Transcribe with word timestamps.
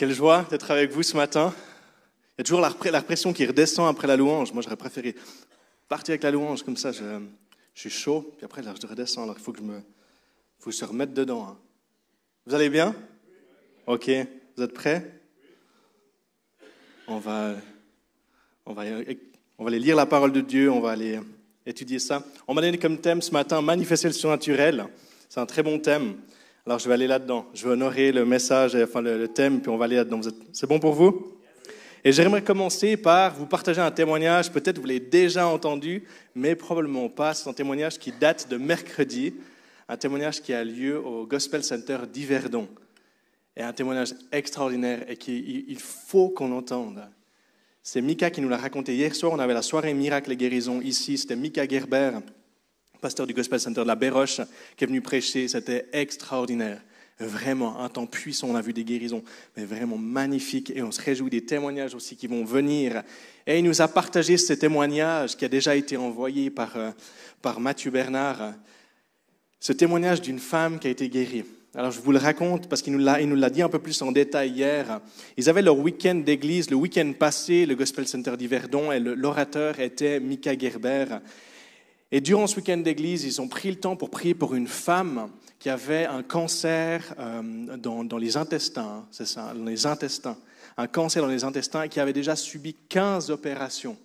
Quelle 0.00 0.14
joie 0.14 0.46
d'être 0.48 0.70
avec 0.70 0.92
vous 0.92 1.02
ce 1.02 1.14
matin. 1.14 1.52
Il 1.58 2.38
y 2.38 2.40
a 2.40 2.44
toujours 2.44 2.62
la, 2.62 2.74
la 2.90 3.02
pression 3.02 3.34
qui 3.34 3.44
redescend 3.44 3.86
après 3.86 4.06
la 4.06 4.16
louange. 4.16 4.50
Moi, 4.50 4.62
j'aurais 4.62 4.74
préféré 4.74 5.14
partir 5.88 6.12
avec 6.12 6.22
la 6.22 6.30
louange, 6.30 6.62
comme 6.62 6.78
ça, 6.78 6.90
je, 6.90 7.02
suis 7.74 7.90
chaud, 7.90 8.32
puis 8.38 8.46
après, 8.46 8.62
là, 8.62 8.72
je 8.80 8.86
redescends. 8.86 9.24
Alors, 9.24 9.36
il 9.38 9.44
faut 9.44 9.52
que 9.52 9.58
je 9.58 9.62
me, 9.62 9.82
faut 10.58 10.70
remettre 10.86 11.12
dedans. 11.12 11.48
hein. 11.50 11.58
Vous 12.46 12.54
allez 12.54 12.70
bien? 12.70 12.96
Ok. 13.86 14.10
Vous 14.56 14.62
êtes 14.62 14.72
prêts? 14.72 15.20
On 17.06 17.18
va, 17.18 17.56
on, 18.64 18.72
va, 18.72 18.84
on 19.58 19.64
va 19.64 19.68
aller 19.68 19.80
lire 19.80 19.96
la 19.96 20.06
parole 20.06 20.32
de 20.32 20.40
Dieu, 20.40 20.72
on 20.72 20.80
va 20.80 20.92
aller 20.92 21.20
étudier 21.66 21.98
ça. 21.98 22.24
On 22.48 22.54
m'a 22.54 22.62
donné 22.62 22.78
comme 22.78 23.02
thème 23.02 23.20
ce 23.20 23.32
matin 23.32 23.60
manifester 23.60 24.08
le 24.08 24.14
surnaturel. 24.14 24.86
C'est 25.28 25.40
un 25.40 25.46
très 25.46 25.62
bon 25.62 25.78
thème. 25.78 26.16
Alors 26.70 26.78
je 26.78 26.86
vais 26.86 26.94
aller 26.94 27.08
là-dedans. 27.08 27.46
Je 27.52 27.64
vais 27.64 27.72
honorer 27.72 28.12
le 28.12 28.24
message, 28.24 28.76
enfin 28.76 29.00
le, 29.00 29.26
thème, 29.26 29.60
puis 29.60 29.68
on 29.70 29.76
va 29.76 29.86
aller 29.86 29.96
là-dedans. 29.96 30.20
C'est 30.52 30.68
bon 30.68 30.78
pour 30.78 30.92
vous? 30.92 31.36
Et 32.04 32.12
j'aimerais 32.12 32.44
commencer 32.44 32.96
par 32.96 33.34
vous 33.34 33.46
partager 33.46 33.80
un 33.80 33.90
témoignage. 33.90 34.52
Peut-être 34.52 34.78
vous 34.78 34.86
l'avez 34.86 35.00
déjà 35.00 35.48
entendu, 35.48 36.04
mais 36.36 36.54
probablement 36.54 37.08
pas. 37.08 37.34
C'est 37.34 37.50
un 37.50 37.52
témoignage 37.54 37.98
qui 37.98 38.12
date 38.12 38.48
de 38.48 38.56
mercredi, 38.56 39.34
un 39.88 39.96
témoignage 39.96 40.42
qui 40.42 40.54
a 40.54 40.62
lieu 40.62 41.04
au 41.04 41.26
Gospel 41.26 41.64
Center 41.64 41.98
d'Yverdon. 42.08 42.68
Et 43.56 43.64
un 43.64 43.72
témoignage 43.72 44.14
extraordinaire 44.30 45.10
et 45.10 45.16
qu'il 45.16 45.68
il 45.68 45.80
faut 45.80 46.28
qu'on 46.28 46.52
entende. 46.52 47.02
C'est 47.82 48.00
Mika 48.00 48.30
qui 48.30 48.40
nous 48.42 48.48
l'a 48.48 48.58
raconté 48.58 48.94
hier 48.94 49.12
soir. 49.16 49.32
On 49.32 49.40
avait 49.40 49.54
la 49.54 49.62
soirée 49.62 49.92
miracle 49.92 50.30
et 50.30 50.36
guérison 50.36 50.80
ici. 50.80 51.18
C'était 51.18 51.34
Mika 51.34 51.66
Gerber, 51.66 52.12
pasteur 53.00 53.26
du 53.26 53.34
Gospel 53.34 53.60
Center 53.60 53.82
de 53.82 53.86
la 53.86 53.94
Béroche, 53.94 54.40
qui 54.76 54.84
est 54.84 54.86
venu 54.86 55.00
prêcher. 55.00 55.48
C'était 55.48 55.86
extraordinaire. 55.92 56.80
Vraiment, 57.18 57.80
un 57.80 57.88
temps 57.90 58.06
puissant. 58.06 58.48
On 58.48 58.54
a 58.54 58.62
vu 58.62 58.72
des 58.72 58.84
guérisons, 58.84 59.22
mais 59.56 59.64
vraiment 59.64 59.98
magnifique. 59.98 60.72
Et 60.74 60.82
on 60.82 60.90
se 60.90 61.00
réjouit 61.02 61.28
des 61.28 61.44
témoignages 61.44 61.94
aussi 61.94 62.16
qui 62.16 62.26
vont 62.26 62.44
venir. 62.44 63.02
Et 63.46 63.58
il 63.58 63.64
nous 63.64 63.82
a 63.82 63.88
partagé 63.88 64.38
ce 64.38 64.54
témoignage 64.54 65.36
qui 65.36 65.44
a 65.44 65.48
déjà 65.48 65.76
été 65.76 65.96
envoyé 65.96 66.50
par, 66.50 66.76
euh, 66.76 66.90
par 67.42 67.60
Mathieu 67.60 67.90
Bernard. 67.90 68.54
Ce 69.58 69.72
témoignage 69.72 70.22
d'une 70.22 70.38
femme 70.38 70.78
qui 70.78 70.88
a 70.88 70.90
été 70.90 71.08
guérie. 71.10 71.44
Alors 71.74 71.92
je 71.92 72.00
vous 72.00 72.10
le 72.10 72.18
raconte 72.18 72.68
parce 72.68 72.82
qu'il 72.82 72.96
nous 72.96 72.98
l'a 73.36 73.50
dit 73.50 73.62
un 73.62 73.68
peu 73.68 73.78
plus 73.78 74.00
en 74.02 74.10
détail 74.10 74.50
hier. 74.50 75.00
Ils 75.36 75.48
avaient 75.48 75.62
leur 75.62 75.78
week-end 75.78 76.16
d'église 76.16 76.68
le 76.68 76.76
week-end 76.76 77.12
passé, 77.16 77.64
le 77.64 77.76
Gospel 77.76 78.08
Center 78.08 78.36
d'Yverdon, 78.36 78.90
et 78.90 78.98
l'orateur 78.98 79.78
était 79.78 80.18
Mika 80.18 80.58
Gerber. 80.58 81.04
Et 82.12 82.20
durant 82.20 82.48
ce 82.48 82.56
week-end 82.56 82.78
d'église, 82.78 83.24
ils 83.24 83.40
ont 83.40 83.46
pris 83.46 83.70
le 83.70 83.76
temps 83.76 83.94
pour 83.94 84.10
prier 84.10 84.34
pour 84.34 84.54
une 84.54 84.66
femme 84.66 85.30
qui 85.60 85.68
avait 85.68 86.06
un 86.06 86.22
cancer 86.22 87.14
euh, 87.18 87.76
dans, 87.76 88.18
les 88.18 88.36
intestins, 88.36 89.06
c'est 89.12 89.26
ça, 89.26 89.52
dans 89.54 89.64
les 89.64 89.86
intestins, 89.86 90.36
un 90.76 90.88
cancer 90.88 91.22
dans 91.22 91.28
les 91.28 91.44
intestins 91.44 91.84
et 91.84 91.88
qui 91.88 92.00
avait 92.00 92.12
déjà 92.12 92.34
subi 92.34 92.74
15 92.88 93.30
opérations. 93.30 93.96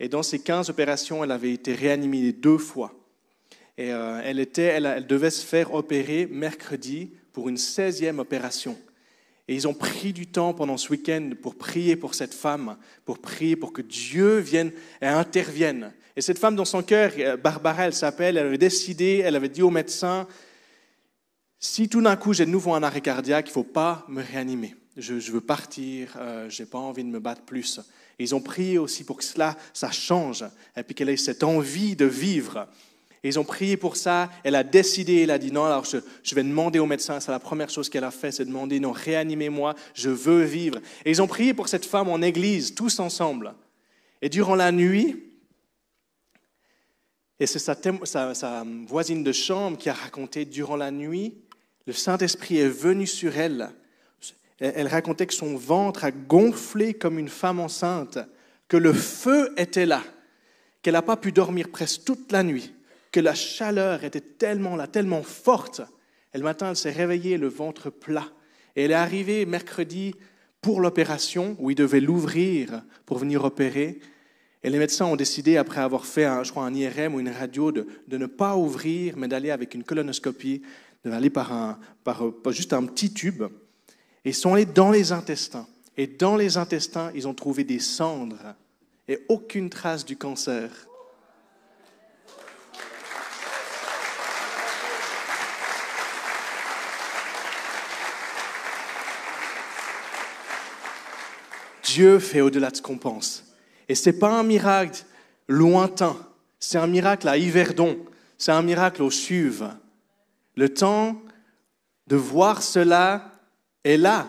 Et 0.00 0.08
dans 0.08 0.24
ces 0.24 0.40
15 0.40 0.70
opérations, 0.70 1.22
elle 1.22 1.30
avait 1.30 1.52
été 1.52 1.74
réanimée 1.74 2.32
deux 2.32 2.58
fois. 2.58 2.92
Et 3.78 3.92
euh, 3.92 4.20
elle, 4.24 4.40
était, 4.40 4.62
elle, 4.62 4.86
elle 4.86 5.06
devait 5.06 5.30
se 5.30 5.46
faire 5.46 5.74
opérer 5.74 6.26
mercredi 6.26 7.12
pour 7.32 7.48
une 7.48 7.56
16e 7.56 8.18
opération. 8.18 8.76
Et 9.46 9.54
ils 9.54 9.68
ont 9.68 9.74
pris 9.74 10.12
du 10.12 10.26
temps 10.26 10.54
pendant 10.54 10.76
ce 10.76 10.90
week-end 10.90 11.30
pour 11.40 11.54
prier 11.54 11.94
pour 11.94 12.14
cette 12.14 12.34
femme, 12.34 12.76
pour 13.04 13.18
prier 13.18 13.54
pour 13.54 13.72
que 13.72 13.82
Dieu 13.82 14.38
vienne 14.38 14.72
et 15.00 15.06
intervienne. 15.06 15.92
Et 16.16 16.20
cette 16.20 16.38
femme, 16.38 16.56
dans 16.56 16.64
son 16.64 16.82
cœur, 16.82 17.12
euh, 17.18 17.36
Barbara, 17.36 17.86
elle 17.86 17.94
s'appelle, 17.94 18.36
elle 18.36 18.46
avait 18.46 18.58
décidé, 18.58 19.22
elle 19.24 19.36
avait 19.36 19.48
dit 19.48 19.62
au 19.62 19.70
médecin, 19.70 20.26
si 21.58 21.88
tout 21.88 22.02
d'un 22.02 22.16
coup 22.16 22.32
j'ai 22.32 22.44
de 22.44 22.50
nouveau 22.50 22.74
un 22.74 22.82
arrêt 22.82 23.00
cardiaque, 23.00 23.46
il 23.46 23.50
ne 23.50 23.54
faut 23.54 23.62
pas 23.62 24.04
me 24.08 24.22
réanimer. 24.22 24.74
Je, 24.96 25.14
veux 25.32 25.40
partir, 25.40 26.16
euh, 26.18 26.50
je 26.50 26.62
n'ai 26.62 26.68
pas 26.68 26.78
envie 26.78 27.04
de 27.04 27.08
me 27.08 27.18
battre 27.18 27.42
plus. 27.42 27.80
Et 28.18 28.24
ils 28.24 28.34
ont 28.34 28.42
prié 28.42 28.76
aussi 28.76 29.04
pour 29.04 29.16
que 29.16 29.24
cela, 29.24 29.56
ça 29.72 29.90
change, 29.90 30.44
et 30.76 30.82
puis 30.82 30.94
qu'elle 30.94 31.08
ait 31.08 31.16
cette 31.16 31.42
envie 31.42 31.96
de 31.96 32.04
vivre. 32.04 32.68
Et 33.24 33.28
ils 33.28 33.38
ont 33.38 33.44
prié 33.44 33.78
pour 33.78 33.96
ça. 33.96 34.28
Elle 34.44 34.56
a 34.56 34.64
décidé, 34.64 35.22
elle 35.22 35.30
a 35.30 35.38
dit 35.38 35.50
non, 35.50 35.64
alors 35.64 35.86
je, 35.86 35.98
je 36.22 36.34
vais 36.34 36.42
demander 36.42 36.78
au 36.78 36.86
médecin. 36.86 37.20
C'est 37.20 37.30
la 37.30 37.38
première 37.38 37.70
chose 37.70 37.88
qu'elle 37.88 38.04
a 38.04 38.10
fait, 38.10 38.32
c'est 38.32 38.44
demander 38.44 38.80
non, 38.80 38.92
réanimez-moi, 38.92 39.74
je 39.94 40.10
veux 40.10 40.42
vivre. 40.42 40.78
Et 41.06 41.10
ils 41.10 41.22
ont 41.22 41.28
prié 41.28 41.54
pour 41.54 41.68
cette 41.68 41.86
femme 41.86 42.10
en 42.10 42.20
église, 42.20 42.74
tous 42.74 42.98
ensemble. 42.98 43.54
Et 44.20 44.28
durant 44.28 44.56
la 44.56 44.72
nuit, 44.72 45.31
et 47.42 47.46
c'est 47.46 47.58
sa, 47.58 47.76
sa 48.34 48.64
voisine 48.86 49.24
de 49.24 49.32
chambre 49.32 49.76
qui 49.76 49.88
a 49.88 49.94
raconté, 49.94 50.44
durant 50.44 50.76
la 50.76 50.92
nuit, 50.92 51.34
le 51.88 51.92
Saint-Esprit 51.92 52.58
est 52.58 52.68
venu 52.68 53.04
sur 53.04 53.36
elle. 53.36 53.70
Elle 54.60 54.74
elle 54.76 54.86
racontait 54.86 55.26
que 55.26 55.34
son 55.34 55.56
ventre 55.56 56.04
a 56.04 56.12
gonflé 56.12 56.94
comme 56.94 57.18
une 57.18 57.28
femme 57.28 57.58
enceinte, 57.58 58.20
que 58.68 58.76
le 58.76 58.92
feu 58.92 59.52
était 59.56 59.86
là, 59.86 60.04
qu'elle 60.82 60.92
n'a 60.92 61.02
pas 61.02 61.16
pu 61.16 61.32
dormir 61.32 61.70
presque 61.70 62.04
toute 62.04 62.30
la 62.30 62.44
nuit, 62.44 62.72
que 63.10 63.18
la 63.18 63.34
chaleur 63.34 64.04
était 64.04 64.20
tellement 64.20 64.76
là, 64.76 64.86
tellement 64.86 65.24
forte. 65.24 65.80
Et 66.34 66.38
le 66.38 66.44
matin, 66.44 66.70
elle 66.70 66.76
s'est 66.76 66.92
réveillée, 66.92 67.38
le 67.38 67.48
ventre 67.48 67.90
plat. 67.90 68.28
Et 68.76 68.84
elle 68.84 68.92
est 68.92 68.94
arrivée 68.94 69.46
mercredi 69.46 70.14
pour 70.60 70.80
l'opération, 70.80 71.56
où 71.58 71.70
il 71.70 71.74
devait 71.74 71.98
l'ouvrir 71.98 72.84
pour 73.04 73.18
venir 73.18 73.42
opérer. 73.42 73.98
Et 74.64 74.70
les 74.70 74.78
médecins 74.78 75.06
ont 75.06 75.16
décidé, 75.16 75.56
après 75.56 75.80
avoir 75.80 76.06
fait, 76.06 76.24
un, 76.24 76.44
je 76.44 76.52
crois, 76.52 76.64
un 76.64 76.74
IRM 76.74 77.14
ou 77.14 77.20
une 77.20 77.30
radio, 77.30 77.72
de, 77.72 77.86
ne 78.08 78.26
pas 78.26 78.56
ouvrir, 78.56 79.16
mais 79.16 79.26
d'aller 79.26 79.50
avec 79.50 79.74
une 79.74 79.82
colonoscopie, 79.82 80.62
d'aller 81.04 81.30
par, 81.30 81.52
un, 81.52 81.78
par 82.04 82.22
juste 82.50 82.72
un 82.72 82.84
petit 82.84 83.12
tube. 83.12 83.42
Et 84.24 84.30
ils 84.30 84.34
sont 84.34 84.54
allés 84.54 84.66
dans 84.66 84.92
les 84.92 85.10
intestins. 85.10 85.66
Et 85.96 86.06
dans 86.06 86.36
les 86.36 86.56
intestins, 86.56 87.10
ils 87.14 87.26
ont 87.26 87.34
trouvé 87.34 87.64
des 87.64 87.80
cendres 87.80 88.54
et 89.08 89.18
aucune 89.28 89.68
trace 89.68 90.04
du 90.04 90.16
cancer. 90.16 90.70
Dieu 101.82 102.20
fait 102.20 102.40
au-delà 102.40 102.70
de 102.70 102.76
ce 102.76 102.80
qu'on 102.80 102.96
pense. 102.96 103.51
Et 103.88 103.94
ce 103.94 104.10
n'est 104.10 104.16
pas 104.16 104.30
un 104.30 104.42
miracle 104.42 105.04
lointain, 105.48 106.16
c'est 106.58 106.78
un 106.78 106.86
miracle 106.86 107.28
à 107.28 107.36
Yverdon, 107.36 107.98
c'est 108.38 108.52
un 108.52 108.62
miracle 108.62 109.02
au 109.02 109.10
Chuve. 109.10 109.68
Le 110.56 110.68
temps 110.68 111.20
de 112.06 112.16
voir 112.16 112.62
cela 112.62 113.32
est 113.84 113.96
là. 113.96 114.26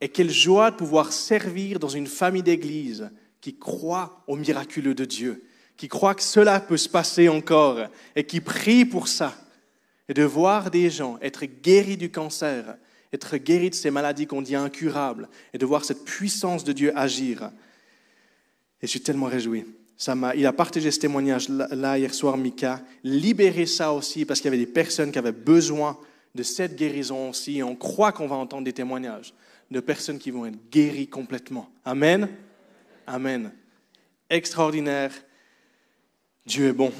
Et 0.00 0.08
quelle 0.08 0.30
joie 0.30 0.70
de 0.70 0.76
pouvoir 0.76 1.12
servir 1.12 1.78
dans 1.78 1.88
une 1.88 2.06
famille 2.06 2.42
d'église 2.42 3.10
qui 3.40 3.58
croit 3.58 4.22
au 4.26 4.36
miraculeux 4.36 4.94
de 4.94 5.04
Dieu, 5.04 5.44
qui 5.76 5.88
croit 5.88 6.14
que 6.14 6.22
cela 6.22 6.60
peut 6.60 6.76
se 6.76 6.88
passer 6.88 7.28
encore 7.28 7.78
et 8.14 8.24
qui 8.24 8.40
prie 8.40 8.84
pour 8.84 9.08
ça. 9.08 9.34
Et 10.08 10.14
de 10.14 10.22
voir 10.22 10.70
des 10.70 10.90
gens 10.90 11.18
être 11.20 11.44
guéris 11.44 11.96
du 11.96 12.10
cancer, 12.10 12.76
être 13.12 13.36
guéris 13.36 13.70
de 13.70 13.74
ces 13.74 13.90
maladies 13.90 14.26
qu'on 14.26 14.42
dit 14.42 14.56
incurables, 14.56 15.28
et 15.52 15.58
de 15.58 15.66
voir 15.66 15.84
cette 15.84 16.04
puissance 16.04 16.64
de 16.64 16.72
Dieu 16.72 16.96
agir. 16.96 17.50
Et 18.80 18.86
je 18.86 18.90
suis 18.90 19.00
tellement 19.00 19.26
réjoui. 19.26 19.64
Ça 19.96 20.14
m'a, 20.14 20.34
il 20.36 20.46
a 20.46 20.52
partagé 20.52 20.90
ce 20.92 21.00
témoignage 21.00 21.48
là, 21.48 21.98
hier 21.98 22.14
soir, 22.14 22.36
Mika. 22.36 22.80
Libérer 23.02 23.66
ça 23.66 23.92
aussi, 23.92 24.24
parce 24.24 24.40
qu'il 24.40 24.46
y 24.46 24.54
avait 24.54 24.64
des 24.64 24.70
personnes 24.70 25.10
qui 25.10 25.18
avaient 25.18 25.32
besoin 25.32 25.98
de 26.34 26.42
cette 26.44 26.76
guérison 26.76 27.30
aussi. 27.30 27.58
Et 27.58 27.62
on 27.64 27.74
croit 27.74 28.12
qu'on 28.12 28.28
va 28.28 28.36
entendre 28.36 28.64
des 28.64 28.72
témoignages 28.72 29.34
de 29.70 29.80
personnes 29.80 30.18
qui 30.18 30.30
vont 30.30 30.46
être 30.46 30.70
guéries 30.70 31.08
complètement. 31.08 31.68
Amen. 31.84 32.28
Amen. 33.06 33.52
Extraordinaire. 34.30 35.12
Dieu 36.46 36.68
est 36.68 36.72
bon. 36.72 36.92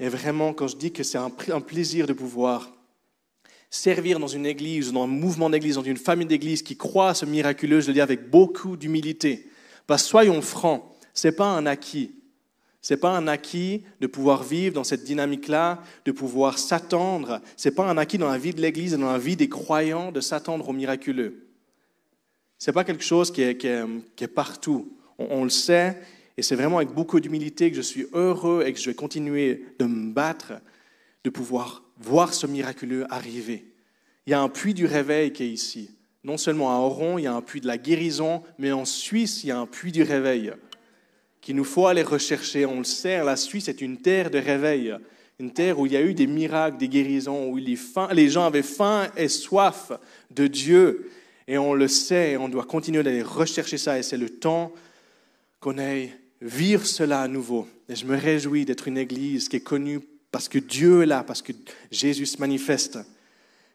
Et 0.00 0.08
vraiment, 0.08 0.54
quand 0.54 0.68
je 0.68 0.76
dis 0.76 0.92
que 0.92 1.02
c'est 1.02 1.18
un, 1.18 1.30
un 1.52 1.60
plaisir 1.60 2.06
de 2.06 2.14
pouvoir 2.14 2.72
servir 3.70 4.18
dans 4.18 4.26
une 4.26 4.46
église, 4.46 4.92
dans 4.92 5.04
un 5.04 5.08
mouvement 5.08 5.50
d'église, 5.50 5.74
dans 5.74 5.82
une 5.82 5.98
famille 5.98 6.26
d'église 6.26 6.62
qui 6.62 6.76
croit 6.76 7.10
à 7.10 7.14
ce 7.14 7.26
miraculeux, 7.26 7.80
je 7.80 7.88
le 7.88 7.92
dis 7.92 8.00
avec 8.00 8.30
beaucoup 8.30 8.76
d'humilité. 8.76 9.50
Parce 9.86 10.04
que 10.04 10.08
soyons 10.08 10.40
francs, 10.40 10.82
n'est 11.26 11.32
pas 11.32 11.48
un 11.48 11.66
acquis. 11.66 12.14
Ce 12.80 12.94
n'est 12.94 13.00
pas 13.00 13.16
un 13.16 13.26
acquis 13.26 13.82
de 14.00 14.06
pouvoir 14.06 14.44
vivre 14.44 14.74
dans 14.74 14.84
cette 14.84 15.04
dynamique-là, 15.04 15.82
de 16.04 16.12
pouvoir 16.12 16.58
s'attendre. 16.58 17.40
Ce 17.56 17.68
n'est 17.68 17.74
pas 17.74 17.88
un 17.88 17.98
acquis 17.98 18.18
dans 18.18 18.30
la 18.30 18.38
vie 18.38 18.54
de 18.54 18.60
l'Église 18.60 18.94
et 18.94 18.96
dans 18.96 19.12
la 19.12 19.18
vie 19.18 19.36
des 19.36 19.48
croyants 19.48 20.12
de 20.12 20.20
s'attendre 20.20 20.68
au 20.68 20.72
miraculeux. 20.72 21.48
Ce 22.58 22.70
n'est 22.70 22.74
pas 22.74 22.84
quelque 22.84 23.04
chose 23.04 23.30
qui 23.30 23.42
est, 23.42 24.34
partout. 24.34 24.96
On, 25.18 25.44
le 25.44 25.50
sait, 25.50 26.00
et 26.36 26.42
c'est 26.42 26.54
vraiment 26.54 26.78
avec 26.78 26.90
beaucoup 26.90 27.18
d'humilité 27.20 27.70
que 27.70 27.76
je 27.76 27.82
suis 27.82 28.06
heureux 28.12 28.64
et 28.64 28.72
que 28.72 28.78
je 28.78 28.90
vais 28.90 28.94
continuer 28.94 29.66
de 29.78 29.84
me 29.84 30.12
battre, 30.12 30.54
de 31.24 31.30
pouvoir 31.30 31.82
voir 31.98 32.32
ce 32.32 32.46
miraculeux 32.46 33.06
arriver. 33.12 33.72
Il 34.26 34.30
y 34.30 34.34
a 34.34 34.40
un 34.40 34.48
puits 34.48 34.74
du 34.74 34.86
réveil 34.86 35.32
qui 35.32 35.42
est 35.42 35.50
ici. 35.50 35.90
Non 36.22 36.36
seulement 36.36 36.70
à 36.70 36.80
Oron, 36.80 37.18
il 37.18 37.24
y 37.24 37.26
a 37.26 37.34
un 37.34 37.42
puits 37.42 37.60
de 37.60 37.66
la 37.66 37.78
guérison, 37.78 38.42
mais 38.58 38.72
en 38.72 38.84
Suisse, 38.84 39.42
il 39.44 39.48
y 39.48 39.50
a 39.50 39.58
un 39.58 39.66
puits 39.66 39.92
du 39.92 40.02
réveil 40.02 40.52
qu'il 41.48 41.56
nous 41.56 41.64
faut 41.64 41.86
aller 41.86 42.02
rechercher. 42.02 42.66
On 42.66 42.76
le 42.76 42.84
sait, 42.84 43.24
la 43.24 43.34
Suisse 43.34 43.68
est 43.68 43.80
une 43.80 43.96
terre 43.96 44.30
de 44.30 44.36
réveil, 44.36 44.94
une 45.40 45.50
terre 45.50 45.78
où 45.78 45.86
il 45.86 45.92
y 45.92 45.96
a 45.96 46.02
eu 46.02 46.12
des 46.12 46.26
miracles, 46.26 46.76
des 46.76 46.88
guérisons, 46.88 47.48
où 47.48 47.56
les, 47.56 47.74
faim, 47.74 48.06
les 48.12 48.28
gens 48.28 48.44
avaient 48.44 48.60
faim 48.60 49.06
et 49.16 49.28
soif 49.28 49.92
de 50.30 50.46
Dieu. 50.46 51.10
Et 51.46 51.56
on 51.56 51.72
le 51.72 51.88
sait, 51.88 52.36
on 52.36 52.50
doit 52.50 52.66
continuer 52.66 53.02
d'aller 53.02 53.22
rechercher 53.22 53.78
ça, 53.78 53.98
et 53.98 54.02
c'est 54.02 54.18
le 54.18 54.28
temps 54.28 54.74
qu'on 55.58 55.78
aille 55.78 56.12
vivre 56.42 56.84
cela 56.84 57.22
à 57.22 57.28
nouveau. 57.28 57.66
Et 57.88 57.96
je 57.96 58.04
me 58.04 58.14
réjouis 58.14 58.66
d'être 58.66 58.86
une 58.86 58.98
église 58.98 59.48
qui 59.48 59.56
est 59.56 59.60
connue 59.60 60.00
parce 60.30 60.50
que 60.50 60.58
Dieu 60.58 61.04
est 61.04 61.06
là, 61.06 61.24
parce 61.26 61.40
que 61.40 61.52
Jésus 61.90 62.26
se 62.26 62.38
manifeste. 62.40 62.98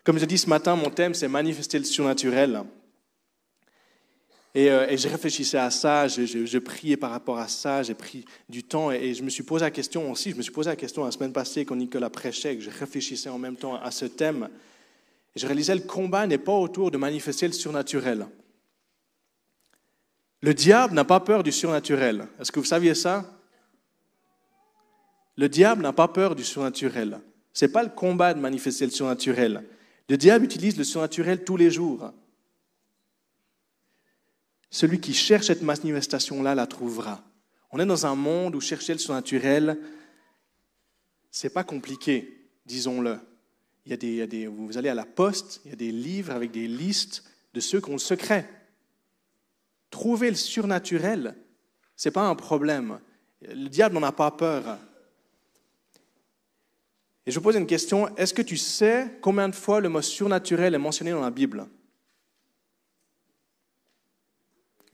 Comme 0.03 0.19
je 0.19 0.25
dis 0.25 0.37
ce 0.37 0.47
matin, 0.47 0.75
mon 0.75 0.91
thème, 0.91 1.15
c'est 1.15 1.27
manifester 1.27 1.79
le 1.79 1.85
surnaturel. 1.85 2.61
Et, 4.55 4.69
euh, 4.69 4.95
je 4.95 5.07
réfléchissais 5.07 5.57
à 5.57 5.71
ça, 5.71 6.07
je, 6.07 6.57
priais 6.59 6.97
par 6.97 7.09
rapport 7.09 7.39
à 7.39 7.47
ça, 7.47 7.81
j'ai 7.81 7.95
pris 7.95 8.23
du 8.50 8.63
temps 8.63 8.91
et, 8.91 9.13
je 9.13 9.23
me 9.23 9.29
suis 9.29 9.44
posé 9.44 9.65
la 9.65 9.71
question 9.71 10.11
aussi, 10.11 10.31
je 10.31 10.35
me 10.35 10.44
suis 10.44 10.51
posé 10.51 10.69
la 10.69 10.75
question 10.75 11.03
la 11.03 11.11
semaine 11.11 11.33
passée 11.33 11.65
quand 11.65 11.75
Nicolas 11.75 12.09
prêchait, 12.09 12.55
que 12.55 12.63
je 12.63 12.69
réfléchissais 12.69 13.29
en 13.29 13.39
même 13.39 13.55
temps 13.55 13.75
à 13.75 13.89
ce 13.89 14.05
thème. 14.05 14.50
Et 15.35 15.39
je 15.39 15.47
réalisais 15.47 15.73
le 15.73 15.81
combat 15.81 16.27
n'est 16.27 16.38
pas 16.38 16.53
autour 16.53 16.91
de 16.91 16.97
manifester 16.97 17.47
le 17.47 17.53
surnaturel. 17.53 18.27
Le 20.41 20.53
diable 20.53 20.94
n'a 20.94 21.06
pas 21.06 21.19
peur 21.19 21.41
du 21.41 21.51
surnaturel. 21.51 22.27
Est-ce 22.39 22.51
que 22.51 22.59
vous 22.59 22.65
saviez 22.65 22.94
ça? 22.94 23.25
Le 25.35 25.49
diable 25.49 25.81
n'a 25.81 25.94
pas 25.94 26.07
peur 26.07 26.35
du 26.35 26.44
surnaturel. 26.44 27.19
Ce 27.53 27.65
n'est 27.65 27.71
pas 27.71 27.81
le 27.81 27.89
combat 27.89 28.33
de 28.33 28.39
manifester 28.39 28.85
le 28.85 28.91
surnaturel. 28.91 29.63
Le 30.09 30.17
diable 30.17 30.45
utilise 30.45 30.77
le 30.77 30.83
surnaturel 30.83 31.44
tous 31.44 31.57
les 31.57 31.71
jours. 31.71 32.11
Celui 34.73 34.99
qui 34.99 35.13
cherche 35.13 35.45
cette 35.45 35.61
manifestation-là 35.61 36.55
la 36.55 36.65
trouvera. 36.65 37.23
On 37.69 37.79
est 37.79 37.85
dans 37.85 38.07
un 38.07 38.15
monde 38.15 38.55
où 38.55 38.59
chercher 38.59 38.93
le 38.93 38.97
surnaturel, 38.97 39.77
c'est 41.29 41.51
pas 41.51 41.63
compliqué, 41.63 42.49
disons-le. 42.65 43.19
Il 43.85 43.91
y, 43.91 44.19
a 44.19 44.25
des, 44.25 44.47
vous 44.47 44.75
allez 44.75 44.89
à 44.89 44.95
la 44.95 45.05
poste, 45.05 45.61
il 45.63 45.69
y 45.69 45.73
a 45.73 45.75
des 45.75 45.91
livres 45.91 46.31
avec 46.31 46.49
des 46.49 46.67
listes 46.67 47.23
de 47.53 47.59
ceux 47.59 47.81
qui 47.81 47.91
ont 47.91 47.93
le 47.93 47.99
secret. 47.99 48.49
Trouver 49.91 50.31
le 50.31 50.35
surnaturel, 50.35 51.35
ce 51.95 52.09
n'est 52.09 52.13
pas 52.13 52.27
un 52.27 52.33
problème. 52.33 52.99
Le 53.43 53.69
diable 53.69 53.93
n'en 53.93 54.01
a 54.01 54.11
pas 54.11 54.31
peur. 54.31 54.79
Et 57.27 57.31
je 57.31 57.37
vous 57.37 57.43
pose 57.43 57.57
une 57.57 57.67
question, 57.67 58.15
est-ce 58.17 58.33
que 58.33 58.41
tu 58.41 58.57
sais 58.57 59.19
combien 59.21 59.49
de 59.49 59.55
fois 59.55 59.81
le 59.81 59.89
mot 59.89 60.01
surnaturel 60.01 60.73
est 60.73 60.79
mentionné 60.79 61.11
dans 61.11 61.21
la 61.21 61.29
Bible? 61.29 61.67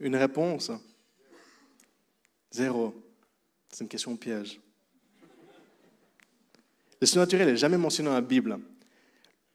Une 0.00 0.16
réponse 0.16 0.70
Zéro. 2.50 2.94
C'est 3.68 3.84
une 3.84 3.88
question 3.88 4.16
piège. 4.16 4.58
Le 7.00 7.06
surnaturel 7.06 7.46
n'est 7.46 7.56
jamais 7.56 7.76
mentionné 7.76 8.08
dans 8.08 8.14
la 8.14 8.20
Bible. 8.20 8.58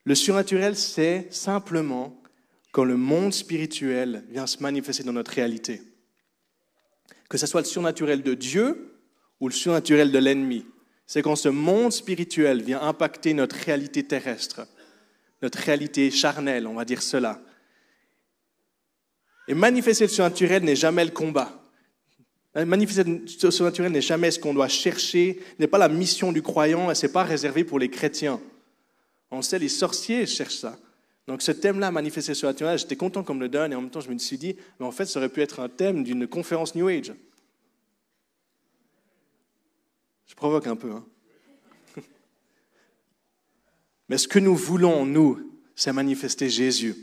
Le 0.06 0.16
surnaturel, 0.16 0.76
c'est 0.78 1.28
simplement 1.32 2.22
quand 2.72 2.86
le 2.86 2.96
monde 2.96 3.34
spirituel 3.34 4.24
vient 4.30 4.48
se 4.48 4.62
manifester 4.62 5.04
dans 5.04 5.14
notre 5.14 5.32
réalité. 5.32 5.82
Que 7.28 7.38
ce 7.38 7.48
soit 7.48 7.62
le 7.62 7.66
surnaturel 7.66 8.22
de 8.22 8.34
Dieu 8.34 9.00
ou 9.40 9.48
le 9.48 9.54
surnaturel 9.54 10.12
de 10.12 10.20
l'ennemi. 10.20 10.66
C'est 11.06 11.22
quand 11.22 11.36
ce 11.36 11.50
monde 11.50 11.92
spirituel 11.92 12.62
vient 12.62 12.82
impacter 12.82 13.34
notre 13.34 13.56
réalité 13.56 14.04
terrestre, 14.04 14.68
notre 15.42 15.60
réalité 15.60 16.10
charnelle, 16.12 16.66
on 16.68 16.76
va 16.76 16.86
dire 16.86 17.02
cela. 17.02 17.42
Et 19.48 19.54
manifester 19.54 20.06
le 20.06 20.10
surnaturel 20.10 20.64
n'est 20.64 20.76
jamais 20.76 21.06
le 21.06 21.12
combat. 21.12 21.62
Manifester 22.56 23.04
le 23.04 23.52
surnaturel 23.52 23.92
n'est 23.92 24.02
jamais 24.02 24.32
ce 24.32 24.40
qu'on 24.40 24.54
doit 24.54 24.70
chercher, 24.70 25.40
n'est 25.60 25.68
pas 25.68 25.78
la 25.78 25.90
mission 25.90 26.32
du 26.32 26.42
croyant 26.42 26.90
et 26.90 26.96
ce 26.96 27.06
n'est 27.06 27.12
pas 27.12 27.24
réservé 27.24 27.64
pour 27.64 27.80
les 27.80 27.90
chrétiens. 27.90 28.40
On 29.30 29.42
sait, 29.42 29.60
les 29.60 29.70
sorciers 29.70 30.26
cherchent 30.26 30.56
ça. 30.56 30.78
Donc 31.28 31.42
ce 31.42 31.52
thème-là, 31.52 31.92
manifester 31.92 32.32
le 32.32 32.36
surnaturel, 32.36 32.80
j'étais 32.80 32.96
content 32.96 33.24
qu'on 33.24 33.34
me 33.34 33.42
le 33.42 33.50
donne 33.50 33.74
et 33.74 33.76
en 33.76 33.82
même 33.82 33.90
temps 33.90 34.00
je 34.00 34.10
me 34.10 34.18
suis 34.18 34.38
dit, 34.38 34.56
mais 34.80 34.86
en 34.86 34.92
fait 34.92 35.06
ça 35.06 35.20
aurait 35.20 35.30
pu 35.30 35.42
être 35.42 35.60
un 35.60 35.70
thème 35.70 36.04
d'une 36.04 36.28
conférence 36.28 36.76
New 36.76 36.88
Age. 36.88 37.14
Je 40.28 40.36
provoque 40.36 40.68
un 40.68 40.76
peu. 40.76 40.92
Hein. 40.92 41.06
Mais 44.10 44.18
ce 44.18 44.28
que 44.28 44.40
nous 44.40 44.56
voulons, 44.56 45.06
nous, 45.06 45.60
c'est 45.76 45.94
manifester 45.94 46.50
Jésus 46.50 46.96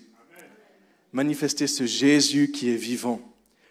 manifester 1.12 1.66
ce 1.66 1.84
Jésus 1.84 2.50
qui 2.50 2.70
est 2.70 2.76
vivant. 2.76 3.20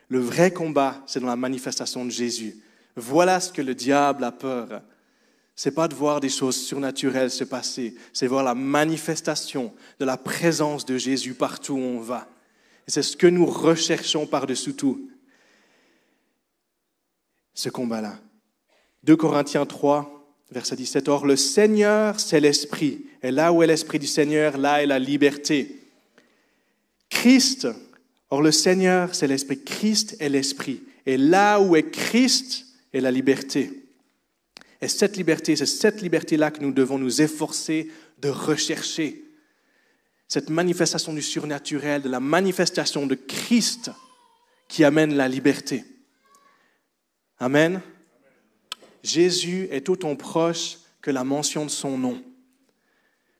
Le 0.08 0.20
vrai 0.20 0.52
combat, 0.52 1.02
c'est 1.08 1.20
dans 1.20 1.28
la 1.28 1.36
manifestation 1.36 2.06
de 2.06 2.12
Jésus. 2.12 2.58
Voilà 2.96 3.40
ce 3.40 3.52
que 3.52 3.62
le 3.62 3.74
diable 3.74 4.24
a 4.24 4.32
peur. 4.32 4.82
C'est 5.56 5.72
pas 5.72 5.88
de 5.88 5.96
voir 5.96 6.20
des 6.20 6.30
choses 6.30 6.56
surnaturelles 6.56 7.32
se 7.32 7.44
passer, 7.44 7.96
c'est 8.14 8.28
voir 8.28 8.44
la 8.44 8.56
manifestation 8.56 9.74
de 10.00 10.06
la 10.06 10.18
présence 10.18 10.86
de 10.86 10.98
Jésus 10.98 11.34
partout 11.34 11.74
où 11.74 11.80
on 11.80 12.00
va. 12.00 12.28
Et 12.88 12.92
c'est 12.92 13.04
ce 13.04 13.18
que 13.18 13.28
nous 13.28 13.46
recherchons 13.46 14.26
par-dessus 14.26 14.74
tout. 14.74 15.10
Ce 17.54 17.70
combat-là. 17.70 18.20
2 19.04 19.16
Corinthiens 19.16 19.66
3, 19.66 20.36
verset 20.52 20.76
17. 20.76 21.10
Or, 21.10 21.26
le 21.26 21.36
Seigneur, 21.36 22.20
c'est 22.20 22.40
l'Esprit. 22.40 23.06
Et 23.22 23.32
là 23.32 23.52
où 23.52 23.62
est 23.62 23.68
l'Esprit 23.68 24.00
du 24.00 24.08
Seigneur, 24.08 24.58
là 24.58 24.82
est 24.82 24.88
la 24.88 25.00
liberté. 25.00 25.81
Christ, 27.12 27.68
or 28.31 28.42
le 28.42 28.52
Seigneur, 28.52 29.13
c'est 29.13 29.28
l'Esprit. 29.28 29.62
Christ 29.63 30.16
est 30.19 30.30
l'Esprit. 30.30 30.81
Et 31.06 31.18
là 31.18 31.60
où 31.60 31.75
est 31.75 31.92
Christ 31.92 32.66
est 32.92 33.02
la 33.02 33.12
liberté. 33.12 33.84
Et 34.81 34.88
cette 34.88 35.18
liberté, 35.18 35.56
c'est 35.56 35.68
cette 35.68 36.02
liberté-là 36.02 36.50
que 36.50 36.62
nous 36.62 36.72
devons 36.72 36.98
nous 36.98 37.22
efforcer 37.22 37.92
de 38.19 38.30
rechercher. 38.30 39.24
Cette 40.28 40.50
manifestation 40.50 41.13
du 41.13 41.22
surnaturel, 41.22 42.02
de 42.02 42.10
la 42.10 42.19
manifestation 42.19 43.06
de 43.06 43.16
Christ 43.16 43.92
qui 44.68 44.84
amène 44.84 45.16
la 45.16 45.28
liberté. 45.28 45.84
Amen. 47.38 47.81
Jésus 49.04 49.68
est 49.72 49.90
autant 49.90 50.16
proche 50.16 50.78
que 51.02 51.12
la 51.12 51.24
mention 51.24 51.66
de 51.66 51.72
son 51.72 51.98
nom. 51.98 52.24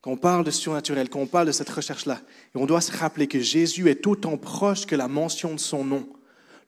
Quand 0.02 0.10
on 0.10 0.16
parle 0.16 0.42
de 0.42 0.50
surnaturel, 0.50 1.08
quand 1.08 1.20
on 1.20 1.26
parle 1.28 1.46
de 1.46 1.52
cette 1.52 1.70
recherche-là, 1.70 2.20
et 2.54 2.58
on 2.58 2.66
doit 2.66 2.80
se 2.80 2.90
rappeler 2.90 3.28
que 3.28 3.38
Jésus 3.38 3.88
est 3.88 4.04
autant 4.08 4.36
proche 4.36 4.84
que 4.84 4.96
la 4.96 5.06
mention 5.06 5.54
de 5.54 5.60
son 5.60 5.84
nom. 5.84 6.08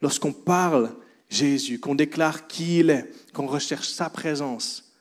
Lorsqu'on 0.01 0.33
parle 0.33 0.95
Jésus, 1.29 1.81
qu'on 1.81 1.97
déclare 1.97 2.47
qui 2.47 2.79
il 2.79 2.91
est, 2.91 3.11
qu'on 3.33 3.49
recherche 3.49 3.89
sa 3.89 4.09
présence, 4.09 4.93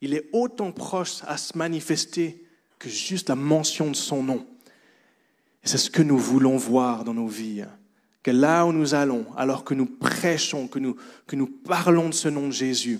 il 0.00 0.14
est 0.14 0.30
autant 0.32 0.72
proche 0.72 1.18
à 1.26 1.36
se 1.36 1.58
manifester 1.58 2.42
que 2.78 2.88
juste 2.88 3.28
la 3.28 3.34
mention 3.34 3.90
de 3.90 3.96
son 3.96 4.22
nom. 4.22 4.46
Et 5.62 5.68
c'est 5.68 5.76
ce 5.76 5.90
que 5.90 6.02
nous 6.02 6.18
voulons 6.18 6.56
voir 6.56 7.04
dans 7.04 7.14
nos 7.14 7.26
vies. 7.26 7.64
Que 8.22 8.30
là 8.30 8.64
où 8.64 8.72
nous 8.72 8.94
allons, 8.94 9.26
alors 9.36 9.64
que 9.64 9.74
nous 9.74 9.86
prêchons, 9.86 10.68
que 10.68 10.78
nous, 10.78 10.96
que 11.26 11.36
nous 11.36 11.46
parlons 11.46 12.08
de 12.08 12.14
ce 12.14 12.28
nom 12.28 12.46
de 12.46 12.52
Jésus, 12.52 12.98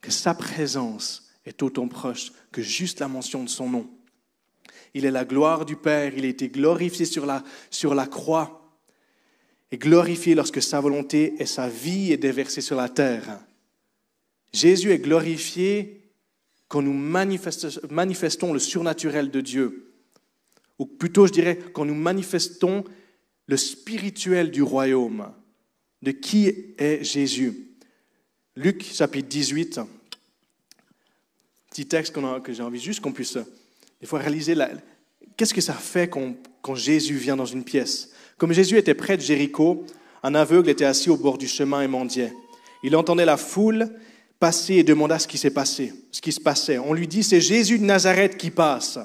que 0.00 0.10
sa 0.10 0.34
présence 0.34 1.30
est 1.46 1.62
autant 1.62 1.86
proche 1.86 2.32
que 2.50 2.62
juste 2.62 2.98
la 2.98 3.06
mention 3.06 3.44
de 3.44 3.48
son 3.48 3.70
nom. 3.70 3.88
Il 4.94 5.04
est 5.04 5.10
la 5.10 5.24
gloire 5.24 5.64
du 5.64 5.76
Père. 5.76 6.12
Il 6.16 6.24
a 6.24 6.28
été 6.28 6.48
glorifié 6.48 7.04
sur 7.04 7.26
la, 7.26 7.42
sur 7.70 7.94
la 7.94 8.06
croix 8.06 8.58
et 9.70 9.78
glorifié 9.78 10.34
lorsque 10.34 10.62
sa 10.62 10.80
volonté 10.80 11.34
et 11.38 11.46
sa 11.46 11.68
vie 11.68 12.12
est 12.12 12.16
déversée 12.18 12.60
sur 12.60 12.76
la 12.76 12.88
terre. 12.88 13.40
Jésus 14.52 14.92
est 14.92 14.98
glorifié 14.98 16.10
quand 16.68 16.82
nous 16.82 16.92
manifestons 16.92 18.52
le 18.52 18.58
surnaturel 18.58 19.30
de 19.30 19.40
Dieu. 19.40 19.94
Ou 20.78 20.86
plutôt, 20.86 21.26
je 21.26 21.32
dirais, 21.32 21.58
quand 21.72 21.84
nous 21.84 21.94
manifestons 21.94 22.84
le 23.46 23.56
spirituel 23.56 24.50
du 24.50 24.62
royaume. 24.62 25.32
De 26.02 26.12
qui 26.12 26.46
est 26.78 27.02
Jésus? 27.02 27.68
Luc 28.54 28.84
chapitre 28.84 29.28
18, 29.28 29.80
petit 31.70 31.86
texte 31.86 32.14
que 32.42 32.52
j'ai 32.52 32.62
envie 32.62 32.80
juste 32.80 33.00
qu'on 33.00 33.12
puisse 33.12 33.38
il 34.00 34.06
faut 34.06 34.16
réaliser 34.16 34.54
qu'est-ce 35.36 35.54
que 35.54 35.60
ça 35.60 35.74
fait 35.74 36.08
quand, 36.08 36.34
quand 36.62 36.74
Jésus 36.74 37.16
vient 37.16 37.36
dans 37.36 37.46
une 37.46 37.64
pièce? 37.64 38.10
Comme 38.36 38.52
Jésus 38.52 38.76
était 38.76 38.94
près 38.94 39.16
de 39.16 39.22
Jéricho, 39.22 39.84
un 40.22 40.34
aveugle 40.34 40.70
était 40.70 40.84
assis 40.84 41.10
au 41.10 41.16
bord 41.16 41.38
du 41.38 41.48
chemin 41.48 41.82
et 41.82 41.88
mendiait. 41.88 42.32
Il 42.82 42.94
entendait 42.96 43.24
la 43.24 43.36
foule 43.36 43.90
passer 44.38 44.74
et 44.74 44.84
demanda 44.84 45.18
ce 45.18 45.26
qui 45.26 45.38
s'est 45.38 45.50
passé, 45.50 45.92
ce 46.12 46.20
qui 46.20 46.32
se 46.32 46.40
passait. 46.40 46.78
On 46.78 46.92
lui 46.92 47.08
dit, 47.08 47.22
c'est 47.22 47.40
Jésus 47.40 47.78
de 47.78 47.84
Nazareth 47.84 48.36
qui 48.36 48.50
passe. 48.50 48.98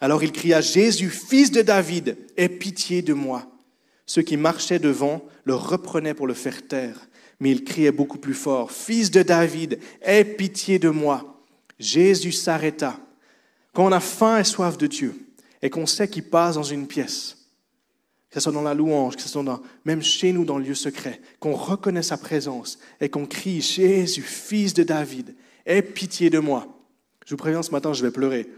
Alors 0.00 0.22
il 0.22 0.32
cria, 0.32 0.60
Jésus, 0.60 1.10
fils 1.10 1.50
de 1.50 1.62
David, 1.62 2.16
aie 2.36 2.48
pitié 2.48 3.02
de 3.02 3.12
moi. 3.12 3.46
Ceux 4.06 4.22
qui 4.22 4.36
marchaient 4.36 4.78
devant 4.78 5.24
le 5.44 5.54
reprenaient 5.54 6.14
pour 6.14 6.26
le 6.26 6.34
faire 6.34 6.66
taire, 6.66 7.08
mais 7.38 7.50
il 7.50 7.64
criait 7.64 7.92
beaucoup 7.92 8.18
plus 8.18 8.34
fort, 8.34 8.70
Fils 8.70 9.10
de 9.10 9.22
David, 9.22 9.78
aie 10.02 10.24
pitié 10.24 10.78
de 10.78 10.90
moi. 10.90 11.42
Jésus 11.78 12.32
s'arrêta 12.32 12.98
quand 13.80 13.86
on 13.86 13.92
a 13.92 14.00
faim 14.00 14.36
et 14.36 14.44
soif 14.44 14.76
de 14.76 14.86
Dieu 14.86 15.14
et 15.62 15.70
qu'on 15.70 15.86
sait 15.86 16.06
qu'il 16.06 16.24
passe 16.24 16.56
dans 16.56 16.62
une 16.62 16.86
pièce, 16.86 17.38
que 18.28 18.34
ce 18.34 18.40
soit 18.40 18.52
dans 18.52 18.60
la 18.60 18.74
louange, 18.74 19.16
que 19.16 19.22
ce 19.22 19.28
soit 19.30 19.42
dans, 19.42 19.62
même 19.86 20.02
chez 20.02 20.34
nous 20.34 20.44
dans 20.44 20.58
le 20.58 20.64
lieu 20.64 20.74
secret, 20.74 21.18
qu'on 21.38 21.54
reconnaît 21.54 22.02
sa 22.02 22.18
présence 22.18 22.78
et 23.00 23.08
qu'on 23.08 23.24
crie 23.24 23.62
Jésus, 23.62 24.20
fils 24.20 24.74
de 24.74 24.82
David, 24.82 25.34
aie 25.64 25.80
pitié 25.80 26.28
de 26.28 26.38
moi. 26.38 26.68
Je 27.24 27.30
vous 27.30 27.38
préviens, 27.38 27.62
ce 27.62 27.70
matin, 27.70 27.94
je 27.94 28.04
vais 28.04 28.10
pleurer. 28.10 28.50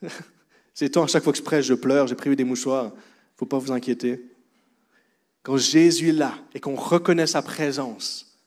C'est 0.72 0.88
temps, 0.88 1.02
à 1.02 1.06
chaque 1.06 1.24
fois 1.24 1.34
que 1.34 1.38
je 1.38 1.44
prêche, 1.44 1.66
je 1.66 1.74
pleure, 1.74 2.06
j'ai 2.06 2.14
prévu 2.14 2.34
des 2.34 2.44
mouchoirs. 2.44 2.92
faut 3.36 3.44
pas 3.44 3.58
vous 3.58 3.72
inquiéter. 3.72 4.24
Quand 5.42 5.58
Jésus 5.58 6.08
est 6.08 6.12
là 6.12 6.32
et 6.54 6.60
qu'on 6.60 6.76
reconnaît 6.76 7.26
sa 7.26 7.42
présence, 7.42 8.40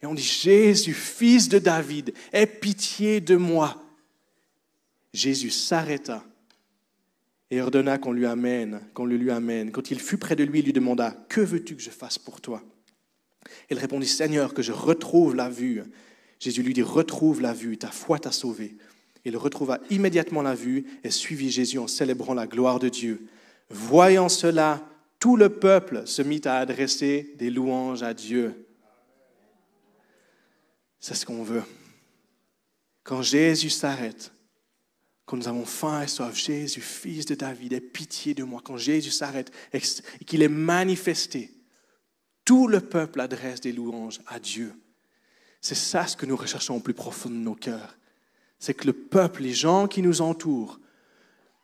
et 0.00 0.06
on 0.06 0.14
dit 0.14 0.22
Jésus, 0.22 0.94
fils 0.94 1.48
de 1.48 1.58
David, 1.58 2.14
aie 2.32 2.46
pitié 2.46 3.20
de 3.20 3.34
moi. 3.34 3.83
Jésus 5.14 5.50
s'arrêta 5.50 6.24
et 7.50 7.60
ordonna 7.62 7.98
qu'on 7.98 8.12
lui 8.12 8.26
amène, 8.26 8.80
qu'on 8.94 9.06
le 9.06 9.16
lui 9.16 9.30
amène. 9.30 9.70
Quand 9.70 9.92
il 9.92 10.00
fut 10.00 10.18
près 10.18 10.34
de 10.34 10.42
lui, 10.42 10.58
il 10.58 10.64
lui 10.64 10.72
demanda 10.72 11.12
Que 11.28 11.40
veux-tu 11.40 11.76
que 11.76 11.82
je 11.82 11.90
fasse 11.90 12.18
pour 12.18 12.40
toi? 12.40 12.62
Il 13.70 13.78
répondit 13.78 14.08
Seigneur, 14.08 14.52
que 14.52 14.62
je 14.62 14.72
retrouve 14.72 15.36
la 15.36 15.48
vue. 15.48 15.84
Jésus 16.40 16.62
lui 16.62 16.74
dit 16.74 16.82
Retrouve 16.82 17.40
la 17.40 17.52
vue, 17.52 17.78
ta 17.78 17.92
foi 17.92 18.18
t'a 18.18 18.32
sauvé. 18.32 18.76
Il 19.24 19.36
retrouva 19.36 19.78
immédiatement 19.88 20.42
la 20.42 20.56
vue 20.56 20.84
et 21.04 21.10
suivit 21.10 21.50
Jésus 21.50 21.78
en 21.78 21.86
célébrant 21.86 22.34
la 22.34 22.48
gloire 22.48 22.80
de 22.80 22.88
Dieu. 22.88 23.24
Voyant 23.70 24.28
cela, 24.28 24.86
tout 25.20 25.36
le 25.36 25.48
peuple 25.48 26.06
se 26.06 26.22
mit 26.22 26.42
à 26.44 26.58
adresser 26.58 27.34
des 27.38 27.50
louanges 27.50 28.02
à 28.02 28.12
Dieu. 28.14 28.66
C'est 30.98 31.14
ce 31.14 31.24
qu'on 31.24 31.44
veut. 31.44 31.62
Quand 33.04 33.22
Jésus 33.22 33.70
s'arrête, 33.70 34.33
quand 35.26 35.36
nous 35.36 35.48
avons 35.48 35.64
faim 35.64 36.02
et 36.02 36.06
soif, 36.06 36.36
Jésus, 36.36 36.80
fils 36.80 37.24
de 37.24 37.34
David, 37.34 37.72
aie 37.72 37.80
pitié 37.80 38.34
de 38.34 38.44
moi. 38.44 38.60
Quand 38.62 38.76
Jésus 38.76 39.10
s'arrête 39.10 39.50
et 39.72 39.80
qu'il 40.24 40.42
est 40.42 40.48
manifesté, 40.48 41.50
tout 42.44 42.68
le 42.68 42.80
peuple 42.80 43.20
adresse 43.20 43.60
des 43.60 43.72
louanges 43.72 44.20
à 44.26 44.38
Dieu. 44.38 44.74
C'est 45.62 45.74
ça 45.74 46.06
ce 46.06 46.16
que 46.16 46.26
nous 46.26 46.36
recherchons 46.36 46.76
au 46.76 46.80
plus 46.80 46.92
profond 46.92 47.30
de 47.30 47.36
nos 47.36 47.54
cœurs. 47.54 47.96
C'est 48.58 48.74
que 48.74 48.86
le 48.86 48.92
peuple, 48.92 49.42
les 49.42 49.54
gens 49.54 49.88
qui 49.88 50.02
nous 50.02 50.20
entourent, 50.20 50.78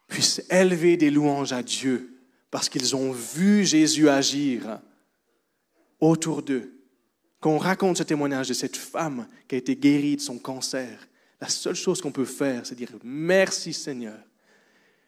puissent 0.08 0.42
élever 0.50 0.96
des 0.96 1.10
louanges 1.10 1.52
à 1.52 1.62
Dieu 1.62 2.18
parce 2.50 2.68
qu'ils 2.68 2.96
ont 2.96 3.12
vu 3.12 3.64
Jésus 3.64 4.08
agir 4.08 4.80
autour 6.00 6.42
d'eux. 6.42 6.72
Quand 7.40 7.50
on 7.50 7.58
raconte 7.58 7.98
ce 7.98 8.02
témoignage 8.02 8.48
de 8.48 8.54
cette 8.54 8.76
femme 8.76 9.28
qui 9.48 9.54
a 9.54 9.58
été 9.58 9.76
guérie 9.76 10.16
de 10.16 10.20
son 10.20 10.38
cancer, 10.38 11.06
la 11.40 11.48
seule 11.48 11.74
chose 11.74 12.00
qu'on 12.00 12.12
peut 12.12 12.24
faire, 12.24 12.66
c'est 12.66 12.74
dire 12.74 12.90
merci 13.02 13.72
Seigneur. 13.72 14.18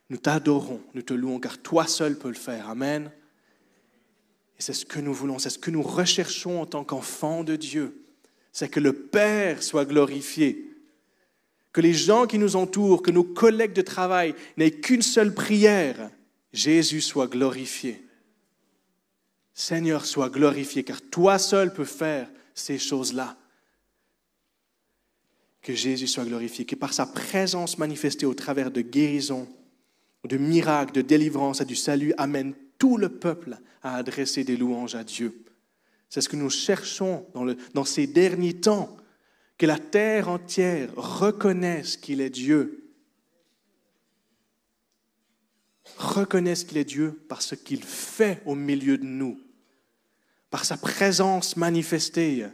Nous 0.08 0.16
t'adorons, 0.16 0.80
nous 0.94 1.02
te 1.02 1.14
louons, 1.14 1.38
car 1.38 1.58
toi 1.58 1.86
seul 1.86 2.18
peux 2.18 2.28
le 2.28 2.34
faire. 2.34 2.68
Amen. 2.68 3.10
Et 4.58 4.62
c'est 4.62 4.72
ce 4.72 4.84
que 4.84 5.00
nous 5.00 5.14
voulons, 5.14 5.38
c'est 5.38 5.50
ce 5.50 5.58
que 5.58 5.70
nous 5.70 5.82
recherchons 5.82 6.60
en 6.60 6.66
tant 6.66 6.84
qu'enfants 6.84 7.44
de 7.44 7.56
Dieu. 7.56 8.04
C'est 8.52 8.68
que 8.68 8.80
le 8.80 8.92
Père 8.92 9.62
soit 9.62 9.84
glorifié. 9.84 10.70
Que 11.72 11.80
les 11.80 11.94
gens 11.94 12.26
qui 12.26 12.38
nous 12.38 12.56
entourent, 12.56 13.02
que 13.02 13.10
nos 13.10 13.24
collègues 13.24 13.72
de 13.72 13.82
travail 13.82 14.34
n'aient 14.58 14.70
qu'une 14.70 15.02
seule 15.02 15.32
prière. 15.32 16.10
Jésus 16.52 17.00
soit 17.00 17.28
glorifié. 17.28 18.04
Seigneur, 19.54 20.04
sois 20.04 20.28
glorifié, 20.28 20.82
car 20.84 21.00
toi 21.00 21.38
seul 21.38 21.72
peux 21.72 21.86
faire 21.86 22.28
ces 22.54 22.78
choses-là 22.78 23.36
que 25.62 25.74
Jésus 25.74 26.08
soit 26.08 26.24
glorifié, 26.24 26.64
que 26.64 26.74
par 26.74 26.92
sa 26.92 27.06
présence 27.06 27.78
manifestée 27.78 28.26
au 28.26 28.34
travers 28.34 28.70
de 28.70 28.80
guérisons, 28.80 29.48
de 30.24 30.36
miracles, 30.36 30.92
de 30.92 31.02
délivrance 31.02 31.60
et 31.60 31.64
du 31.64 31.76
salut, 31.76 32.12
amène 32.18 32.54
tout 32.78 32.96
le 32.96 33.08
peuple 33.08 33.58
à 33.82 33.96
adresser 33.96 34.44
des 34.44 34.56
louanges 34.56 34.96
à 34.96 35.04
Dieu. 35.04 35.44
C'est 36.08 36.20
ce 36.20 36.28
que 36.28 36.36
nous 36.36 36.50
cherchons 36.50 37.26
dans, 37.32 37.54
dans 37.74 37.84
ces 37.84 38.06
derniers 38.06 38.54
temps, 38.54 38.96
que 39.56 39.66
la 39.66 39.78
terre 39.78 40.28
entière 40.28 40.90
reconnaisse 40.96 41.96
qu'il 41.96 42.20
est 42.20 42.30
Dieu. 42.30 42.92
Reconnaisse 45.96 46.64
qu'il 46.64 46.78
est 46.78 46.84
Dieu 46.84 47.24
par 47.28 47.42
ce 47.42 47.54
qu'il 47.54 47.84
fait 47.84 48.42
au 48.46 48.56
milieu 48.56 48.98
de 48.98 49.04
nous, 49.04 49.40
par 50.50 50.64
sa 50.64 50.76
présence 50.76 51.56
manifestée, 51.56 52.46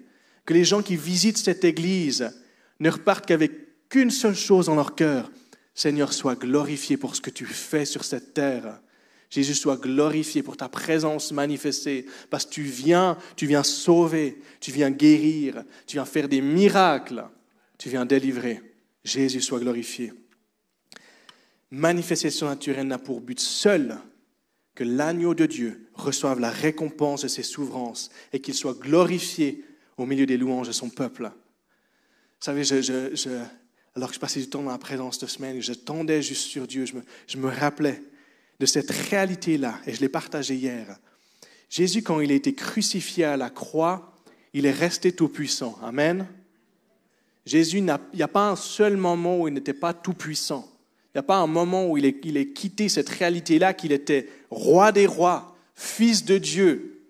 que 0.45 0.55
les 0.55 0.65
gens 0.65 0.83
qui 0.83 0.97
visitent 0.97 1.38
cette 1.38 1.65
église 1.65 2.31
ne 2.81 2.91
repartent 2.91 3.27
qu'avec 3.27 3.89
qu'une 3.89 4.11
seule 4.11 4.35
chose 4.35 4.67
dans 4.67 4.75
leur 4.75 4.95
cœur. 4.95 5.31
Seigneur, 5.75 6.13
sois 6.13 6.35
glorifié 6.35 6.97
pour 6.97 7.15
ce 7.15 7.21
que 7.21 7.31
tu 7.31 7.47
fais 7.47 7.85
sur 7.85 8.05
cette 8.05 8.35
terre. 8.35 8.81
Jésus, 9.31 9.55
sois 9.55 9.77
glorifié 9.77 10.43
pour 10.43 10.57
ta 10.57 10.69
présence 10.69 11.33
manifestée, 11.33 12.07
parce 12.31 12.47
que 12.47 12.51
tu 12.51 12.63
viens, 12.63 13.19
tu 13.37 13.47
viens 13.47 13.63
sauver, 13.63 14.41
tu 14.61 14.73
viens 14.73 14.91
guérir, 14.91 15.65
tu 15.87 15.97
viens 15.97 16.07
faire 16.07 16.29
des 16.29 16.41
miracles, 16.41 17.25
tu 17.77 17.91
viens 17.91 18.07
délivrer. 18.07 18.63
Jésus, 19.05 19.43
sois 19.43 19.61
glorifié. 19.61 20.13
Manifestation 21.71 22.47
naturelle 22.47 22.87
n'a 22.87 22.99
pour 22.99 23.21
but 23.21 23.39
seul 23.39 23.99
que 24.75 24.85
l'agneau 24.85 25.35
de 25.35 25.45
Dieu 25.45 25.89
reçoive 25.95 26.41
la 26.41 26.51
récompense 26.51 27.23
de 27.23 27.29
ses 27.29 27.43
souffrances 27.43 28.11
et 28.33 28.41
qu'il 28.41 28.55
soit 28.55 28.79
glorifié 28.79 29.65
au 29.99 30.07
milieu 30.07 30.25
des 30.25 30.39
louanges 30.39 30.69
de 30.69 30.73
son 30.73 30.89
peuple. 30.89 31.31
Vous 32.40 32.45
savez, 32.45 32.62
alors 33.97 34.11
que 34.11 34.14
je 34.14 34.21
passais 34.21 34.38
du 34.38 34.49
temps 34.49 34.62
dans 34.62 34.71
la 34.71 34.78
présence 34.78 35.18
de 35.18 35.26
semaine, 35.26 35.61
je 35.61 35.73
tendais 35.73 36.23
juste 36.23 36.47
sur 36.47 36.68
Dieu, 36.68 36.85
je 36.87 37.37
me, 37.37 37.49
rappelais 37.49 38.00
de 38.61 38.66
cette 38.66 38.90
réalité-là, 38.90 39.80
et 39.87 39.95
je 39.95 40.00
l'ai 40.00 40.09
partagé 40.09 40.54
hier. 40.54 40.99
Jésus, 41.68 42.02
quand 42.02 42.21
il 42.21 42.30
a 42.30 42.37
été 42.37 42.54
crucifié 42.54 43.25
à 43.25 43.37
la 43.37 43.50
croix, 43.50 44.14
il 44.52 44.66
est 44.66 44.73
resté 44.73 45.11
tout-puissant. 45.11 45.78
Amen. 45.83 46.28
Jésus, 47.45 47.78
il 47.78 47.85
n'y 48.14 48.23
a 48.23 48.28
pas 48.28 48.50
un 48.50 48.57
seul 48.57 48.97
moment 48.97 49.40
où 49.40 49.49
il 49.49 49.54
n'était 49.54 49.75
pas 49.75 49.92
tout-puissant. 49.92 50.68
Il 51.07 51.18
n'y 51.18 51.21
a 51.21 51.25
pas 51.25 51.38
un 51.38 51.49
moment 51.49 51.88
où 51.88 51.97
il 51.97 52.04
il 52.23 52.37
est 52.37 52.52
quitté 52.52 52.88
cette 52.88 53.09
réalité-là 53.09 53.75
qu'il 53.75 53.90
était 53.90 54.28
roi 54.50 54.92
des 54.92 55.07
rois, 55.07 55.57
fils 55.75 56.25
de 56.25 56.38
Dieu, 56.38 57.02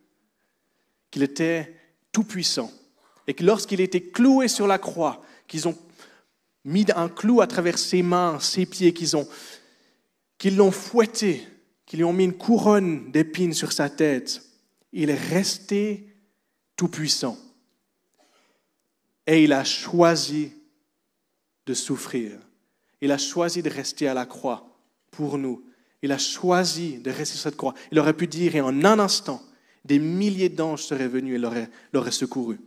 qu'il 1.10 1.22
était 1.22 1.74
tout-puissant 2.12 2.72
et 3.28 3.34
que 3.34 3.44
lorsqu'il 3.44 3.82
était 3.82 4.00
cloué 4.00 4.48
sur 4.48 4.66
la 4.66 4.78
croix, 4.78 5.22
qu'ils 5.46 5.68
ont 5.68 5.76
mis 6.64 6.86
un 6.96 7.10
clou 7.10 7.42
à 7.42 7.46
travers 7.46 7.78
ses 7.78 8.02
mains, 8.02 8.40
ses 8.40 8.64
pieds, 8.64 8.94
qu'ils 8.94 9.16
ont, 9.16 9.28
l'ont 10.44 10.70
fouetté, 10.70 11.46
qu'ils 11.84 11.98
lui 11.98 12.04
ont 12.04 12.12
mis 12.14 12.24
une 12.24 12.36
couronne 12.36 13.12
d'épines 13.12 13.52
sur 13.52 13.70
sa 13.70 13.90
tête, 13.90 14.42
il 14.92 15.10
est 15.10 15.28
resté 15.28 16.06
tout 16.74 16.88
puissant. 16.88 17.36
Et 19.26 19.44
il 19.44 19.52
a 19.52 19.62
choisi 19.62 20.52
de 21.66 21.74
souffrir. 21.74 22.32
Il 23.02 23.12
a 23.12 23.18
choisi 23.18 23.62
de 23.62 23.68
rester 23.68 24.08
à 24.08 24.14
la 24.14 24.24
croix 24.24 24.74
pour 25.10 25.36
nous. 25.36 25.62
Il 26.00 26.12
a 26.12 26.18
choisi 26.18 26.96
de 26.98 27.10
rester 27.10 27.36
sur 27.36 27.42
cette 27.42 27.56
croix. 27.58 27.74
Il 27.92 27.98
aurait 27.98 28.14
pu 28.14 28.26
dire, 28.26 28.56
et 28.56 28.62
en 28.62 28.84
un 28.86 28.98
instant, 28.98 29.42
des 29.84 29.98
milliers 29.98 30.48
d'anges 30.48 30.84
seraient 30.84 31.08
venus 31.08 31.34
et 31.34 31.68
l'auraient 31.92 32.10
secouru. 32.10 32.58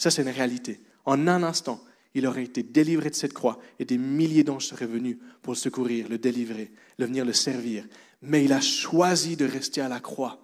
Ça, 0.00 0.10
c'est 0.10 0.22
une 0.22 0.30
réalité. 0.30 0.80
En 1.04 1.28
un 1.28 1.42
instant, 1.42 1.84
il 2.14 2.26
aurait 2.26 2.44
été 2.44 2.62
délivré 2.62 3.10
de 3.10 3.14
cette 3.14 3.34
croix 3.34 3.58
et 3.78 3.84
des 3.84 3.98
milliers 3.98 4.44
d'anges 4.44 4.66
seraient 4.66 4.86
venus 4.86 5.18
pour 5.42 5.52
le 5.52 5.58
secourir, 5.58 6.08
le 6.08 6.16
délivrer, 6.16 6.72
le 6.96 7.04
venir 7.04 7.26
le 7.26 7.34
servir. 7.34 7.86
Mais 8.22 8.42
il 8.42 8.54
a 8.54 8.62
choisi 8.62 9.36
de 9.36 9.44
rester 9.44 9.82
à 9.82 9.90
la 9.90 10.00
croix. 10.00 10.42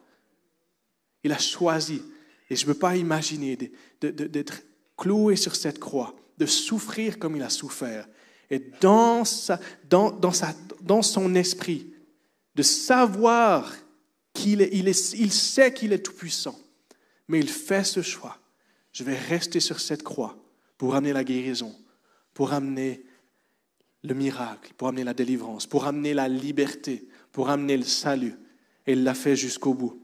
Il 1.24 1.32
a 1.32 1.38
choisi. 1.38 2.02
Et 2.50 2.54
je 2.54 2.66
ne 2.66 2.74
peux 2.74 2.78
pas 2.78 2.96
imaginer 2.96 3.56
d'être 4.02 4.62
cloué 4.94 5.36
sur 5.36 5.56
cette 5.56 5.78
croix, 5.78 6.14
de 6.36 6.44
souffrir 6.44 7.18
comme 7.18 7.34
il 7.34 7.42
a 7.42 7.48
souffert. 7.48 8.06
Et 8.50 8.58
dans, 8.82 9.24
sa, 9.24 9.58
dans, 9.88 10.10
dans, 10.10 10.32
sa, 10.32 10.54
dans 10.82 11.00
son 11.00 11.34
esprit, 11.34 11.94
de 12.54 12.62
savoir 12.62 13.74
qu'il 14.34 14.60
est, 14.60 14.68
il, 14.74 14.86
est, 14.86 15.14
il 15.14 15.32
sait 15.32 15.72
qu'il 15.72 15.94
est 15.94 16.04
tout-puissant, 16.04 16.60
mais 17.26 17.38
il 17.38 17.48
fait 17.48 17.84
ce 17.84 18.02
choix 18.02 18.38
je 18.96 19.04
vais 19.04 19.14
rester 19.14 19.60
sur 19.60 19.78
cette 19.78 20.02
croix 20.02 20.38
pour 20.78 20.94
amener 20.94 21.12
la 21.12 21.22
guérison, 21.22 21.76
pour 22.32 22.54
amener 22.54 23.04
le 24.02 24.14
miracle, 24.14 24.72
pour 24.74 24.88
amener 24.88 25.04
la 25.04 25.12
délivrance, 25.12 25.66
pour 25.66 25.84
amener 25.84 26.14
la 26.14 26.28
liberté, 26.28 27.06
pour 27.30 27.50
amener 27.50 27.76
le 27.76 27.84
salut. 27.84 28.36
Et 28.86 28.92
il 28.92 29.04
l'a 29.04 29.12
fait 29.12 29.36
jusqu'au 29.36 29.74
bout. 29.74 30.00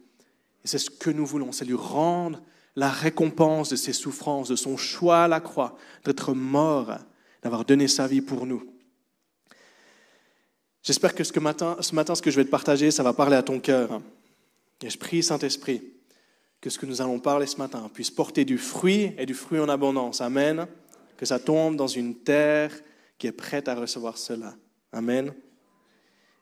Et 0.63 0.69
c'est 0.69 0.77
ce 0.77 0.91
que 0.91 1.09
nous 1.09 1.25
voulons, 1.25 1.53
c'est 1.53 1.65
lui 1.65 1.73
rendre 1.73 2.43
la 2.77 2.91
récompense 2.91 3.71
de 3.71 3.77
ses 3.77 3.95
souffrances, 3.95 4.49
de 4.49 4.57
son 4.57 4.77
choix 4.77 5.25
à 5.25 5.29
la 5.29 5.41
croix, 5.41 5.79
d'être 6.05 6.35
mort, 6.35 6.99
d'avoir 7.43 7.65
donné 7.65 7.89
sa 7.89 8.07
vie 8.07 8.21
pour 8.21 8.45
nous. 8.45 8.63
J'espère 10.83 11.15
que 11.15 11.25
ce, 11.25 11.41
matin, 11.41 11.79
ce 11.81 11.95
matin, 11.95 12.15
ce 12.15 12.21
que 12.21 12.31
je 12.31 12.37
vais 12.37 12.45
te 12.45 12.51
partager, 12.51 12.91
ça 12.91 13.03
va 13.03 13.15
parler 13.15 13.37
à 13.37 13.43
ton 13.43 13.59
cœur. 13.59 14.03
Et 14.83 14.91
je 14.91 14.99
prie, 14.99 15.23
Saint-Esprit, 15.23 15.83
que 16.63 16.71
ce 16.71 16.79
que 16.79 16.87
nous 16.87 17.03
allons 17.03 17.19
parler 17.19 17.47
ce 17.47 17.57
matin 17.57 17.91
puisse 17.93 18.11
porter 18.11 18.45
du 18.45 18.57
fruit 18.57 19.13
et 19.19 19.27
du 19.27 19.35
fruit 19.35 19.59
en 19.59 19.69
abondance. 19.69 20.21
Amen. 20.21 20.69
Que 21.17 21.27
ça 21.27 21.41
tombe 21.41 21.75
dans 21.77 21.89
une 21.89 22.15
terre 22.15 22.73
qui 23.19 23.27
est 23.27 23.33
prête 23.33 23.67
à 23.67 23.75
recevoir 23.75 24.17
cela. 24.17 24.55
Amen. 24.93 25.35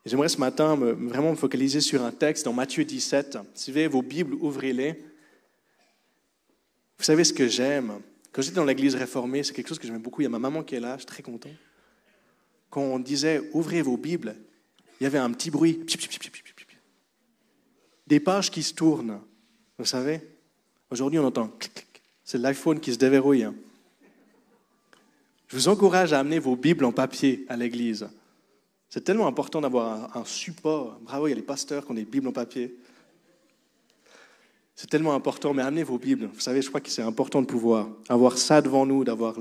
J'aimerais 0.05 0.29
ce 0.29 0.37
matin 0.37 0.77
vraiment 0.77 1.31
me 1.31 1.37
focaliser 1.37 1.81
sur 1.81 2.03
un 2.03 2.13
texte 2.13 2.45
dans 2.45 2.53
Matthieu 2.53 2.85
17. 2.85 3.39
Si 3.55 3.71
vous 3.71 3.79
avez 3.79 3.89
vos 3.89 4.03
Bibles, 4.03 4.35
ouvrez-les. 4.35 4.93
Vous 6.99 7.05
savez 7.05 7.25
ce 7.25 7.33
que 7.33 7.49
j'aime? 7.49 8.01
Quand 8.31 8.43
j'étais 8.43 8.57
dans 8.57 8.65
l'église 8.67 8.97
réformée, 8.97 9.43
c'est 9.43 9.55
quelque 9.55 9.69
chose 9.69 9.79
que 9.79 9.87
j'aimais 9.87 9.99
beaucoup. 9.99 10.21
Il 10.21 10.25
y 10.25 10.27
a 10.27 10.31
ma 10.31 10.39
maman 10.39 10.63
qui 10.63 10.75
est 10.75 10.81
là, 10.81 10.97
je 10.97 11.01
suis 11.01 11.07
très 11.07 11.23
content. 11.23 11.51
Quand 12.69 12.83
on 12.83 12.99
disait 12.99 13.41
ouvrez 13.55 13.81
vos 13.81 13.97
Bibles, 13.97 14.37
il 15.01 15.05
y 15.05 15.07
avait 15.07 15.19
un 15.19 15.31
petit 15.33 15.51
bruit. 15.51 15.81
des 18.07 18.21
pages 18.21 18.51
qui 18.51 18.63
se 18.63 18.75
tournent. 18.75 19.21
Vous 19.81 19.87
savez 19.87 20.21
Aujourd'hui, 20.91 21.19
on 21.19 21.25
entend. 21.25 21.51
C'est 22.23 22.37
l'iPhone 22.37 22.81
qui 22.81 22.93
se 22.93 22.99
déverrouille. 22.99 23.45
hein. 23.45 23.55
Je 25.49 25.57
vous 25.57 25.69
encourage 25.69 26.13
à 26.13 26.19
amener 26.19 26.39
vos 26.39 26.55
Bibles 26.55 26.85
en 26.85 26.93
papier 26.93 27.47
à 27.49 27.57
l'église. 27.57 28.07
C'est 28.91 29.03
tellement 29.03 29.27
important 29.27 29.63
d'avoir 29.63 30.15
un, 30.15 30.25
support. 30.27 30.99
Bravo, 31.01 31.29
il 31.29 31.31
y 31.31 31.33
a 31.33 31.37
les 31.37 31.43
pasteurs 31.43 31.87
qui 31.87 31.93
ont 31.93 31.95
des 31.95 32.05
Bibles 32.05 32.29
en 32.29 32.33
papier. 32.33 32.77
C'est 34.77 34.91
tellement 34.91 35.15
important, 35.15 35.55
mais 35.55 35.63
amenez 35.63 35.83
vos 35.83 35.97
Bibles. 35.97 36.29
Vous 36.31 36.41
savez, 36.41 36.61
je 36.61 36.69
crois 36.69 36.83
que 36.83 36.91
c'est 36.91 37.01
important 37.01 37.41
de 37.41 37.47
pouvoir 37.47 37.89
avoir 38.11 38.37
ça 38.37 38.61
devant 38.61 38.85
nous, 38.85 39.03
d'avoir 39.03 39.39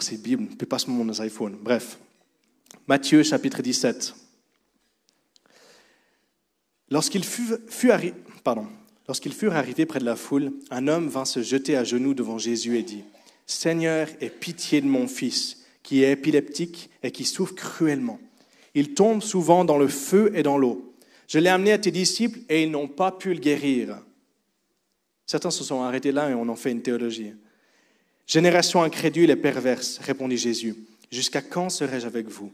ces 0.00 0.18
Bibles, 0.18 0.48
puis 0.56 0.66
pas 0.66 0.80
seulement 0.80 1.04
nos 1.04 1.22
iPhones. 1.22 1.56
Bref, 1.60 1.96
Matthieu 2.88 3.22
chapitre 3.22 3.62
17. 3.62 4.16
Lorsqu'ils 6.90 7.24
fut, 7.24 7.54
fut 7.68 7.92
pardon, 8.44 8.66
lorsqu'ils 9.08 9.32
furent 9.32 9.56
arrivés 9.56 9.86
près 9.86 9.98
de 9.98 10.04
la 10.04 10.16
foule, 10.16 10.52
un 10.70 10.86
homme 10.86 11.08
vint 11.08 11.24
se 11.24 11.42
jeter 11.42 11.76
à 11.76 11.82
genoux 11.82 12.14
devant 12.14 12.38
Jésus 12.38 12.78
et 12.78 12.82
dit, 12.82 13.02
Seigneur, 13.46 14.08
aie 14.20 14.30
pitié 14.30 14.80
de 14.80 14.86
mon 14.86 15.08
fils, 15.08 15.64
qui 15.82 16.02
est 16.02 16.12
épileptique 16.12 16.90
et 17.02 17.10
qui 17.10 17.24
souffre 17.24 17.54
cruellement. 17.54 18.20
Il 18.74 18.94
tombe 18.94 19.22
souvent 19.22 19.64
dans 19.64 19.78
le 19.78 19.88
feu 19.88 20.30
et 20.34 20.42
dans 20.42 20.58
l'eau. 20.58 20.94
Je 21.28 21.38
l'ai 21.38 21.48
amené 21.48 21.72
à 21.72 21.78
tes 21.78 21.90
disciples 21.90 22.40
et 22.48 22.62
ils 22.62 22.70
n'ont 22.70 22.88
pas 22.88 23.12
pu 23.12 23.34
le 23.34 23.40
guérir. 23.40 23.98
Certains 25.26 25.50
se 25.50 25.64
sont 25.64 25.82
arrêtés 25.82 26.12
là 26.12 26.30
et 26.30 26.34
on 26.34 26.48
en 26.48 26.56
fait 26.56 26.70
une 26.70 26.82
théologie. 26.82 27.32
Génération 28.26 28.82
incrédule 28.82 29.30
et 29.30 29.36
perverse, 29.36 29.98
répondit 29.98 30.36
Jésus. 30.36 30.74
Jusqu'à 31.10 31.42
quand 31.42 31.68
serai-je 31.70 32.06
avec 32.06 32.28
vous? 32.28 32.52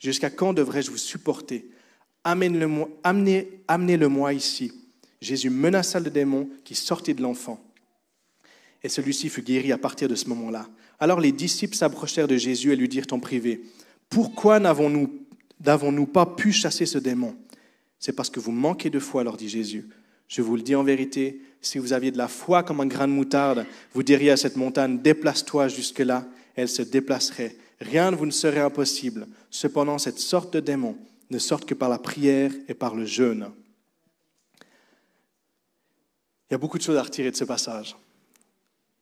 Jusqu'à 0.00 0.30
quand 0.30 0.52
devrais-je 0.52 0.90
vous 0.90 0.96
supporter? 0.96 1.68
Amène-le-moi- 2.24 2.88
Amenez, 3.02 3.60
amenez-le-moi 3.66 4.32
ici. 4.32 4.72
Jésus 5.20 5.50
menaça 5.50 6.00
le 6.00 6.10
démon 6.10 6.48
qui 6.64 6.74
sortit 6.74 7.14
de 7.14 7.22
l'enfant. 7.22 7.60
Et 8.82 8.88
celui-ci 8.88 9.28
fut 9.28 9.42
guéri 9.42 9.72
à 9.72 9.78
partir 9.78 10.08
de 10.08 10.14
ce 10.14 10.28
moment-là. 10.28 10.68
Alors 11.00 11.20
les 11.20 11.32
disciples 11.32 11.76
s'approchèrent 11.76 12.28
de 12.28 12.36
Jésus 12.36 12.72
et 12.72 12.76
lui 12.76 12.88
dirent 12.88 13.06
en 13.10 13.18
privé, 13.18 13.62
Pourquoi 14.08 14.60
n'avons-nous, 14.60 16.06
pas 16.06 16.26
pu 16.26 16.52
chasser 16.52 16.86
ce 16.86 16.98
démon? 16.98 17.36
C'est 17.98 18.12
parce 18.12 18.30
que 18.30 18.40
vous 18.40 18.52
manquez 18.52 18.90
de 18.90 19.00
foi, 19.00 19.24
leur 19.24 19.36
dit 19.36 19.48
Jésus. 19.48 19.88
Je 20.28 20.42
vous 20.42 20.56
le 20.56 20.62
dis 20.62 20.74
en 20.74 20.84
vérité, 20.84 21.40
si 21.60 21.78
vous 21.78 21.92
aviez 21.92 22.12
de 22.12 22.18
la 22.18 22.28
foi 22.28 22.62
comme 22.62 22.80
un 22.80 22.86
grain 22.86 23.08
de 23.08 23.12
moutarde, 23.12 23.66
vous 23.92 24.02
diriez 24.02 24.30
à 24.30 24.36
cette 24.36 24.56
montagne, 24.56 24.98
déplace-toi 24.98 25.68
jusque-là, 25.68 26.28
elle 26.54 26.68
se 26.68 26.82
déplacerait. 26.82 27.56
Rien 27.80 28.10
ne 28.10 28.16
vous 28.16 28.26
ne 28.26 28.30
serait 28.30 28.60
impossible. 28.60 29.26
Cependant, 29.50 29.98
cette 29.98 30.18
sorte 30.18 30.52
de 30.52 30.60
démon 30.60 30.96
ne 31.30 31.38
sort 31.38 31.64
que 31.64 31.74
par 31.74 31.88
la 31.88 31.98
prière 31.98 32.52
et 32.68 32.74
par 32.74 32.94
le 32.94 33.04
jeûne. 33.04 33.50
Il 36.48 36.54
y 36.54 36.56
a 36.56 36.58
beaucoup 36.58 36.78
de 36.78 36.82
choses 36.82 36.96
à 36.96 37.02
retirer 37.02 37.30
de 37.30 37.36
ce 37.36 37.44
passage. 37.44 37.96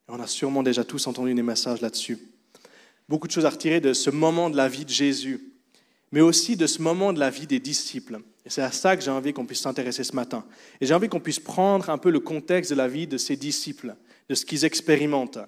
On 0.09 0.19
a 0.19 0.27
sûrement 0.27 0.63
déjà 0.63 0.83
tous 0.83 1.07
entendu 1.07 1.33
des 1.33 1.43
messages 1.43 1.81
là-dessus. 1.81 2.17
Beaucoup 3.07 3.27
de 3.27 3.31
choses 3.31 3.45
à 3.45 3.49
retirer 3.49 3.79
de 3.79 3.93
ce 3.93 4.09
moment 4.09 4.49
de 4.49 4.57
la 4.57 4.67
vie 4.67 4.85
de 4.85 4.89
Jésus, 4.89 5.53
mais 6.11 6.21
aussi 6.21 6.57
de 6.57 6.67
ce 6.67 6.81
moment 6.81 7.13
de 7.13 7.19
la 7.19 7.29
vie 7.29 7.47
des 7.47 7.59
disciples. 7.59 8.19
Et 8.45 8.49
c'est 8.49 8.61
à 8.61 8.71
ça 8.71 8.95
que 8.95 9.03
j'ai 9.03 9.11
envie 9.11 9.33
qu'on 9.33 9.45
puisse 9.45 9.61
s'intéresser 9.61 10.03
ce 10.03 10.15
matin. 10.15 10.45
Et 10.81 10.85
j'ai 10.85 10.93
envie 10.93 11.09
qu'on 11.09 11.19
puisse 11.19 11.39
prendre 11.39 11.89
un 11.89 11.97
peu 11.97 12.09
le 12.09 12.19
contexte 12.19 12.71
de 12.71 12.75
la 12.75 12.87
vie 12.87 13.07
de 13.07 13.17
ces 13.17 13.35
disciples, 13.35 13.95
de 14.29 14.35
ce 14.35 14.45
qu'ils 14.45 14.65
expérimentent. 14.65 15.39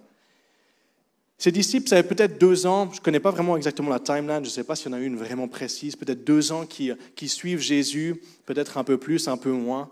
Ces 1.38 1.54
disciples, 1.54 1.88
ça 1.88 1.96
fait 1.96 2.04
peut-être 2.04 2.38
deux 2.38 2.66
ans, 2.66 2.90
je 2.92 3.00
ne 3.00 3.04
connais 3.04 3.22
pas 3.22 3.32
vraiment 3.32 3.56
exactement 3.56 3.90
la 3.90 4.02
timeline, 4.02 4.44
je 4.44 4.50
ne 4.50 4.54
sais 4.54 4.66
pas 4.66 4.76
s'il 4.76 4.92
y 4.92 4.94
en 4.94 4.98
a 4.98 5.00
une 5.00 5.16
vraiment 5.16 5.48
précise, 5.48 5.96
peut-être 5.96 6.26
deux 6.26 6.52
ans 6.52 6.66
qui, 6.66 6.92
qui 7.16 7.30
suivent 7.30 7.62
Jésus, 7.62 8.22
peut-être 8.46 8.78
un 8.78 8.84
peu 8.84 8.98
plus, 8.98 9.30
un 9.30 9.38
peu 9.38 9.52
moins. 9.52 9.90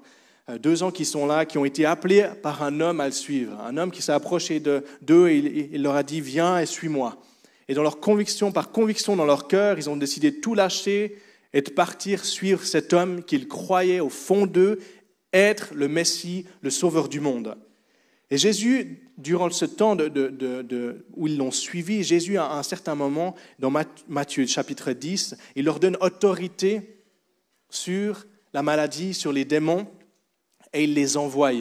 Euh, 0.50 0.58
Deux 0.58 0.84
ans 0.84 0.92
qui 0.92 1.06
sont 1.06 1.26
là, 1.26 1.46
qui 1.46 1.58
ont 1.58 1.66
été 1.66 1.86
appelés 1.86 2.26
par 2.42 2.64
un 2.64 2.80
homme 2.80 3.00
à 3.02 3.06
le 3.08 3.12
suivre. 3.12 3.60
Un 3.62 3.78
homme 3.78 3.92
qui 3.92 4.02
s'est 4.02 4.12
approché 4.12 4.60
de- 4.60 4.84
d'eux 5.02 5.30
et 5.30 5.70
il, 5.74 5.82
leur 5.84 5.96
a 5.96 6.04
dit 6.04 6.22
Viens 6.22 6.60
et 6.60 6.66
suis-moi. 6.66 7.18
Et 7.68 7.74
dans 7.74 7.84
leur 7.84 8.00
conviction, 8.00 8.52
par 8.52 8.72
conviction 8.72 9.16
dans 9.16 9.26
leur 9.26 9.48
cœur, 9.48 9.78
ils 9.78 9.90
ont 9.90 9.98
décidé 9.98 10.32
de 10.32 10.38
tout 10.40 10.56
lâcher 10.56 11.18
et 11.54 11.62
de 11.62 11.70
partir 11.70 12.24
suivre 12.24 12.64
cet 12.64 12.94
homme 12.94 13.24
qu'ils 13.24 13.48
croyaient 13.48 14.00
au 14.00 14.10
fond 14.10 14.46
d'eux 14.46 14.80
être 15.34 15.74
le 15.74 15.88
Messie, 15.90 16.46
le 16.62 16.70
Sauveur 16.70 17.10
du 17.10 17.20
monde. 17.20 17.58
Et 18.30 18.38
Jésus, 18.38 19.10
durant 19.18 19.50
ce 19.50 19.66
temps 19.66 19.98
où 21.16 21.28
ils 21.28 21.38
l'ont 21.38 21.52
suivi, 21.52 22.04
Jésus, 22.04 22.38
à 22.38 22.54
un 22.54 22.64
certain 22.64 22.96
moment, 22.96 23.36
dans 23.60 23.70
Matt- 23.70 24.06
Matthieu 24.08 24.46
chapitre 24.46 24.92
10, 24.94 25.36
il 25.56 25.66
leur 25.66 25.80
donne 25.80 25.98
autorité 26.02 27.02
sur 27.70 28.26
la 28.54 28.64
maladie, 28.64 29.14
sur 29.14 29.32
les 29.34 29.46
démons, 29.46 29.88
et 30.74 30.84
il 30.84 30.94
les 30.94 31.18
envoie. 31.18 31.52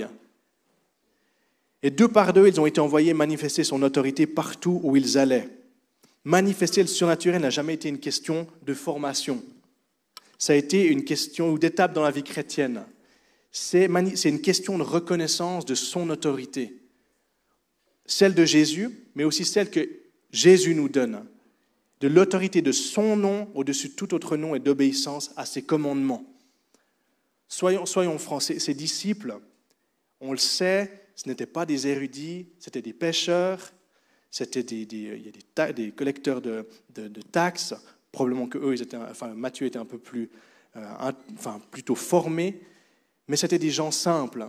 Et 1.83 1.91
deux 1.91 2.09
par 2.09 2.33
deux, 2.33 2.49
ils 2.49 2.61
ont 2.61 2.67
été 2.67 2.81
envoyés 2.81 3.15
manifester 3.15 3.65
son 3.65 3.83
autorité 3.83 4.27
partout 4.27 4.81
où 4.83 4.97
ils 4.97 5.19
allaient. 5.19 5.49
Manifester 6.25 6.83
le 6.83 6.89
surnaturel 6.89 7.41
n'a 7.41 7.51
jamais 7.51 7.75
été 7.75 7.89
une 7.89 8.01
question 8.01 8.47
de 8.65 8.75
formation. 8.75 9.43
Ça 10.39 10.53
a 10.53 10.57
été 10.57 10.87
une 10.87 11.05
question 11.05 11.53
ou 11.53 11.59
d'étape 11.59 11.93
dans 11.93 12.03
la 12.03 12.11
vie 12.11 12.25
chrétienne. 12.25 12.85
C'est 13.53 13.87
une 13.87 14.41
question 14.41 14.77
de 14.77 14.83
reconnaissance 14.83 15.65
de 15.65 15.75
son 15.75 16.11
autorité. 16.11 16.77
Celle 18.05 18.35
de 18.35 18.45
Jésus, 18.45 18.91
mais 19.15 19.25
aussi 19.25 19.45
celle 19.45 19.71
que 19.71 19.89
Jésus 20.33 20.75
nous 20.75 20.89
donne. 20.89 21.25
De 22.01 22.09
l'autorité 22.09 22.61
de 22.61 22.73
son 22.73 23.17
nom 23.17 23.49
au-dessus 23.55 23.89
de 23.89 23.95
tout 23.95 24.13
autre 24.13 24.37
nom 24.37 24.55
et 24.55 24.61
d'obéissance 24.61 25.31
à 25.37 25.47
ses 25.47 25.63
commandements. 25.63 26.25
Soyons, 27.49 27.87
soyons 27.87 28.19
francs, 28.19 28.43
ces, 28.43 28.75
disciples, 28.75 29.39
on 30.21 30.33
le 30.33 30.39
sait, 30.39 31.09
ce 31.15 31.29
n'étaient 31.29 31.47
pas 31.47 31.65
des 31.65 31.87
érudits, 31.87 32.49
c'était 32.59 32.83
des 32.83 32.93
pêcheurs, 32.93 33.73
c'était 34.31 34.63
des, 34.63 34.83
il 34.93 35.25
y 35.25 35.29
a 35.29 35.73
des, 35.73 35.73
des 35.73 35.93
collecteurs 35.93 36.41
de, 36.41 36.67
de- 36.95 37.23
taxes, 37.23 37.75
probablement 38.11 38.49
que 38.49 38.59
eux, 38.59 38.75
ils 38.75 38.83
étaient, 38.83 38.97
enfin, 38.97 39.29
Matthieu 39.29 39.67
était 39.67 39.79
un 39.79 39.85
peu 39.85 39.99
plus, 39.99 40.31
euh, 40.77 41.13
enfin, 41.35 41.61
plutôt 41.71 41.95
formé, 41.95 42.61
mais 43.29 43.37
c'était 43.37 43.59
des 43.59 43.71
gens 43.71 43.91
simples. 43.91 44.49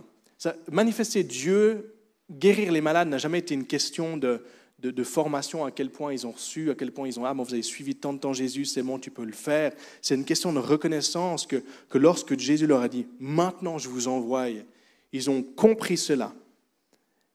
Manifester 0.70 1.22
Dieu, 1.22 1.94
guérir 2.30 2.72
les 2.72 2.80
malades 2.80 3.08
n'a 3.08 3.18
jamais 3.18 3.38
été 3.38 3.54
une 3.54 3.66
question 3.66 4.16
de, 4.16 4.44
de, 4.78 5.04
formation, 5.04 5.64
à 5.64 5.72
quel 5.72 5.90
point 5.90 6.12
ils 6.12 6.26
ont 6.26 6.30
reçu, 6.30 6.70
à 6.70 6.74
quel 6.74 6.92
point 6.92 7.08
ils 7.08 7.18
ont, 7.18 7.24
ah, 7.24 7.34
bon, 7.34 7.42
vous 7.42 7.52
avez 7.52 7.62
suivi 7.62 7.96
tant 7.96 8.12
de 8.12 8.18
temps 8.18 8.32
Jésus, 8.32 8.64
c'est 8.64 8.82
bon, 8.82 8.98
tu 8.98 9.10
peux 9.10 9.24
le 9.24 9.32
faire. 9.32 9.72
C'est 10.00 10.14
une 10.14 10.24
question 10.24 10.52
de 10.52 10.60
reconnaissance 10.60 11.46
que, 11.46 11.62
que 11.88 11.98
lorsque 11.98 12.38
Jésus 12.38 12.66
leur 12.66 12.82
a 12.82 12.88
dit, 12.88 13.06
maintenant 13.18 13.78
je 13.78 13.88
vous 13.88 14.06
envoie, 14.06 14.46
ils 15.12 15.30
ont 15.30 15.42
compris 15.42 15.96
cela. 15.96 16.32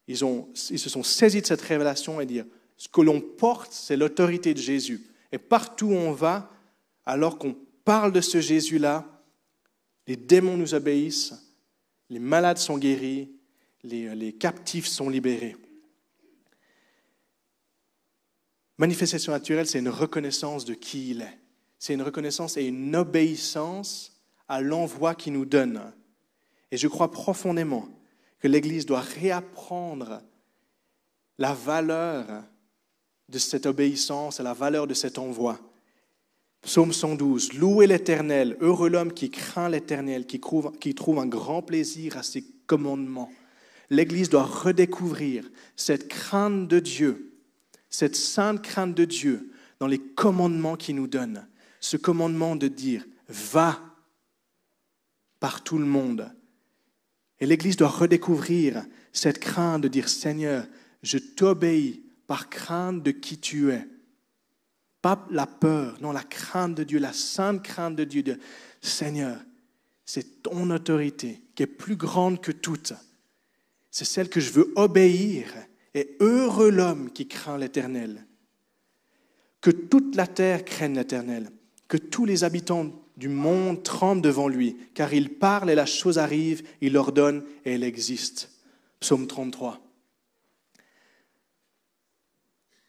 Ils, 0.07 0.23
ont, 0.23 0.47
ils 0.69 0.79
se 0.79 0.89
sont 0.89 1.03
saisis 1.03 1.41
de 1.41 1.47
cette 1.47 1.61
révélation 1.61 2.21
et 2.21 2.25
dire, 2.25 2.45
ce 2.77 2.87
que 2.87 3.01
l'on 3.01 3.19
porte, 3.19 3.73
c'est 3.73 3.97
l'autorité 3.97 4.53
de 4.53 4.59
Jésus. 4.59 5.01
Et 5.31 5.37
partout 5.37 5.87
où 5.87 5.93
on 5.93 6.11
va, 6.11 6.49
alors 7.05 7.37
qu'on 7.37 7.55
parle 7.83 8.13
de 8.13 8.21
ce 8.21 8.39
Jésus-là, 8.39 9.05
les 10.07 10.15
démons 10.15 10.57
nous 10.57 10.73
obéissent, 10.73 11.33
les 12.09 12.19
malades 12.19 12.57
sont 12.57 12.77
guéris, 12.77 13.31
les, 13.83 14.15
les 14.15 14.33
captifs 14.33 14.87
sont 14.87 15.09
libérés. 15.09 15.57
Manifestation 18.83 19.31
naturelle, 19.31 19.65
c'est 19.65 19.79
une 19.79 19.87
reconnaissance 19.87 20.65
de 20.65 20.73
qui 20.73 21.11
il 21.11 21.21
est. 21.21 21.39
C'est 21.79 21.93
une 21.93 22.01
reconnaissance 22.01 22.57
et 22.57 22.65
une 22.65 22.93
obéissance 22.97 24.19
à 24.49 24.59
l'envoi 24.59 25.15
qu'il 25.15 25.31
nous 25.31 25.45
donne. 25.45 25.79
Et 26.69 26.75
je 26.75 26.89
crois 26.89 27.09
profondément 27.09 27.87
que 28.39 28.49
l'Église 28.49 28.85
doit 28.85 28.99
réapprendre 28.99 30.21
la 31.37 31.53
valeur 31.53 32.43
de 33.29 33.39
cette 33.39 33.67
obéissance 33.67 34.41
et 34.41 34.43
la 34.43 34.53
valeur 34.53 34.85
de 34.85 34.93
cet 34.93 35.17
envoi. 35.17 35.57
Psaume 36.61 36.91
112, 36.91 37.53
Louez 37.53 37.87
l'Éternel, 37.87 38.57
heureux 38.59 38.89
l'homme 38.89 39.13
qui 39.13 39.29
craint 39.29 39.69
l'Éternel, 39.69 40.27
qui 40.27 40.41
trouve, 40.41 40.77
qui 40.77 40.93
trouve 40.93 41.19
un 41.19 41.25
grand 41.27 41.61
plaisir 41.61 42.17
à 42.17 42.23
ses 42.23 42.43
commandements. 42.67 43.31
L'Église 43.89 44.27
doit 44.27 44.43
redécouvrir 44.43 45.49
cette 45.77 46.09
crainte 46.09 46.67
de 46.67 46.81
Dieu, 46.81 47.32
cette 47.93 48.15
sainte 48.15 48.63
crainte 48.63 48.95
de 48.95 49.05
Dieu 49.05 49.51
dans 49.79 49.85
les 49.85 49.99
commandements 49.99 50.75
qu'il 50.75 50.95
nous 50.95 51.07
donne. 51.07 51.47
Ce 51.79 51.95
commandement 51.95 52.55
de 52.55 52.67
dire, 52.67 53.05
va 53.29 53.79
par 55.39 55.63
tout 55.63 55.77
le 55.77 55.85
monde. 55.85 56.33
Et 57.39 57.45
l'Église 57.45 57.77
doit 57.77 57.89
redécouvrir 57.89 58.83
cette 59.11 59.37
crainte 59.37 59.83
de 59.83 59.87
dire, 59.87 60.09
Seigneur, 60.09 60.65
je 61.03 61.19
t'obéis 61.19 62.03
par 62.25 62.49
crainte 62.49 63.03
de 63.03 63.11
qui 63.11 63.37
tu 63.37 63.71
es. 63.71 63.87
Pas 65.03 65.27
la 65.29 65.45
peur, 65.45 65.97
non, 66.01 66.11
la 66.11 66.23
crainte 66.23 66.73
de 66.73 66.83
Dieu, 66.83 66.97
la 66.97 67.13
sainte 67.13 67.61
crainte 67.61 67.95
de 67.95 68.05
Dieu. 68.05 68.23
De, 68.23 68.39
Seigneur, 68.81 69.37
c'est 70.03 70.41
ton 70.41 70.71
autorité 70.71 71.43
qui 71.53 71.61
est 71.61 71.67
plus 71.67 71.95
grande 71.95 72.41
que 72.41 72.51
toute. 72.51 72.93
C'est 73.91 74.05
celle 74.05 74.29
que 74.29 74.39
je 74.39 74.51
veux 74.51 74.73
obéir. 74.75 75.53
Et 75.93 76.17
heureux 76.19 76.71
l'homme 76.71 77.11
qui 77.11 77.27
craint 77.27 77.57
l'Éternel. 77.57 78.25
Que 79.61 79.71
toute 79.71 80.15
la 80.15 80.27
terre 80.27 80.65
craigne 80.65 80.95
l'Éternel. 80.95 81.51
Que 81.87 81.97
tous 81.97 82.25
les 82.25 82.43
habitants 82.43 82.91
du 83.17 83.29
monde 83.29 83.83
tremblent 83.83 84.21
devant 84.21 84.47
lui, 84.47 84.75
car 84.93 85.13
il 85.13 85.35
parle 85.35 85.69
et 85.69 85.75
la 85.75 85.85
chose 85.85 86.17
arrive, 86.17 86.63
il 86.81 86.97
ordonne 86.97 87.43
et 87.65 87.73
elle 87.73 87.83
existe. 87.83 88.49
Psaume 88.99 89.27
33. 89.27 89.79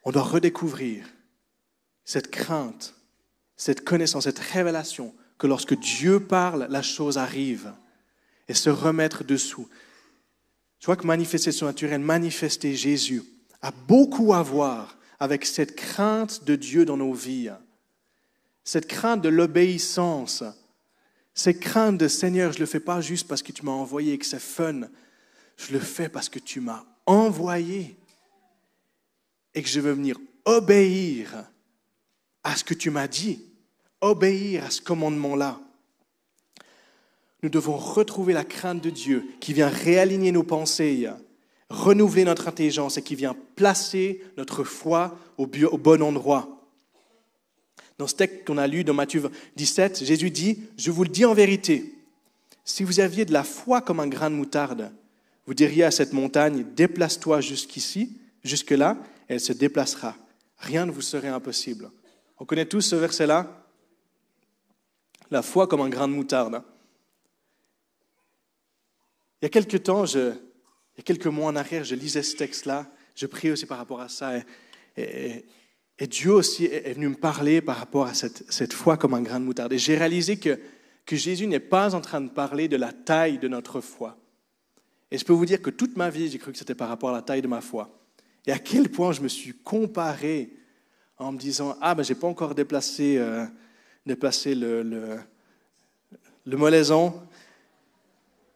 On 0.04 0.12
doit 0.12 0.22
redécouvrir 0.22 1.06
cette 2.04 2.30
crainte, 2.30 2.94
cette 3.56 3.84
connaissance, 3.84 4.24
cette 4.24 4.38
révélation 4.38 5.14
que 5.38 5.46
lorsque 5.46 5.78
Dieu 5.78 6.20
parle, 6.20 6.66
la 6.70 6.82
chose 6.82 7.18
arrive 7.18 7.72
et 8.48 8.54
se 8.54 8.70
remettre 8.70 9.24
dessous. 9.24 9.68
Je 10.84 10.86
vois 10.86 10.96
que 10.96 11.06
manifester 11.06 11.50
surnaturel, 11.50 11.98
manifester 11.98 12.76
Jésus, 12.76 13.22
a 13.62 13.70
beaucoup 13.70 14.34
à 14.34 14.42
voir 14.42 14.98
avec 15.18 15.46
cette 15.46 15.76
crainte 15.76 16.44
de 16.44 16.56
Dieu 16.56 16.84
dans 16.84 16.98
nos 16.98 17.14
vies, 17.14 17.50
cette 18.64 18.86
crainte 18.86 19.22
de 19.22 19.30
l'obéissance, 19.30 20.44
cette 21.32 21.58
crainte 21.58 21.96
de 21.96 22.06
Seigneur, 22.06 22.52
je 22.52 22.58
ne 22.58 22.64
le 22.64 22.66
fais 22.66 22.80
pas 22.80 23.00
juste 23.00 23.26
parce 23.26 23.42
que 23.42 23.50
tu 23.50 23.64
m'as 23.64 23.72
envoyé 23.72 24.12
et 24.12 24.18
que 24.18 24.26
c'est 24.26 24.38
fun, 24.38 24.82
je 25.56 25.72
le 25.72 25.78
fais 25.78 26.10
parce 26.10 26.28
que 26.28 26.38
tu 26.38 26.60
m'as 26.60 26.84
envoyé 27.06 27.96
et 29.54 29.62
que 29.62 29.68
je 29.70 29.80
veux 29.80 29.92
venir 29.92 30.18
obéir 30.44 31.46
à 32.42 32.54
ce 32.56 32.62
que 32.62 32.74
tu 32.74 32.90
m'as 32.90 33.08
dit, 33.08 33.42
obéir 34.02 34.66
à 34.66 34.70
ce 34.70 34.82
commandement-là. 34.82 35.58
Nous 37.44 37.50
devons 37.50 37.76
retrouver 37.76 38.32
la 38.32 38.42
crainte 38.42 38.82
de 38.82 38.88
Dieu 38.88 39.26
qui 39.38 39.52
vient 39.52 39.68
réaligner 39.68 40.32
nos 40.32 40.44
pensées, 40.44 41.10
renouveler 41.68 42.24
notre 42.24 42.48
intelligence 42.48 42.96
et 42.96 43.02
qui 43.02 43.16
vient 43.16 43.36
placer 43.54 44.22
notre 44.38 44.64
foi 44.64 45.18
au, 45.36 45.46
bon 45.46 46.02
endroit. 46.02 46.66
Dans 47.98 48.06
ce 48.06 48.14
texte 48.14 48.46
qu'on 48.46 48.56
a 48.56 48.66
lu 48.66 48.82
dans 48.82 48.94
Matthieu 48.94 49.30
17, 49.56 50.06
Jésus 50.06 50.30
dit, 50.30 50.58
je 50.78 50.90
vous 50.90 51.04
le 51.04 51.10
dis 51.10 51.26
en 51.26 51.34
vérité, 51.34 51.94
si 52.64 52.82
vous 52.82 52.98
aviez 52.98 53.26
de 53.26 53.34
la 53.34 53.44
foi 53.44 53.82
comme 53.82 54.00
un 54.00 54.08
grain 54.08 54.30
de 54.30 54.36
moutarde, 54.36 54.90
vous 55.46 55.52
diriez 55.52 55.84
à 55.84 55.90
cette 55.90 56.14
montagne, 56.14 56.64
déplace-toi 56.74 57.42
jusqu'ici, 57.42 58.16
jusque-là, 58.42 58.96
elle 59.28 59.40
se 59.40 59.52
déplacera. 59.52 60.16
Rien 60.56 60.86
ne 60.86 60.92
vous 60.92 61.02
serait 61.02 61.28
impossible. 61.28 61.90
On 62.38 62.46
connaît 62.46 62.64
tous 62.64 62.80
ce 62.80 62.96
verset-là 62.96 63.66
La 65.30 65.42
foi 65.42 65.66
comme 65.66 65.82
un 65.82 65.90
grain 65.90 66.08
de 66.08 66.14
moutarde. 66.14 66.62
Il 69.44 69.48
y 69.48 69.48
a 69.48 69.50
quelques 69.50 69.82
temps, 69.82 70.06
il 70.06 70.20
y 70.96 71.00
a 71.00 71.02
quelques 71.04 71.26
mois 71.26 71.48
en 71.48 71.56
arrière, 71.56 71.84
je 71.84 71.94
lisais 71.94 72.22
ce 72.22 72.34
texte-là, 72.34 72.90
je 73.14 73.26
priais 73.26 73.52
aussi 73.52 73.66
par 73.66 73.76
rapport 73.76 74.00
à 74.00 74.08
ça, 74.08 74.32
et, 74.96 75.44
Dieu 76.08 76.32
aussi 76.32 76.64
est 76.64 76.94
venu 76.94 77.08
me 77.08 77.14
parler 77.14 77.60
par 77.60 77.76
rapport 77.76 78.06
à 78.06 78.14
cette, 78.14 78.50
cette 78.50 78.72
foi 78.72 78.96
comme 78.96 79.12
un 79.12 79.20
grain 79.20 79.38
de 79.40 79.44
moutarde. 79.44 79.74
Et 79.74 79.78
j'ai 79.78 79.98
réalisé 79.98 80.38
que, 80.38 80.58
que 81.04 81.14
Jésus 81.14 81.46
n'est 81.46 81.60
pas 81.60 81.94
en 81.94 82.00
train 82.00 82.22
de 82.22 82.30
parler 82.30 82.68
de 82.68 82.76
la 82.78 82.90
taille 82.90 83.36
de 83.36 83.46
notre 83.46 83.82
foi. 83.82 84.16
Et 85.10 85.18
je 85.18 85.26
peux 85.26 85.34
vous 85.34 85.44
dire 85.44 85.60
que 85.60 85.68
toute 85.68 85.94
ma 85.98 86.08
vie, 86.08 86.30
j'ai 86.30 86.38
cru 86.38 86.50
que 86.50 86.56
c'était 86.56 86.74
par 86.74 86.88
rapport 86.88 87.10
à 87.10 87.12
la 87.12 87.20
taille 87.20 87.42
de 87.42 87.46
ma 87.46 87.60
foi. 87.60 88.00
Et 88.46 88.50
à 88.50 88.58
quel 88.58 88.88
point 88.88 89.12
je 89.12 89.20
me 89.20 89.28
suis 89.28 89.52
comparé 89.52 90.56
en 91.18 91.32
me 91.32 91.38
disant 91.38 91.76
Ah, 91.82 91.94
ben, 91.94 92.02
je 92.02 92.14
n'ai 92.14 92.18
pas 92.18 92.28
encore 92.28 92.54
déplacé, 92.54 93.18
euh, 93.18 93.44
déplacé 94.06 94.54
le, 94.54 94.82
le, 94.82 95.18
le 96.46 96.56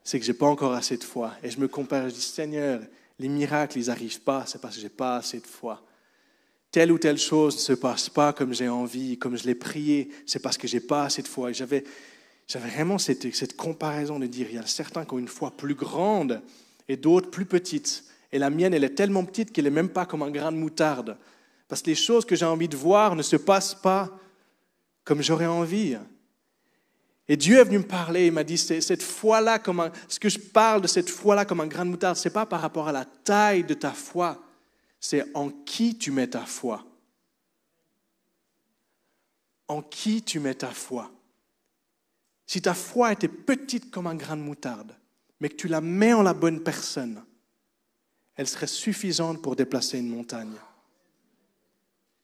c'est 0.09 0.19
que 0.19 0.25
je 0.25 0.33
n'ai 0.33 0.39
pas 0.39 0.47
encore 0.47 0.73
assez 0.73 0.97
de 0.97 1.05
foi. 1.05 1.35
Et 1.43 1.51
je 1.51 1.61
me 1.61 1.69
compare, 1.69 2.09
je 2.09 2.15
dis 2.15 2.23
Seigneur, 2.23 2.81
les 3.19 3.29
miracles, 3.29 3.77
ils 3.79 3.89
n'arrivent 3.89 4.23
pas, 4.23 4.45
c'est 4.47 4.59
parce 4.59 4.77
que 4.77 4.81
je 4.81 4.87
n'ai 4.87 4.91
pas 4.91 5.17
assez 5.17 5.39
de 5.39 5.47
foi. 5.47 5.83
Telle 6.71 6.93
ou 6.93 6.97
telle 6.97 7.19
chose 7.19 7.57
ne 7.57 7.61
se 7.61 7.73
passe 7.75 8.09
pas 8.09 8.33
comme 8.33 8.55
j'ai 8.55 8.71
envie, 8.71 9.19
comme 9.19 9.37
je 9.37 9.45
l'ai 9.45 9.55
prié, 9.55 10.09
c'est 10.25 10.39
parce 10.39 10.57
que 10.57 10.67
je 10.67 10.77
n'ai 10.77 10.81
pas 10.81 11.05
assez 11.05 11.21
de 11.21 11.29
foi. 11.29 11.53
j'avais, 11.53 11.85
j'avais 12.47 12.71
vraiment 12.71 12.97
cette, 12.97 13.35
cette 13.35 13.55
comparaison 13.55 14.19
de 14.19 14.27
dire 14.27 14.47
il 14.49 14.55
y 14.55 14.59
a 14.59 14.65
certains 14.65 15.05
qui 15.05 15.13
ont 15.13 15.19
une 15.19 15.29
foi 15.29 15.51
plus 15.51 15.75
grande 15.75 16.41
et 16.89 16.97
d'autres 16.97 17.31
plus 17.31 17.45
petites. 17.45 18.05
Et 18.33 18.39
la 18.39 18.49
mienne, 18.49 18.73
elle 18.73 18.85
est 18.85 18.95
tellement 18.95 19.27
petite 19.27 19.53
qu'elle 19.53 19.65
n'est 19.65 19.71
même 19.71 19.91
pas 19.91 20.07
comme 20.07 20.23
un 20.23 20.31
grain 20.31 20.53
de 20.53 20.57
moutarde. 20.57 21.19
Parce 21.69 21.83
que 21.83 21.91
les 21.91 21.95
choses 21.95 22.25
que 22.25 22.35
j'ai 22.35 22.47
envie 22.47 22.69
de 22.69 22.79
voir 22.79 23.15
ne 23.15 23.23
se 23.23 23.37
passent 23.37 23.75
pas 23.75 24.19
comme 25.05 25.21
j'aurais 25.23 25.45
envie. 25.45 25.99
Et 27.29 27.37
Dieu 27.37 27.59
est 27.59 27.65
venu 27.65 27.79
me 27.79 27.87
parler, 27.87 28.27
il 28.27 28.33
m'a 28.33 28.43
dit, 28.43 28.57
cette 28.57 29.03
foi-là, 29.03 29.61
ce 30.09 30.19
que 30.19 30.31
je 30.31 30.39
parle 30.39 30.81
de 30.81 30.87
cette 30.87 31.11
foi-là 31.11 31.45
comme 31.45 31.61
un 31.61 31.67
grain 31.67 31.85
de 31.85 31.91
moutarde, 31.91 32.17
ce 32.17 32.27
n'est 32.27 32.33
pas 32.33 32.47
par 32.47 32.63
rapport 32.63 32.89
à 32.89 32.93
la 32.93 33.05
taille 33.05 33.65
de 33.65 33.75
ta 33.75 33.93
foi, 33.93 34.43
c'est 34.99 35.25
en 35.35 35.51
qui 35.51 35.99
tu 35.99 36.11
mets 36.11 36.29
ta 36.29 36.47
foi. 36.47 36.85
En 39.69 39.83
qui 39.83 40.23
tu 40.23 40.41
mets 40.41 40.55
ta 40.55 40.71
foi. 40.71 41.11
Si 42.47 42.63
ta 42.63 42.73
foi 42.73 43.13
était 43.13 43.29
petite 43.29 43.91
comme 43.91 44.07
un 44.07 44.15
grain 44.15 44.39
de 44.39 44.43
moutarde, 44.43 44.97
mais 45.39 45.51
que 45.51 45.57
tu 45.57 45.69
la 45.69 45.83
mets 45.83 46.15
en 46.15 46.23
la 46.23 46.33
bonne 46.33 46.63
personne, 46.63 47.23
elle 48.37 48.49
serait 48.49 48.67
suffisante 48.67 49.43
pour 49.43 49.55
déplacer 49.55 49.99
une 49.99 50.09
montagne. 50.09 50.55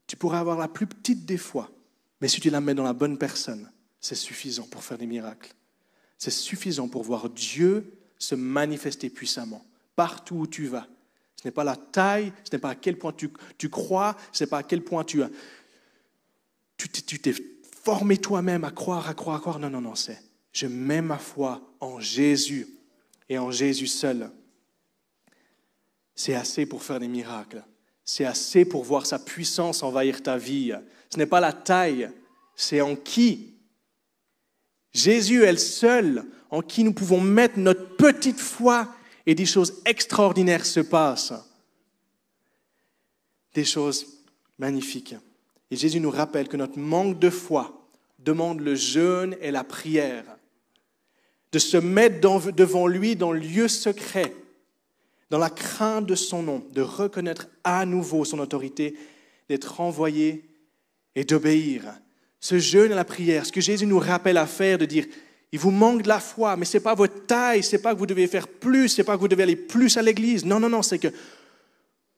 Tu 0.06 0.16
pourrais 0.16 0.38
avoir 0.38 0.56
la 0.56 0.68
plus 0.68 0.86
petite 0.86 1.26
des 1.26 1.36
fois, 1.36 1.70
mais 2.22 2.28
si 2.28 2.40
tu 2.40 2.48
la 2.48 2.62
mets 2.62 2.74
dans 2.74 2.84
la 2.84 2.94
bonne 2.94 3.18
personne, 3.18 3.70
c'est 4.04 4.14
suffisant 4.14 4.64
pour 4.64 4.84
faire 4.84 4.98
des 4.98 5.06
miracles. 5.06 5.54
C'est 6.18 6.30
suffisant 6.30 6.88
pour 6.88 7.02
voir 7.02 7.30
Dieu 7.30 7.92
se 8.18 8.34
manifester 8.34 9.08
puissamment 9.08 9.64
partout 9.96 10.36
où 10.36 10.46
tu 10.46 10.66
vas. 10.66 10.86
Ce 11.36 11.46
n'est 11.46 11.52
pas 11.52 11.64
la 11.64 11.76
taille, 11.76 12.32
ce 12.44 12.54
n'est 12.54 12.60
pas 12.60 12.70
à 12.70 12.74
quel 12.74 12.98
point 12.98 13.12
tu, 13.12 13.30
tu 13.56 13.68
crois, 13.68 14.16
ce 14.32 14.44
n'est 14.44 14.50
pas 14.50 14.58
à 14.58 14.62
quel 14.62 14.82
point 14.82 15.04
tu 15.04 15.22
as. 15.22 15.30
Tu 16.76 16.88
t'es 16.88 17.34
formé 17.82 18.18
toi-même 18.18 18.64
à 18.64 18.70
croire, 18.70 19.08
à 19.08 19.14
croire, 19.14 19.36
à 19.36 19.40
croire. 19.40 19.58
Non, 19.58 19.70
non, 19.70 19.80
non, 19.80 19.94
c'est 19.94 20.20
je 20.52 20.66
mets 20.66 21.02
ma 21.02 21.18
foi 21.18 21.62
en 21.80 21.98
Jésus 21.98 22.68
et 23.28 23.38
en 23.38 23.50
Jésus 23.50 23.86
seul 23.86 24.30
c'est 26.14 26.34
assez 26.34 26.66
pour 26.66 26.82
faire 26.82 27.00
des 27.00 27.08
miracles. 27.08 27.64
C'est 28.04 28.24
assez 28.24 28.64
pour 28.64 28.84
voir 28.84 29.06
sa 29.06 29.18
puissance 29.18 29.82
envahir 29.82 30.22
ta 30.22 30.36
vie. 30.36 30.74
Ce 31.10 31.16
n'est 31.16 31.26
pas 31.26 31.40
la 31.40 31.52
taille, 31.52 32.10
c'est 32.54 32.80
en 32.80 32.96
qui. 32.96 33.53
Jésus 34.94 35.42
est 35.42 35.52
le 35.52 35.58
seul 35.58 36.24
en 36.50 36.62
qui 36.62 36.84
nous 36.84 36.94
pouvons 36.94 37.20
mettre 37.20 37.58
notre 37.58 37.96
petite 37.96 38.40
foi 38.40 38.88
et 39.26 39.34
des 39.34 39.46
choses 39.46 39.82
extraordinaires 39.84 40.64
se 40.64 40.80
passent. 40.80 41.34
Des 43.54 43.64
choses 43.64 44.06
magnifiques. 44.58 45.16
Et 45.70 45.76
Jésus 45.76 46.00
nous 46.00 46.10
rappelle 46.10 46.48
que 46.48 46.56
notre 46.56 46.78
manque 46.78 47.18
de 47.18 47.30
foi 47.30 47.86
demande 48.20 48.60
le 48.60 48.74
jeûne 48.74 49.36
et 49.40 49.50
la 49.50 49.64
prière. 49.64 50.24
De 51.52 51.58
se 51.58 51.76
mettre 51.76 52.20
devant 52.52 52.86
lui 52.86 53.16
dans 53.16 53.32
le 53.32 53.40
lieu 53.40 53.68
secret 53.68 54.34
dans 55.34 55.38
la 55.38 55.50
crainte 55.50 56.06
de 56.06 56.14
son 56.14 56.44
nom, 56.44 56.64
de 56.72 56.80
reconnaître 56.80 57.48
à 57.64 57.84
nouveau 57.86 58.24
son 58.24 58.38
autorité, 58.38 58.96
d'être 59.48 59.80
envoyé 59.80 60.44
et 61.16 61.24
d'obéir. 61.24 61.98
Ce 62.44 62.58
jeûne 62.58 62.92
et 62.92 62.94
la 62.94 63.06
prière, 63.06 63.46
ce 63.46 63.52
que 63.52 63.62
Jésus 63.62 63.86
nous 63.86 63.98
rappelle 63.98 64.36
à 64.36 64.46
faire, 64.46 64.76
de 64.76 64.84
dire, 64.84 65.06
il 65.50 65.58
vous 65.58 65.70
manque 65.70 66.02
de 66.02 66.08
la 66.08 66.20
foi, 66.20 66.58
mais 66.58 66.66
ce 66.66 66.76
n'est 66.76 66.82
pas 66.82 66.94
votre 66.94 67.24
taille, 67.24 67.62
ce 67.62 67.74
n'est 67.74 67.80
pas 67.80 67.94
que 67.94 67.98
vous 67.98 68.04
devez 68.04 68.26
faire 68.26 68.48
plus, 68.48 68.90
ce 68.90 69.00
n'est 69.00 69.04
pas 69.06 69.14
que 69.14 69.20
vous 69.20 69.28
devez 69.28 69.44
aller 69.44 69.56
plus 69.56 69.96
à 69.96 70.02
l'église. 70.02 70.44
Non, 70.44 70.60
non, 70.60 70.68
non, 70.68 70.82
c'est 70.82 70.98
que 70.98 71.08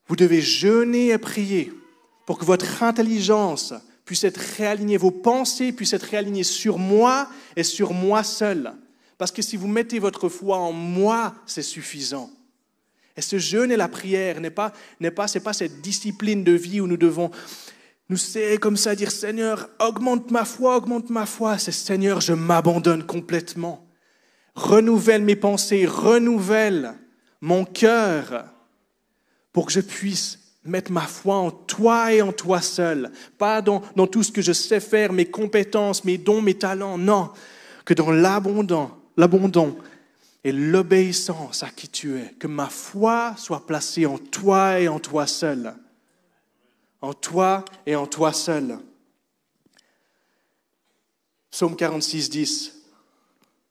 vous 0.08 0.16
devez 0.16 0.40
jeûner 0.40 1.10
et 1.10 1.18
prier 1.18 1.72
pour 2.26 2.38
que 2.38 2.44
votre 2.44 2.82
intelligence 2.82 3.72
puisse 4.04 4.24
être 4.24 4.40
réalignée, 4.56 4.96
vos 4.96 5.12
pensées 5.12 5.70
puissent 5.70 5.92
être 5.92 6.02
réalignées 6.02 6.42
sur 6.42 6.76
moi 6.76 7.28
et 7.54 7.62
sur 7.62 7.92
moi 7.92 8.24
seul. 8.24 8.72
Parce 9.18 9.30
que 9.30 9.42
si 9.42 9.56
vous 9.56 9.68
mettez 9.68 10.00
votre 10.00 10.28
foi 10.28 10.58
en 10.58 10.72
moi, 10.72 11.36
c'est 11.46 11.62
suffisant. 11.62 12.32
Et 13.16 13.22
ce 13.22 13.38
jeûne 13.38 13.70
et 13.70 13.76
la 13.76 13.86
prière 13.86 14.40
n'est 14.40 14.50
pas, 14.50 14.72
n'est 14.98 15.12
pas, 15.12 15.28
c'est 15.28 15.38
pas 15.38 15.52
cette 15.52 15.82
discipline 15.82 16.42
de 16.42 16.52
vie 16.52 16.80
où 16.80 16.88
nous 16.88 16.96
devons 16.96 17.30
nous 18.08 18.16
serrer 18.16 18.58
comme 18.58 18.76
ça, 18.76 18.94
dire 18.94 19.10
Seigneur, 19.10 19.68
augmente 19.80 20.30
ma 20.30 20.44
foi, 20.44 20.76
augmente 20.76 21.10
ma 21.10 21.26
foi. 21.26 21.58
C'est 21.58 21.72
Seigneur, 21.72 22.20
je 22.20 22.32
m'abandonne 22.32 23.04
complètement. 23.04 23.84
Renouvelle 24.54 25.22
mes 25.22 25.36
pensées, 25.36 25.86
renouvelle 25.86 26.94
mon 27.40 27.64
cœur 27.64 28.46
pour 29.52 29.66
que 29.66 29.72
je 29.72 29.80
puisse 29.80 30.38
mettre 30.64 30.92
ma 30.92 31.02
foi 31.02 31.36
en 31.36 31.50
toi 31.50 32.12
et 32.12 32.22
en 32.22 32.32
toi 32.32 32.60
seul. 32.60 33.10
Pas 33.38 33.60
dans, 33.60 33.82
dans 33.94 34.06
tout 34.06 34.22
ce 34.22 34.32
que 34.32 34.42
je 34.42 34.52
sais 34.52 34.80
faire, 34.80 35.12
mes 35.12 35.26
compétences, 35.26 36.04
mes 36.04 36.18
dons, 36.18 36.42
mes 36.42 36.54
talents. 36.54 36.98
Non, 36.98 37.30
que 37.84 37.94
dans 37.94 38.10
l'abondant, 38.10 38.98
l'abondant 39.16 39.76
et 40.44 40.52
l'obéissance 40.52 41.62
à 41.62 41.68
qui 41.68 41.88
tu 41.88 42.16
es. 42.16 42.34
Que 42.38 42.46
ma 42.46 42.68
foi 42.68 43.34
soit 43.36 43.66
placée 43.66 44.06
en 44.06 44.18
toi 44.18 44.78
et 44.78 44.88
en 44.88 45.00
toi 45.00 45.26
seul. 45.26 45.74
En 47.00 47.14
toi 47.14 47.64
et 47.84 47.94
en 47.96 48.06
toi 48.06 48.32
seul. 48.32 48.78
Psaume 51.50 51.76
46, 51.76 52.30
10. 52.30 52.82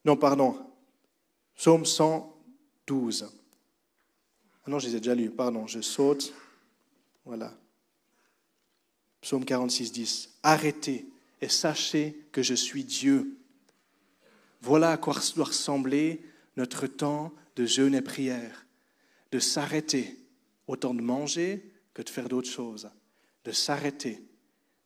Non, 0.06 0.16
pardon. 0.16 0.58
Psaume 1.56 1.86
112. 1.86 3.32
Ah 4.66 4.70
non, 4.70 4.80
je 4.80 4.88
les 4.88 4.96
ai 4.96 5.00
déjà 5.00 5.16
lus. 5.16 5.30
Pardon, 5.30 5.68
je 5.68 5.82
saute. 5.82 6.34
Voilà. 7.26 7.54
Psaume 9.22 9.46
46, 9.46 9.92
10. 9.92 10.30
Arrêtez 10.44 11.08
et 11.42 11.50
sachez 11.50 12.20
que 12.32 12.42
je 12.42 12.54
suis 12.54 12.84
Dieu. 12.84 13.38
Voilà 14.62 14.92
à 14.92 14.98
quoi 14.98 15.16
doit 15.36 15.46
ressembler 15.46 16.24
notre 16.58 16.88
temps 16.88 17.32
de 17.56 17.66
jeûne 17.66 17.96
et 17.96 18.02
prière, 18.02 18.66
de 19.32 19.40
s'arrêter, 19.40 20.18
autant 20.68 20.94
de 20.94 21.02
manger 21.02 21.72
que 21.94 22.02
de 22.02 22.10
faire 22.10 22.30
d'autres 22.30 22.50
choses, 22.50 22.90
de 23.46 23.52
s'arrêter, 23.52 24.22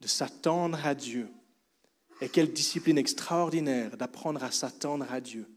de 0.01 0.07
s'attendre 0.07 0.85
à 0.85 0.93
Dieu. 0.93 1.29
Et 2.21 2.29
quelle 2.29 2.51
discipline 2.51 2.97
extraordinaire 2.97 3.95
d'apprendre 3.97 4.43
à 4.43 4.51
s'attendre 4.51 5.05
à 5.09 5.21
Dieu 5.21 5.47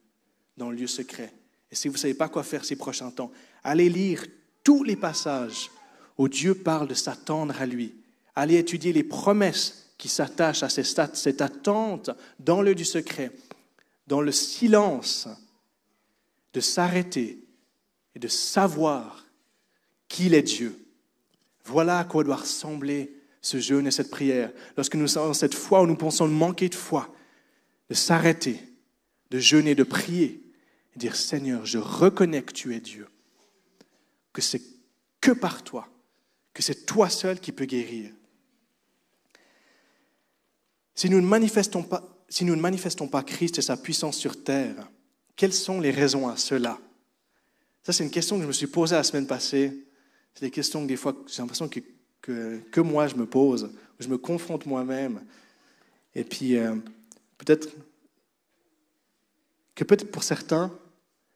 dans 0.56 0.70
le 0.70 0.76
lieu 0.76 0.86
secret. 0.86 1.32
Et 1.70 1.74
si 1.74 1.88
vous 1.88 1.94
ne 1.94 1.98
savez 1.98 2.14
pas 2.14 2.28
quoi 2.28 2.44
faire 2.44 2.64
ces 2.64 2.76
prochains 2.76 3.10
temps, 3.10 3.32
allez 3.64 3.88
lire 3.88 4.24
tous 4.62 4.84
les 4.84 4.96
passages 4.96 5.70
où 6.16 6.28
Dieu 6.28 6.54
parle 6.54 6.86
de 6.86 6.94
s'attendre 6.94 7.60
à 7.60 7.66
lui. 7.66 7.96
Allez 8.36 8.56
étudier 8.56 8.92
les 8.92 9.02
promesses 9.02 9.92
qui 9.98 10.08
s'attachent 10.08 10.62
à 10.62 10.68
cette 10.68 11.40
attente 11.40 12.10
dans 12.38 12.62
le 12.62 12.74
du 12.74 12.84
secret, 12.84 13.32
dans 14.06 14.20
le 14.20 14.32
silence, 14.32 15.28
de 16.52 16.60
s'arrêter 16.60 17.44
et 18.14 18.18
de 18.18 18.28
savoir 18.28 19.26
qu'il 20.08 20.34
est 20.34 20.42
Dieu. 20.42 20.78
Voilà 21.64 21.98
à 21.98 22.04
quoi 22.04 22.24
doit 22.24 22.36
ressembler 22.36 23.14
ce 23.40 23.58
jeûne 23.58 23.86
et 23.86 23.90
cette 23.90 24.10
prière. 24.10 24.52
Lorsque 24.76 24.94
nous 24.94 25.08
sommes 25.08 25.34
cette 25.34 25.54
foi 25.54 25.82
où 25.82 25.86
nous 25.86 25.96
pensons 25.96 26.28
manquer 26.28 26.68
de 26.68 26.74
foi, 26.74 27.14
de 27.88 27.94
s'arrêter, 27.94 28.60
de 29.30 29.38
jeûner, 29.38 29.74
de 29.74 29.82
prier, 29.82 30.42
et 30.94 30.98
dire 30.98 31.16
Seigneur, 31.16 31.64
je 31.64 31.78
reconnais 31.78 32.42
que 32.42 32.52
tu 32.52 32.74
es 32.74 32.80
Dieu, 32.80 33.08
que 34.32 34.42
c'est 34.42 34.62
que 35.20 35.32
par 35.32 35.62
toi, 35.62 35.88
que 36.52 36.62
c'est 36.62 36.86
toi 36.86 37.08
seul 37.08 37.40
qui 37.40 37.52
peux 37.52 37.64
guérir. 37.64 38.10
Si 40.94 41.08
nous 41.08 41.20
ne 41.20 41.26
manifestons 41.26 41.82
pas, 41.82 42.08
si 42.28 42.44
nous 42.44 42.56
ne 42.56 42.60
manifestons 42.60 43.08
pas 43.08 43.22
Christ 43.22 43.58
et 43.58 43.62
sa 43.62 43.76
puissance 43.76 44.16
sur 44.16 44.42
terre, 44.42 44.90
quelles 45.36 45.52
sont 45.52 45.80
les 45.80 45.90
raisons 45.90 46.28
à 46.28 46.36
cela? 46.36 46.78
Ça, 47.82 47.92
c'est 47.92 48.04
une 48.04 48.10
question 48.10 48.36
que 48.36 48.42
je 48.42 48.48
me 48.48 48.52
suis 48.52 48.66
posée 48.66 48.94
la 48.94 49.02
semaine 49.02 49.26
passée. 49.26 49.86
C'est 50.34 50.46
des 50.46 50.50
questions 50.50 50.82
que 50.82 50.88
des 50.88 50.96
fois, 50.96 51.14
j'ai 51.26 51.42
l'impression 51.42 51.68
que, 51.68 51.80
que, 52.70 52.80
moi, 52.80 53.06
je 53.06 53.16
me 53.16 53.26
pose, 53.26 53.70
je 53.98 54.08
me 54.08 54.18
confronte 54.18 54.66
moi-même. 54.66 55.22
Et 56.14 56.24
puis, 56.24 56.56
euh, 56.56 56.76
peut-être 57.38 57.68
que 59.74 59.84
peut-être 59.84 60.10
pour 60.10 60.22
certains, 60.22 60.70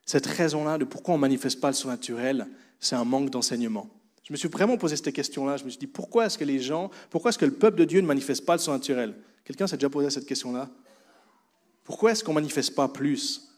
cette 0.04 0.26
raison-là 0.26 0.78
de 0.78 0.84
pourquoi 0.84 1.14
on 1.14 1.18
ne 1.18 1.22
manifeste 1.22 1.60
pas 1.60 1.68
le 1.68 1.74
surnaturel, 1.74 2.46
c'est 2.78 2.94
un 2.94 3.04
manque 3.04 3.30
d'enseignement. 3.30 3.88
Je 4.22 4.32
me 4.32 4.36
suis 4.36 4.48
vraiment 4.48 4.76
posé 4.76 4.96
cette 4.96 5.12
question-là. 5.12 5.56
Je 5.56 5.64
me 5.64 5.70
suis 5.70 5.78
dit, 5.78 5.86
pourquoi 5.86 6.26
est-ce 6.26 6.36
que 6.36 6.44
les 6.44 6.60
gens, 6.60 6.90
pourquoi 7.10 7.28
est-ce 7.28 7.38
que 7.38 7.44
le 7.44 7.52
peuple 7.52 7.78
de 7.78 7.84
Dieu 7.84 8.00
ne 8.00 8.06
manifeste 8.06 8.44
pas 8.44 8.54
le 8.54 8.60
surnaturel? 8.60 9.14
Quelqu'un 9.44 9.66
s'est 9.66 9.76
déjà 9.76 9.88
posé 9.88 10.10
cette 10.10 10.26
question-là 10.26 10.68
Pourquoi 11.84 12.10
est-ce 12.12 12.24
qu'on 12.24 12.32
ne 12.32 12.40
manifeste 12.40 12.74
pas 12.74 12.88
plus? 12.88 13.48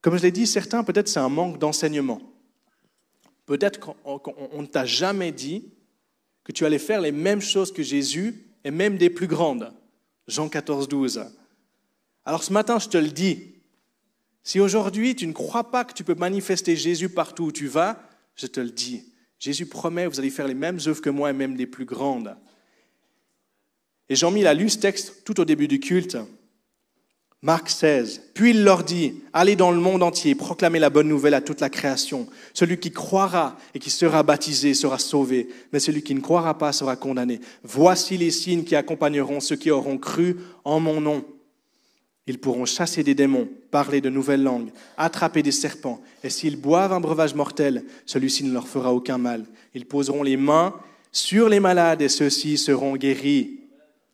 Comme 0.00 0.16
je 0.16 0.22
l'ai 0.22 0.32
dit, 0.32 0.46
certains, 0.46 0.82
peut-être 0.84 1.08
c'est 1.08 1.20
un 1.20 1.28
manque 1.28 1.58
d'enseignement. 1.58 2.20
Peut-être 3.46 3.78
qu'on 3.78 4.62
ne 4.62 4.66
t'a 4.66 4.84
jamais 4.84 5.32
dit 5.32 5.64
que 6.44 6.52
tu 6.52 6.64
allais 6.64 6.78
faire 6.78 7.00
les 7.00 7.12
mêmes 7.12 7.40
choses 7.40 7.72
que 7.72 7.82
Jésus 7.82 8.44
et 8.64 8.70
même 8.70 8.98
des 8.98 9.10
plus 9.10 9.28
grandes. 9.28 9.72
Jean 10.26 10.48
14, 10.48 10.88
12. 10.88 11.24
Alors 12.24 12.42
ce 12.42 12.52
matin, 12.52 12.78
je 12.78 12.88
te 12.88 12.98
le 12.98 13.08
dis. 13.08 13.54
Si 14.42 14.60
aujourd'hui 14.60 15.14
tu 15.14 15.26
ne 15.26 15.32
crois 15.32 15.70
pas 15.70 15.84
que 15.84 15.92
tu 15.92 16.04
peux 16.04 16.14
manifester 16.14 16.76
Jésus 16.76 17.08
partout 17.08 17.44
où 17.44 17.52
tu 17.52 17.68
vas, 17.68 18.02
je 18.34 18.46
te 18.46 18.60
le 18.60 18.70
dis. 18.70 19.12
Jésus 19.38 19.66
promet, 19.66 20.06
vous 20.06 20.18
allez 20.18 20.30
faire 20.30 20.48
les 20.48 20.54
mêmes 20.54 20.78
œuvres 20.86 21.00
que 21.00 21.10
moi 21.10 21.30
et 21.30 21.32
même 21.32 21.56
des 21.56 21.66
plus 21.66 21.84
grandes. 21.84 22.36
Et 24.08 24.16
Jean-Mi 24.16 24.46
a 24.46 24.54
lu 24.54 24.68
ce 24.68 24.78
texte 24.78 25.24
tout 25.24 25.40
au 25.40 25.44
début 25.44 25.68
du 25.68 25.80
culte. 25.80 26.16
Marc 27.42 27.68
16. 27.68 28.22
Puis 28.34 28.50
il 28.50 28.64
leur 28.64 28.82
dit, 28.82 29.22
allez 29.32 29.56
dans 29.56 29.70
le 29.70 29.78
monde 29.78 30.02
entier, 30.02 30.34
proclamez 30.34 30.78
la 30.78 30.90
bonne 30.90 31.08
nouvelle 31.08 31.34
à 31.34 31.40
toute 31.40 31.60
la 31.60 31.68
création. 31.68 32.26
Celui 32.54 32.78
qui 32.78 32.90
croira 32.90 33.56
et 33.74 33.78
qui 33.78 33.90
sera 33.90 34.22
baptisé 34.22 34.74
sera 34.74 34.98
sauvé, 34.98 35.48
mais 35.72 35.78
celui 35.78 36.02
qui 36.02 36.14
ne 36.14 36.20
croira 36.20 36.56
pas 36.56 36.72
sera 36.72 36.96
condamné. 36.96 37.40
Voici 37.62 38.16
les 38.16 38.30
signes 38.30 38.64
qui 38.64 38.74
accompagneront 38.74 39.40
ceux 39.40 39.56
qui 39.56 39.70
auront 39.70 39.98
cru 39.98 40.38
en 40.64 40.80
mon 40.80 41.00
nom. 41.00 41.24
Ils 42.26 42.40
pourront 42.40 42.64
chasser 42.64 43.04
des 43.04 43.14
démons, 43.14 43.48
parler 43.70 44.00
de 44.00 44.10
nouvelles 44.10 44.42
langues, 44.42 44.70
attraper 44.96 45.42
des 45.42 45.52
serpents, 45.52 46.02
et 46.24 46.30
s'ils 46.30 46.56
boivent 46.56 46.92
un 46.92 47.00
breuvage 47.00 47.34
mortel, 47.34 47.84
celui-ci 48.04 48.42
ne 48.42 48.52
leur 48.52 48.66
fera 48.66 48.92
aucun 48.92 49.18
mal. 49.18 49.44
Ils 49.74 49.86
poseront 49.86 50.24
les 50.24 50.36
mains 50.36 50.74
sur 51.12 51.48
les 51.48 51.60
malades 51.60 52.02
et 52.02 52.08
ceux-ci 52.08 52.58
seront 52.58 52.96
guéris. 52.96 53.60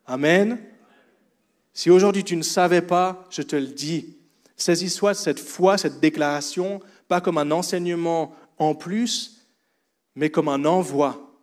Amen. 0.05 0.59
Si 1.73 1.89
aujourd'hui 1.89 2.23
tu 2.23 2.35
ne 2.35 2.43
savais 2.43 2.81
pas, 2.81 3.25
je 3.29 3.41
te 3.41 3.55
le 3.55 3.67
dis, 3.67 4.17
saisis-toi 4.57 5.13
cette 5.13 5.39
foi, 5.39 5.77
cette 5.77 5.99
déclaration, 5.99 6.79
pas 7.07 7.21
comme 7.21 7.37
un 7.37 7.51
enseignement 7.51 8.35
en 8.57 8.75
plus, 8.75 9.47
mais 10.15 10.29
comme 10.29 10.47
un 10.49 10.65
envoi 10.65 11.33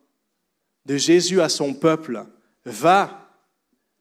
de 0.86 0.96
Jésus 0.96 1.40
à 1.40 1.48
son 1.48 1.74
peuple. 1.74 2.24
Va 2.64 3.28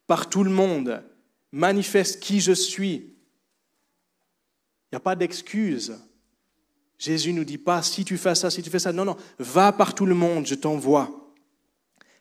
par 0.05 0.29
tout 0.29 0.43
le 0.43 0.51
monde, 0.51 1.03
manifeste 1.51 2.19
qui 2.19 2.39
je 2.39 2.51
suis. 2.51 3.15
Il 4.91 4.93
n'y 4.93 4.97
a 4.97 4.99
pas 4.99 5.15
d'excuse. 5.15 5.99
Jésus 6.97 7.31
ne 7.31 7.39
nous 7.39 7.45
dit 7.45 7.57
pas 7.57 7.81
si 7.81 8.03
tu 8.03 8.17
fais 8.17 8.35
ça, 8.35 8.49
si 8.49 8.61
tu 8.61 8.69
fais 8.69 8.79
ça. 8.79 8.91
Non, 8.91 9.05
non, 9.05 9.17
va 9.39 9.71
par 9.71 9.95
tout 9.95 10.05
le 10.05 10.15
monde, 10.15 10.45
je 10.45 10.55
t'envoie. 10.55 11.33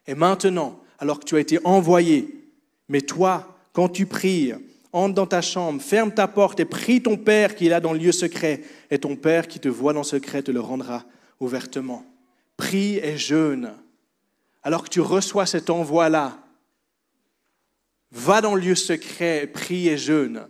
Et 0.06 0.14
maintenant, 0.14 0.80
alors 0.98 1.20
que 1.20 1.24
tu 1.24 1.36
as 1.36 1.40
été 1.40 1.58
envoyé, 1.64 2.52
mais 2.88 3.00
toi, 3.00 3.57
quand 3.78 3.88
tu 3.88 4.06
pries, 4.06 4.54
entre 4.92 5.14
dans 5.14 5.28
ta 5.28 5.40
chambre, 5.40 5.80
ferme 5.80 6.12
ta 6.12 6.26
porte 6.26 6.58
et 6.58 6.64
prie 6.64 7.00
ton 7.00 7.16
Père 7.16 7.54
qui 7.54 7.66
est 7.66 7.70
là 7.70 7.78
dans 7.78 7.92
le 7.92 8.00
lieu 8.00 8.10
secret. 8.10 8.60
Et 8.90 8.98
ton 8.98 9.14
Père 9.14 9.46
qui 9.46 9.60
te 9.60 9.68
voit 9.68 9.92
dans 9.92 10.00
le 10.00 10.04
secret 10.04 10.42
te 10.42 10.50
le 10.50 10.58
rendra 10.58 11.04
ouvertement. 11.38 12.04
Prie 12.56 12.96
et 12.96 13.16
jeûne. 13.16 13.72
Alors 14.64 14.82
que 14.82 14.88
tu 14.88 15.00
reçois 15.00 15.46
cet 15.46 15.70
envoi-là, 15.70 16.40
va 18.10 18.40
dans 18.40 18.56
le 18.56 18.62
lieu 18.62 18.74
secret, 18.74 19.46
prie 19.46 19.86
et 19.86 19.96
jeûne. 19.96 20.48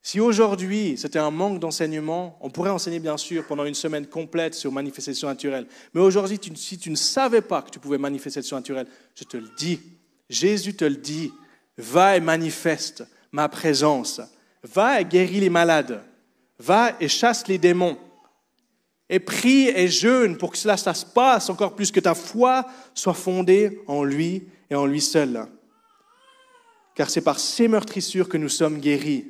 Si 0.00 0.20
aujourd'hui 0.20 0.96
c'était 0.96 1.18
un 1.18 1.30
manque 1.30 1.60
d'enseignement, 1.60 2.38
on 2.40 2.48
pourrait 2.48 2.70
enseigner 2.70 2.98
bien 2.98 3.18
sûr 3.18 3.46
pendant 3.46 3.66
une 3.66 3.74
semaine 3.74 4.06
complète 4.06 4.54
sur 4.54 4.72
manifestation 4.72 5.28
naturelle. 5.28 5.66
Mais 5.92 6.00
aujourd'hui, 6.00 6.40
si 6.54 6.78
tu 6.78 6.88
ne 6.88 6.96
savais 6.96 7.42
pas 7.42 7.60
que 7.60 7.68
tu 7.68 7.78
pouvais 7.78 7.98
manifester 7.98 8.40
le 8.40 8.56
naturel, 8.56 8.86
je 9.14 9.24
te 9.24 9.36
le 9.36 9.50
dis, 9.58 9.80
Jésus 10.28 10.74
te 10.74 10.84
le 10.84 10.96
dit, 10.96 11.32
va 11.76 12.16
et 12.16 12.20
manifeste 12.20 13.04
ma 13.32 13.48
présence, 13.48 14.20
va 14.62 15.00
et 15.00 15.04
guéris 15.04 15.40
les 15.40 15.50
malades, 15.50 16.02
va 16.58 16.92
et 17.00 17.08
chasse 17.08 17.46
les 17.48 17.58
démons, 17.58 17.98
et 19.08 19.20
prie 19.20 19.68
et 19.68 19.88
jeûne 19.88 20.38
pour 20.38 20.52
que 20.52 20.58
cela 20.58 20.76
ça 20.76 20.94
se 20.94 21.04
passe 21.04 21.50
encore 21.50 21.74
plus, 21.74 21.90
que 21.90 22.00
ta 22.00 22.14
foi 22.14 22.66
soit 22.94 23.14
fondée 23.14 23.82
en 23.86 24.02
lui 24.02 24.48
et 24.70 24.74
en 24.74 24.86
lui 24.86 25.00
seul. 25.00 25.46
Car 26.94 27.10
c'est 27.10 27.20
par 27.20 27.38
ses 27.38 27.68
meurtrissures 27.68 28.28
que 28.28 28.38
nous 28.38 28.48
sommes 28.48 28.78
guéris. 28.78 29.26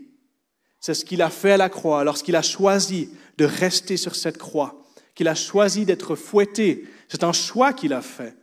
C'est 0.81 0.95
ce 0.95 1.05
qu'il 1.05 1.23
a 1.23 1.31
fait 1.31 1.53
à 1.53 1.57
la 1.57 1.71
croix 1.71 2.05
lorsqu'il 2.05 2.37
a 2.37 2.43
choisi 2.43 3.09
de 3.39 3.47
rester 3.47 3.97
sur 3.97 4.15
cette 4.15 4.39
croix, 4.39 4.85
qu'il 5.15 5.29
a 5.29 5.35
choisi 5.35 5.87
d'être 5.87 6.15
fouetté. 6.15 6.85
C'est 7.09 7.25
un 7.25 7.33
choix 7.33 7.73
qu'il 7.73 7.95
a 7.95 8.03
fait. 8.03 8.37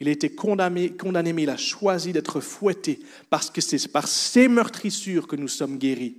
Il 0.00 0.08
a 0.08 0.10
été 0.10 0.34
condamné, 0.34 0.90
condamné, 0.90 1.32
mais 1.32 1.44
il 1.44 1.50
a 1.50 1.56
choisi 1.56 2.12
d'être 2.12 2.40
fouetté 2.40 3.00
parce 3.30 3.50
que 3.50 3.60
c'est 3.60 3.88
par 3.88 4.08
ses 4.08 4.48
meurtrissures 4.48 5.28
que 5.28 5.36
nous 5.36 5.48
sommes 5.48 5.78
guéris. 5.78 6.18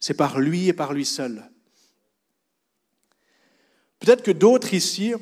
C'est 0.00 0.14
par 0.14 0.40
lui 0.40 0.68
et 0.68 0.72
par 0.72 0.92
lui 0.92 1.04
seul. 1.04 1.42
Peut-être 4.00 4.22
que 4.22 4.32
d'autres 4.32 4.74
ici, 4.74 5.14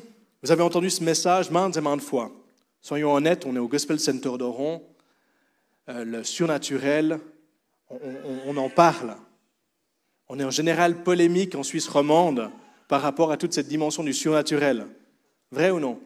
vous 0.42 0.50
avez 0.50 0.62
entendu 0.62 0.90
ce 0.90 1.04
message 1.04 1.50
maintes 1.50 1.76
et 1.76 1.80
maintes 1.80 2.00
fois. 2.00 2.32
Soyons 2.80 3.12
honnêtes, 3.12 3.46
on 3.46 3.54
est 3.54 3.60
au 3.60 3.68
Gospel 3.68 4.00
Center 4.00 4.32
d'Oron. 4.38 4.82
Euh, 5.88 6.04
le 6.04 6.24
surnaturel, 6.24 7.20
on, 7.90 7.98
on 8.46 8.56
en 8.56 8.70
parle. 8.70 9.16
On 10.28 10.38
est 10.38 10.44
en 10.44 10.50
général 10.50 11.02
polémique 11.02 11.54
en 11.54 11.62
Suisse 11.62 11.86
romande 11.86 12.50
par 12.88 13.02
rapport 13.02 13.30
à 13.30 13.36
toute 13.36 13.52
cette 13.52 13.68
dimension 13.68 14.02
du 14.02 14.12
surnaturel. 14.12 14.86
Vrai 15.50 15.70
ou 15.70 15.78
non? 15.78 16.00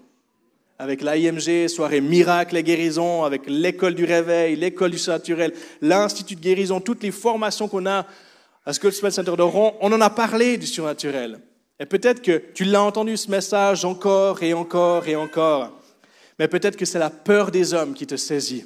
Avec 0.79 1.03
l'AIMG, 1.03 1.69
soirée 1.69 2.01
miracle 2.01 2.57
et 2.57 2.62
guérison, 2.62 3.25
avec 3.25 3.43
l'école 3.47 3.95
du 3.95 4.05
réveil, 4.05 4.57
l'école 4.57 4.91
du 4.91 5.01
naturel, 5.07 5.53
l'institut 5.81 6.37
de 6.37 6.41
guérison, 6.41 6.81
toutes 6.81 7.03
les 7.03 7.11
formations 7.11 7.69
qu'on 7.69 7.87
a 7.87 8.07
à 8.65 8.73
ce 8.73 8.81
Gospel 8.81 9.12
Center 9.12 9.35
d'Oron, 9.37 9.75
on 9.81 9.93
en 9.93 10.01
a 10.01 10.11
parlé 10.11 10.59
du 10.59 10.67
surnaturel. 10.67 11.41
Et 11.79 11.87
peut-être 11.87 12.21
que 12.21 12.43
tu 12.55 12.65
l'as 12.65 12.83
entendu 12.83 13.17
ce 13.17 13.31
message 13.31 13.85
encore 13.85 14.43
et 14.43 14.53
encore 14.55 15.07
et 15.07 15.17
encore, 15.17 15.73
mais 16.39 16.49
peut-être 16.49 16.77
que 16.77 16.85
c'est 16.85 16.99
la 16.99 17.11
peur 17.11 17.51
des 17.51 17.75
hommes 17.75 17.95
qui 17.95 18.07
te 18.07 18.17
saisit, 18.17 18.65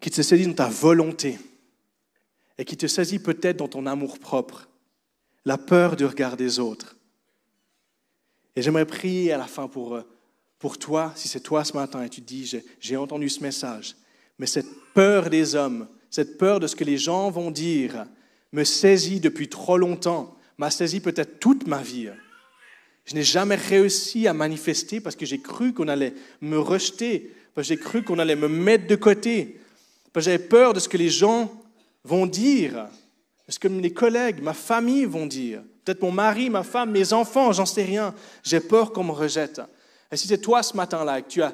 qui 0.00 0.10
te 0.10 0.22
saisit 0.22 0.46
dans 0.46 0.54
ta 0.54 0.68
volonté 0.68 1.38
et 2.58 2.64
qui 2.64 2.76
te 2.76 2.86
saisit 2.86 3.18
peut-être 3.18 3.56
dans 3.56 3.68
ton 3.68 3.86
amour 3.86 4.18
propre, 4.18 4.68
la 5.44 5.58
peur 5.58 5.96
du 5.96 6.04
regard 6.04 6.36
des 6.36 6.58
autres. 6.58 6.96
Et 8.60 8.62
j'aimerais 8.62 8.84
prier 8.84 9.32
à 9.32 9.38
la 9.38 9.46
fin 9.46 9.68
pour, 9.68 9.94
euh, 9.94 10.02
pour 10.58 10.76
toi, 10.76 11.14
si 11.16 11.28
c'est 11.28 11.40
toi 11.40 11.64
ce 11.64 11.72
matin 11.72 12.02
et 12.02 12.10
tu 12.10 12.20
te 12.20 12.26
dis, 12.26 12.60
j'ai 12.78 12.96
entendu 12.98 13.30
ce 13.30 13.42
message, 13.42 13.96
Mais 14.38 14.44
cette 14.44 14.68
peur 14.92 15.30
des 15.30 15.54
hommes, 15.54 15.88
cette 16.10 16.36
peur 16.36 16.60
de 16.60 16.66
ce 16.66 16.76
que 16.76 16.84
les 16.84 16.98
gens 16.98 17.30
vont 17.30 17.50
dire, 17.50 18.04
me 18.52 18.64
saisit 18.64 19.18
depuis 19.18 19.48
trop 19.48 19.78
longtemps, 19.78 20.36
m'a 20.58 20.68
saisi 20.70 21.00
peut-être 21.00 21.40
toute 21.40 21.66
ma 21.66 21.80
vie. 21.80 22.10
Je 23.06 23.14
n'ai 23.14 23.22
jamais 23.22 23.54
réussi 23.54 24.28
à 24.28 24.34
manifester 24.34 25.00
parce 25.00 25.16
que 25.16 25.24
j'ai 25.24 25.40
cru 25.40 25.72
qu'on 25.72 25.88
allait 25.88 26.12
me 26.42 26.58
rejeter, 26.58 27.32
parce 27.54 27.66
que 27.66 27.74
j'ai 27.74 27.80
cru 27.80 28.02
qu'on 28.02 28.18
allait 28.18 28.36
me 28.36 28.48
mettre 28.48 28.86
de 28.86 28.96
côté, 28.96 29.58
parce 30.12 30.26
que 30.26 30.32
j'avais 30.32 30.44
peur 30.44 30.74
de 30.74 30.80
ce 30.80 30.88
que 30.90 30.98
les 30.98 31.08
gens 31.08 31.50
vont 32.04 32.26
dire, 32.26 32.90
de 33.48 33.52
ce 33.52 33.58
que 33.58 33.68
mes 33.68 33.94
collègues, 33.94 34.42
ma 34.42 34.52
famille 34.52 35.06
vont 35.06 35.24
dire, 35.24 35.62
peut-être 35.84 36.02
mon 36.02 36.12
mari, 36.12 36.50
ma 36.50 36.62
femme, 36.62 36.90
mes 36.90 37.12
enfants, 37.12 37.52
j'en 37.52 37.66
sais 37.66 37.84
rien. 37.84 38.14
J'ai 38.42 38.60
peur 38.60 38.92
qu'on 38.92 39.04
me 39.04 39.12
rejette. 39.12 39.60
Et 40.10 40.16
si 40.16 40.26
c'est 40.26 40.38
toi 40.38 40.62
ce 40.62 40.76
matin-là, 40.76 41.22
que 41.22 41.28
tu 41.28 41.42
as, 41.42 41.52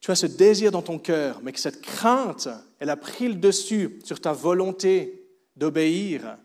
tu 0.00 0.10
as 0.10 0.14
ce 0.14 0.26
désir 0.26 0.70
dans 0.70 0.82
ton 0.82 0.98
cœur, 0.98 1.40
mais 1.42 1.52
que 1.52 1.60
cette 1.60 1.80
crainte, 1.80 2.48
elle 2.78 2.90
a 2.90 2.96
pris 2.96 3.28
le 3.28 3.34
dessus 3.34 3.98
sur 4.04 4.20
ta 4.20 4.32
volonté 4.32 5.26
d'obéir 5.56 6.36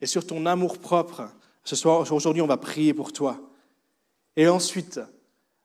et 0.00 0.06
sur 0.06 0.26
ton 0.26 0.44
amour 0.46 0.78
propre, 0.78 1.28
ce 1.64 1.74
soir, 1.74 2.00
aujourd'hui, 2.12 2.42
on 2.42 2.46
va 2.46 2.56
prier 2.56 2.94
pour 2.94 3.12
toi. 3.12 3.40
Et 4.36 4.46
ensuite, 4.48 5.00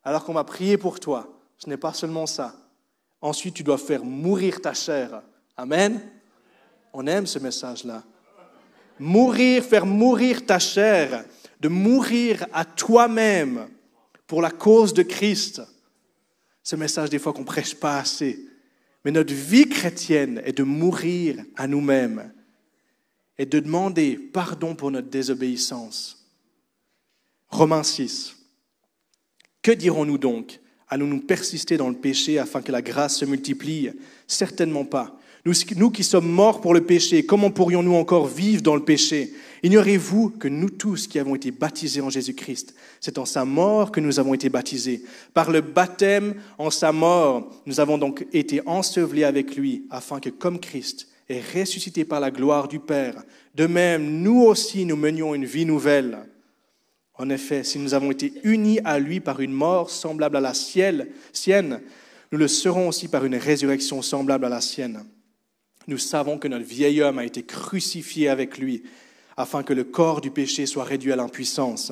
alors 0.03 0.23
qu'on 0.23 0.33
va 0.33 0.43
prier 0.43 0.77
pour 0.77 0.99
toi, 0.99 1.27
ce 1.57 1.69
n'est 1.69 1.77
pas 1.77 1.93
seulement 1.93 2.25
ça. 2.25 2.55
Ensuite, 3.21 3.53
tu 3.53 3.63
dois 3.63 3.77
faire 3.77 4.03
mourir 4.03 4.61
ta 4.61 4.73
chair. 4.73 5.21
Amen. 5.55 6.01
On 6.91 7.05
aime 7.05 7.27
ce 7.27 7.37
message-là. 7.37 8.03
Mourir, 9.01 9.63
faire 9.63 9.87
mourir 9.87 10.45
ta 10.45 10.59
chair, 10.59 11.25
de 11.59 11.67
mourir 11.67 12.45
à 12.53 12.65
toi-même 12.65 13.67
pour 14.27 14.43
la 14.43 14.51
cause 14.51 14.93
de 14.93 15.01
Christ. 15.01 15.61
Ce 16.61 16.75
message, 16.75 17.09
des 17.09 17.17
fois, 17.17 17.33
qu'on 17.33 17.43
prêche 17.43 17.73
pas 17.73 17.97
assez. 17.97 18.45
Mais 19.03 19.09
notre 19.09 19.33
vie 19.33 19.67
chrétienne 19.67 20.39
est 20.45 20.55
de 20.55 20.61
mourir 20.61 21.43
à 21.55 21.67
nous-mêmes 21.67 22.31
et 23.39 23.47
de 23.47 23.59
demander 23.59 24.17
pardon 24.17 24.75
pour 24.75 24.91
notre 24.91 25.09
désobéissance. 25.09 26.27
Romains 27.49 27.81
6. 27.81 28.35
Que 29.63 29.71
dirons-nous 29.71 30.19
donc? 30.19 30.59
Allons-nous 30.87 31.21
persister 31.21 31.75
dans 31.75 31.89
le 31.89 31.95
péché 31.95 32.37
afin 32.37 32.61
que 32.61 32.71
la 32.71 32.83
grâce 32.83 33.17
se 33.17 33.25
multiplie? 33.25 33.89
Certainement 34.27 34.85
pas. 34.85 35.19
Nous, 35.43 35.53
nous, 35.75 35.89
qui 35.89 36.03
sommes 36.03 36.29
morts 36.29 36.61
pour 36.61 36.73
le 36.73 36.81
péché, 36.81 37.25
comment 37.25 37.49
pourrions-nous 37.49 37.95
encore 37.95 38.27
vivre 38.27 38.61
dans 38.61 38.75
le 38.75 38.83
péché? 38.83 39.33
Ignorez-vous 39.63 40.29
que 40.29 40.47
nous 40.47 40.69
tous 40.69 41.07
qui 41.07 41.17
avons 41.17 41.33
été 41.33 41.49
baptisés 41.49 42.01
en 42.01 42.11
Jésus-Christ, 42.11 42.75
c'est 42.99 43.17
en 43.17 43.25
sa 43.25 43.43
mort 43.43 43.91
que 43.91 43.99
nous 43.99 44.19
avons 44.19 44.35
été 44.35 44.49
baptisés. 44.49 45.03
Par 45.33 45.49
le 45.49 45.61
baptême 45.61 46.35
en 46.59 46.69
sa 46.69 46.91
mort, 46.91 47.51
nous 47.65 47.79
avons 47.79 47.97
donc 47.97 48.25
été 48.33 48.61
ensevelis 48.67 49.23
avec 49.23 49.55
lui, 49.55 49.87
afin 49.89 50.19
que 50.19 50.29
comme 50.29 50.59
Christ 50.59 51.07
est 51.27 51.41
ressuscité 51.59 52.05
par 52.05 52.19
la 52.19 52.29
gloire 52.29 52.67
du 52.67 52.79
Père, 52.79 53.23
de 53.55 53.65
même 53.65 54.21
nous 54.21 54.41
aussi 54.41 54.85
nous 54.85 54.95
menions 54.95 55.33
une 55.33 55.45
vie 55.45 55.65
nouvelle. 55.65 56.19
En 57.15 57.29
effet, 57.29 57.63
si 57.63 57.79
nous 57.79 57.95
avons 57.95 58.11
été 58.11 58.33
unis 58.43 58.79
à 58.83 58.99
lui 58.99 59.19
par 59.19 59.39
une 59.39 59.53
mort 59.53 59.89
semblable 59.89 60.37
à 60.37 60.41
la 60.41 60.53
sienne, 60.53 61.81
nous 62.31 62.37
le 62.37 62.47
serons 62.47 62.87
aussi 62.87 63.07
par 63.07 63.25
une 63.25 63.35
résurrection 63.35 64.01
semblable 64.03 64.45
à 64.45 64.49
la 64.49 64.61
sienne. 64.61 65.03
Nous 65.87 65.97
savons 65.97 66.37
que 66.37 66.47
notre 66.47 66.65
vieil 66.65 67.01
homme 67.01 67.19
a 67.19 67.25
été 67.25 67.43
crucifié 67.43 68.29
avec 68.29 68.57
lui, 68.57 68.83
afin 69.37 69.63
que 69.63 69.73
le 69.73 69.83
corps 69.83 70.21
du 70.21 70.31
péché 70.31 70.65
soit 70.65 70.83
réduit 70.83 71.11
à 71.11 71.15
l'impuissance, 71.15 71.91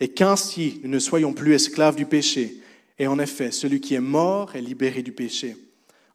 et 0.00 0.08
qu'ainsi 0.08 0.80
nous 0.82 0.90
ne 0.90 0.98
soyons 0.98 1.32
plus 1.32 1.54
esclaves 1.54 1.96
du 1.96 2.06
péché. 2.06 2.60
Et 2.98 3.06
en 3.06 3.18
effet, 3.18 3.50
celui 3.50 3.80
qui 3.80 3.94
est 3.94 4.00
mort 4.00 4.56
est 4.56 4.62
libéré 4.62 5.02
du 5.02 5.12
péché. 5.12 5.56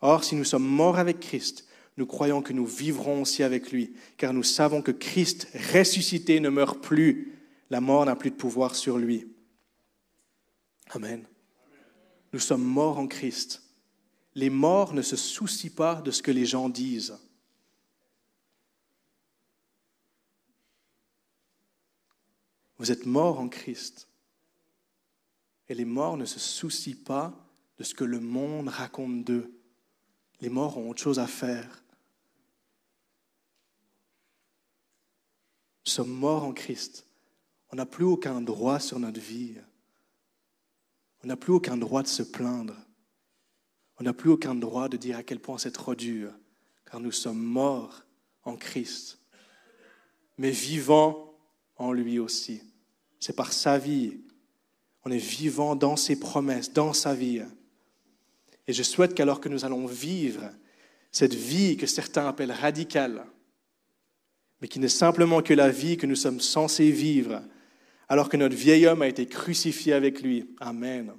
Or, 0.02 0.24
si 0.24 0.36
nous 0.36 0.44
sommes 0.44 0.68
morts 0.68 0.98
avec 0.98 1.20
Christ, 1.20 1.68
nous 1.98 2.06
croyons 2.06 2.42
que 2.42 2.54
nous 2.54 2.66
vivrons 2.66 3.22
aussi 3.22 3.44
avec 3.44 3.72
lui, 3.72 3.94
car 4.18 4.34
nous 4.34 4.44
savons 4.44 4.82
que 4.82 4.92
Christ 4.92 5.48
ressuscité 5.74 6.40
ne 6.40 6.50
meurt 6.50 6.82
plus, 6.82 7.34
la 7.70 7.82
mort 7.82 8.06
n'a 8.06 8.16
plus 8.16 8.32
de 8.32 8.36
pouvoir 8.36 8.76
sur 8.76 8.98
lui. 8.98 9.28
Amen. 10.90 11.24
Nous 12.34 12.40
sommes 12.40 12.64
morts 12.64 12.98
en 12.98 13.08
Christ. 13.08 13.62
Les 14.34 14.50
morts 14.50 14.94
ne 14.94 15.02
se 15.02 15.16
soucient 15.16 15.76
pas 15.76 16.02
de 16.02 16.12
ce 16.12 16.22
que 16.22 16.32
les 16.32 16.46
gens 16.46 16.70
disent. 16.70 17.18
Vous 22.78 22.92
êtes 22.92 23.06
morts 23.06 23.40
en 23.40 23.50
Christ. 23.50 24.08
Et 25.70 25.76
les 25.76 25.86
morts 25.86 26.18
ne 26.18 26.26
se 26.26 26.40
soucient 26.40 27.04
pas 27.06 27.34
de 27.78 27.84
ce 27.84 27.94
que 27.94 28.04
le 28.04 28.20
monde 28.20 28.70
raconte 28.70 29.24
d'eux. 29.24 29.54
Les 30.40 30.50
morts 30.50 30.78
ont 30.78 30.90
autre 30.90 31.02
chose 31.02 31.20
à 31.20 31.28
faire. 31.28 31.84
Nous 35.86 35.92
sommes 35.92 36.12
morts 36.12 36.44
en 36.44 36.54
Christ. 36.54 37.06
On 37.72 37.76
n'a 37.76 37.86
plus 37.86 38.06
aucun 38.06 38.42
droit 38.42 38.80
sur 38.80 39.00
notre 39.00 39.20
vie. 39.20 39.56
On 41.24 41.28
n'a 41.28 41.38
plus 41.38 41.54
aucun 41.54 41.78
droit 41.78 42.02
de 42.02 42.08
se 42.08 42.24
plaindre. 42.24 42.76
On 44.02 44.06
n'a 44.06 44.14
plus 44.14 44.32
aucun 44.32 44.56
droit 44.56 44.90
de 44.90 44.98
dire 44.98 45.16
à 45.16 45.22
quel 45.22 45.40
point 45.40 45.60
c'est 45.60 45.70
trop 45.70 45.94
dur, 45.94 46.32
car 46.90 47.00
nous 47.00 47.12
sommes 47.12 47.38
morts 47.38 48.04
en 48.42 48.56
Christ, 48.56 49.20
mais 50.40 50.50
vivants 50.50 51.38
en 51.76 51.92
lui 51.92 52.18
aussi. 52.18 52.64
C'est 53.20 53.36
par 53.36 53.54
sa 53.54 53.78
vie. 53.78 54.18
On 55.06 55.12
est 55.12 55.20
vivant 55.20 55.76
dans 55.76 55.98
ses 55.98 56.20
promesses, 56.20 56.74
dans 56.74 56.94
sa 56.94 57.14
vie. 57.14 57.44
Et 58.66 58.74
je 58.74 58.82
souhaite 58.82 59.14
qu'alors 59.14 59.40
que 59.40 59.50
nous 59.50 59.66
allons 59.66 59.86
vivre 59.86 60.50
cette 61.12 61.36
vie 61.36 61.78
que 61.78 61.86
certains 61.86 62.28
appellent 62.28 62.52
radicale, 62.52 63.24
mais 64.62 64.68
qui 64.68 64.80
n'est 64.80 64.88
simplement 64.88 65.44
que 65.44 65.54
la 65.54 65.70
vie 65.70 65.98
que 65.98 66.08
nous 66.08 66.16
sommes 66.16 66.42
censés 66.42 66.90
vivre 66.90 67.44
alors 68.10 68.30
que 68.30 68.38
notre 68.38 68.56
vieil 68.56 68.88
homme 68.88 69.04
a 69.04 69.08
été 69.08 69.28
crucifié 69.28 69.94
avec 69.94 70.24
lui. 70.24 70.50
Amen. 70.60 71.14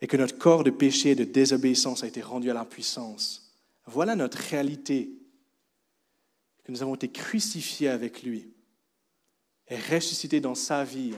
Et 0.00 0.06
que 0.06 0.16
notre 0.16 0.38
corps 0.38 0.64
de 0.64 0.70
péché 0.70 1.10
et 1.10 1.14
de 1.14 1.24
désobéissance 1.24 2.02
a 2.02 2.06
été 2.06 2.22
rendu 2.22 2.50
à 2.50 2.54
l'impuissance. 2.54 3.52
Voilà 3.86 4.16
notre 4.16 4.38
réalité. 4.38 5.10
Que 6.64 6.72
nous 6.72 6.82
avons 6.82 6.94
été 6.94 7.08
crucifiés 7.08 7.88
avec 7.88 8.22
lui 8.22 8.50
et 9.68 9.76
ressuscités 9.76 10.40
dans 10.40 10.54
sa 10.54 10.84
vie, 10.84 11.14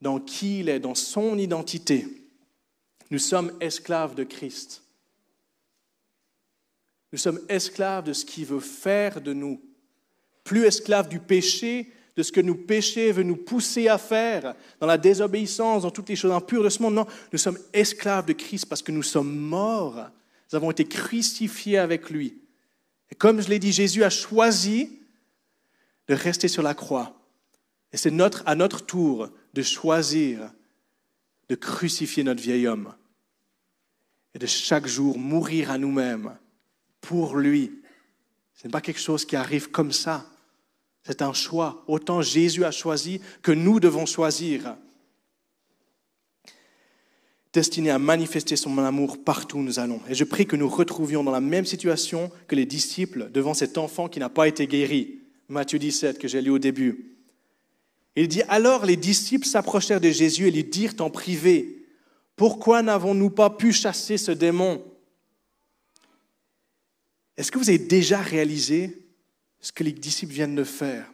dans 0.00 0.20
qui 0.20 0.60
il 0.60 0.68
est, 0.68 0.78
dans 0.78 0.94
son 0.94 1.38
identité. 1.38 2.06
Nous 3.10 3.18
sommes 3.18 3.52
esclaves 3.60 4.14
de 4.14 4.24
Christ. 4.24 4.82
Nous 7.12 7.18
sommes 7.18 7.40
esclaves 7.48 8.04
de 8.04 8.12
ce 8.12 8.24
qu'il 8.24 8.44
veut 8.44 8.60
faire 8.60 9.20
de 9.22 9.32
nous. 9.32 9.60
Plus 10.44 10.64
esclaves 10.64 11.08
du 11.08 11.18
péché, 11.18 11.90
de 12.18 12.24
ce 12.24 12.32
que 12.32 12.40
nous 12.40 12.56
péchés 12.56 13.12
veut 13.12 13.22
nous 13.22 13.36
pousser 13.36 13.86
à 13.86 13.96
faire, 13.96 14.56
dans 14.80 14.88
la 14.88 14.98
désobéissance, 14.98 15.84
dans 15.84 15.92
toutes 15.92 16.08
les 16.08 16.16
choses 16.16 16.32
impures 16.32 16.64
de 16.64 16.68
ce 16.68 16.82
monde. 16.82 16.94
Non, 16.94 17.06
nous 17.32 17.38
sommes 17.38 17.60
esclaves 17.72 18.26
de 18.26 18.32
Christ 18.32 18.66
parce 18.66 18.82
que 18.82 18.90
nous 18.90 19.04
sommes 19.04 19.32
morts. 19.32 20.10
Nous 20.50 20.56
avons 20.56 20.72
été 20.72 20.84
crucifiés 20.84 21.78
avec 21.78 22.10
lui. 22.10 22.36
Et 23.12 23.14
comme 23.14 23.40
je 23.40 23.48
l'ai 23.48 23.60
dit, 23.60 23.70
Jésus 23.70 24.02
a 24.02 24.10
choisi 24.10 24.98
de 26.08 26.14
rester 26.14 26.48
sur 26.48 26.64
la 26.64 26.74
croix. 26.74 27.14
Et 27.92 27.96
c'est 27.96 28.10
notre, 28.10 28.42
à 28.46 28.56
notre 28.56 28.84
tour 28.84 29.30
de 29.54 29.62
choisir 29.62 30.50
de 31.48 31.54
crucifier 31.54 32.24
notre 32.24 32.42
vieil 32.42 32.66
homme 32.66 32.92
et 34.34 34.40
de 34.40 34.46
chaque 34.46 34.88
jour 34.88 35.16
mourir 35.20 35.70
à 35.70 35.78
nous-mêmes 35.78 36.36
pour 37.00 37.36
lui. 37.36 37.80
Ce 38.54 38.66
n'est 38.66 38.72
pas 38.72 38.80
quelque 38.80 39.00
chose 39.00 39.24
qui 39.24 39.36
arrive 39.36 39.70
comme 39.70 39.92
ça. 39.92 40.26
C'est 41.04 41.22
un 41.22 41.32
choix. 41.32 41.84
Autant 41.88 42.22
Jésus 42.22 42.64
a 42.64 42.70
choisi 42.70 43.20
que 43.42 43.52
nous 43.52 43.80
devons 43.80 44.06
choisir. 44.06 44.76
Destiné 47.52 47.90
à 47.90 47.98
manifester 47.98 48.56
son 48.56 48.76
amour 48.78 49.24
partout 49.24 49.58
où 49.58 49.62
nous 49.62 49.78
allons. 49.78 50.00
Et 50.08 50.14
je 50.14 50.24
prie 50.24 50.46
que 50.46 50.56
nous 50.56 50.68
retrouvions 50.68 51.24
dans 51.24 51.30
la 51.30 51.40
même 51.40 51.64
situation 51.64 52.30
que 52.46 52.54
les 52.54 52.66
disciples 52.66 53.30
devant 53.32 53.54
cet 53.54 53.78
enfant 53.78 54.08
qui 54.08 54.20
n'a 54.20 54.28
pas 54.28 54.48
été 54.48 54.66
guéri. 54.66 55.20
Matthieu 55.48 55.78
17 55.78 56.18
que 56.18 56.28
j'ai 56.28 56.42
lu 56.42 56.50
au 56.50 56.58
début. 56.58 57.16
Il 58.16 58.28
dit 58.28 58.42
alors 58.48 58.84
les 58.84 58.96
disciples 58.96 59.46
s'approchèrent 59.46 60.00
de 60.00 60.10
Jésus 60.10 60.48
et 60.48 60.50
lui 60.50 60.64
dirent 60.64 60.94
en 60.98 61.08
privé, 61.08 61.86
pourquoi 62.36 62.82
n'avons-nous 62.82 63.30
pas 63.30 63.50
pu 63.50 63.72
chasser 63.72 64.18
ce 64.18 64.30
démon? 64.30 64.84
Est-ce 67.36 67.50
que 67.50 67.58
vous 67.58 67.70
avez 67.70 67.78
déjà 67.78 68.20
réalisé 68.20 69.07
ce 69.60 69.72
que 69.72 69.84
les 69.84 69.92
disciples 69.92 70.32
viennent 70.32 70.54
de 70.54 70.64
faire. 70.64 71.12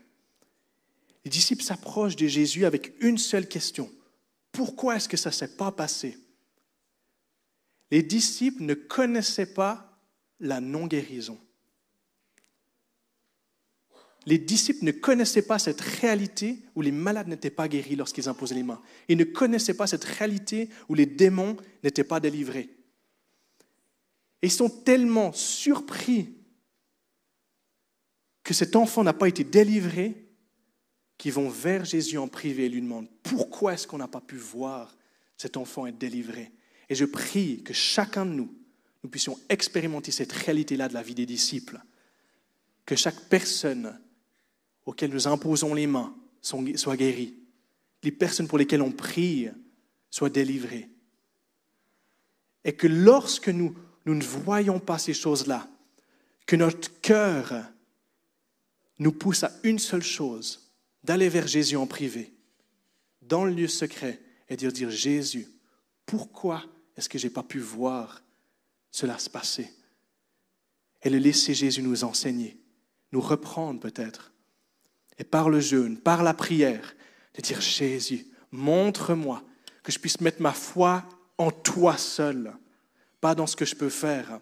Les 1.25 1.31
disciples 1.31 1.63
s'approchent 1.63 2.17
de 2.17 2.27
Jésus 2.27 2.67
avec 2.67 2.93
une 3.01 3.19
seule 3.19 3.49
question. 3.49 3.91
Pourquoi 4.53 4.97
est-ce 4.97 5.09
que 5.09 5.17
ça 5.17 5.31
ne 5.31 5.35
s'est 5.35 5.57
pas 5.57 5.73
passé? 5.73 6.19
Les 7.91 8.03
disciples 8.03 8.63
ne 8.63 8.75
connaissaient 8.75 9.55
pas 9.55 9.99
la 10.41 10.61
non-guérison. 10.61 11.39
Les 14.27 14.39
disciples 14.39 14.85
ne 14.85 14.91
connaissaient 14.91 15.43
pas 15.43 15.59
cette 15.59 15.81
réalité 15.81 16.63
où 16.75 16.83
les 16.83 16.93
malades 16.93 17.29
n'étaient 17.29 17.51
pas 17.51 17.69
guéris 17.69 17.97
lorsqu'ils 17.97 18.29
imposaient 18.29 18.55
les 18.55 18.63
mains. 18.63 18.81
Ils 19.09 19.19
ne 19.19 19.25
connaissaient 19.25 19.75
pas 19.75 19.87
cette 19.87 20.05
réalité 20.05 20.71
où 20.89 20.95
les 20.95 21.07
démons 21.07 21.57
n'étaient 21.83 22.05
pas 22.05 22.21
délivrés. 22.21 22.71
Ils 24.43 24.51
sont 24.53 24.71
tellement 24.71 25.33
surpris 25.33 26.35
que 28.45 28.55
cet 28.55 28.77
enfant 28.77 29.03
n'a 29.03 29.15
pas 29.15 29.27
été 29.27 29.43
délivré 29.43 30.29
qu'ils 31.17 31.33
vont 31.33 31.49
vers 31.49 31.85
Jésus 31.85 32.19
en 32.19 32.29
privé 32.29 32.67
et 32.67 32.69
lui 32.69 32.83
demandent 32.83 33.09
pourquoi 33.23 33.73
est-ce 33.73 33.87
qu'on 33.87 33.99
n'a 33.99 34.09
pas 34.09 34.21
pu 34.21 34.37
voir 34.37 34.97
cet 35.37 35.57
enfant 35.57 35.87
être 35.87 35.99
délivré? 35.99 36.53
Et 36.91 36.95
je 36.95 37.07
prie 37.07 37.63
que 37.63 37.73
chacun 37.73 38.27
de 38.27 38.33
nous, 38.33 38.55
nous 39.03 39.09
puissions 39.09 39.39
expérimenter 39.49 40.13
cette 40.13 40.33
réalité-là 40.33 40.89
de 40.89 40.95
la 40.95 41.03
vie 41.03 41.15
des 41.15 41.27
disciples. 41.27 41.81
Que 42.85 42.97
chaque 42.97 43.29
personne 43.29 43.99
auquel 44.85 45.11
nous 45.11 45.27
imposons 45.27 45.73
les 45.73 45.87
mains 45.87 46.15
soit 46.43 46.97
guérie. 46.97 47.35
Les 48.03 48.13
personnes 48.13 48.49
pour 48.49 48.59
lesquelles 48.59 48.83
on 48.83 48.93
prie 48.93 49.49
soient 50.11 50.29
délivrées. 50.29 50.91
Et 52.65 52.75
que 52.75 52.87
lorsque 52.87 53.49
nous, 53.49 53.75
nous 54.05 54.15
ne 54.15 54.23
voyons 54.23 54.81
pas 54.81 54.99
ces 54.99 55.15
choses-là, 55.15 55.69
que 56.47 56.57
notre 56.57 57.01
cœur 57.01 57.65
nous 58.99 59.13
pousse 59.13 59.45
à 59.45 59.53
une 59.63 59.79
seule 59.79 60.03
chose, 60.03 60.73
d'aller 61.03 61.29
vers 61.29 61.47
Jésus 61.47 61.77
en 61.77 61.87
privé, 61.87 62.33
dans 63.23 63.45
le 63.45 63.53
lieu 63.53 63.69
secret, 63.69 64.21
et 64.49 64.57
dire, 64.57 64.73
dire 64.73 64.91
Jésus, 64.91 65.49
pourquoi 66.07 66.65
est-ce 66.97 67.09
que 67.09 67.19
je 67.19 67.27
n'ai 67.27 67.33
pas 67.33 67.43
pu 67.43 67.59
voir 67.59 68.23
cela 68.91 69.19
se 69.19 69.31
passer? 69.31 69.71
Et 71.03 71.11
le 71.11 71.19
laisser 71.19 71.55
Jésus 71.55 71.83
nous 71.83 72.05
enseigner, 72.05 72.59
nous 73.13 73.21
reprendre 73.21 73.81
peut-être. 73.81 74.33
Et 75.19 75.25
par 75.25 75.49
le 75.49 75.61
jeûne, 75.61 75.99
par 75.99 76.23
la 76.23 76.35
prière, 76.35 76.95
de 77.35 77.43
dire 77.43 77.61
Jésus, 77.61 78.27
montre-moi 78.51 79.43
que 79.83 79.93
je 79.93 79.99
puisse 79.99 80.21
mettre 80.21 80.43
ma 80.43 80.53
foi 80.53 81.05
en 81.39 81.51
toi 81.51 81.97
seul, 81.97 82.55
pas 83.21 83.35
dans 83.35 83.47
ce 83.47 83.57
que 83.57 83.65
je 83.65 83.75
peux 83.75 83.91
faire. 83.91 84.41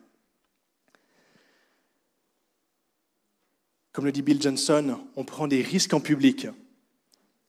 Comme 3.93 4.07
le 4.07 4.13
dit 4.13 4.23
Bill 4.23 4.41
Johnson, 4.41 4.99
on 5.17 5.25
prend 5.25 5.47
des 5.47 5.63
risques 5.63 5.93
en 5.93 6.01
public 6.01 6.47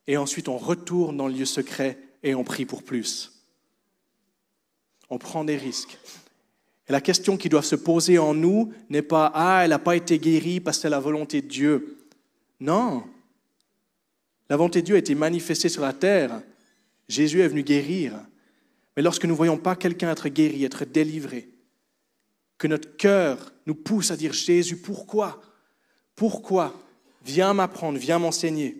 et 0.07 0.17
ensuite 0.17 0.49
on 0.49 0.57
retourne 0.57 1.17
dans 1.17 1.27
le 1.27 1.33
lieu 1.33 1.45
secret 1.45 1.97
et 2.21 2.35
on 2.35 2.43
prie 2.43 2.65
pour 2.65 2.83
plus. 2.83 3.31
On 5.09 5.17
prend 5.17 5.43
des 5.45 5.55
risques. 5.55 5.97
Et 6.87 6.91
la 6.91 7.01
question 7.01 7.37
qui 7.37 7.47
doit 7.47 7.63
se 7.63 7.75
poser 7.75 8.17
en 8.19 8.33
nous 8.33 8.73
n'est 8.89 9.01
pas 9.01 9.31
Ah, 9.33 9.61
elle 9.63 9.69
n'a 9.69 9.79
pas 9.79 9.95
été 9.95 10.19
guérie 10.19 10.59
parce 10.59 10.77
que 10.77 10.81
c'est 10.81 10.89
la 10.89 10.99
volonté 10.99 11.41
de 11.41 11.47
Dieu. 11.47 11.97
Non. 12.59 13.03
La 14.49 14.57
volonté 14.57 14.81
de 14.81 14.87
Dieu 14.87 14.95
a 14.95 14.99
été 14.99 15.15
manifestée 15.15 15.69
sur 15.69 15.81
la 15.81 15.93
terre. 15.93 16.41
Jésus 17.07 17.41
est 17.41 17.47
venu 17.47 17.63
guérir. 17.63 18.19
Mais 18.95 19.03
lorsque 19.03 19.23
nous 19.23 19.31
ne 19.31 19.37
voyons 19.37 19.57
pas 19.57 19.75
quelqu'un 19.75 20.11
être 20.11 20.27
guéri, 20.27 20.65
être 20.65 20.85
délivré, 20.85 21.49
que 22.57 22.67
notre 22.67 22.95
cœur 22.97 23.53
nous 23.65 23.75
pousse 23.75 24.11
à 24.11 24.17
dire 24.17 24.33
Jésus, 24.33 24.77
pourquoi? 24.77 25.41
Pourquoi 26.15 26.73
Viens 27.23 27.53
m'apprendre, 27.53 27.97
viens 27.97 28.19
m'enseigner. 28.19 28.77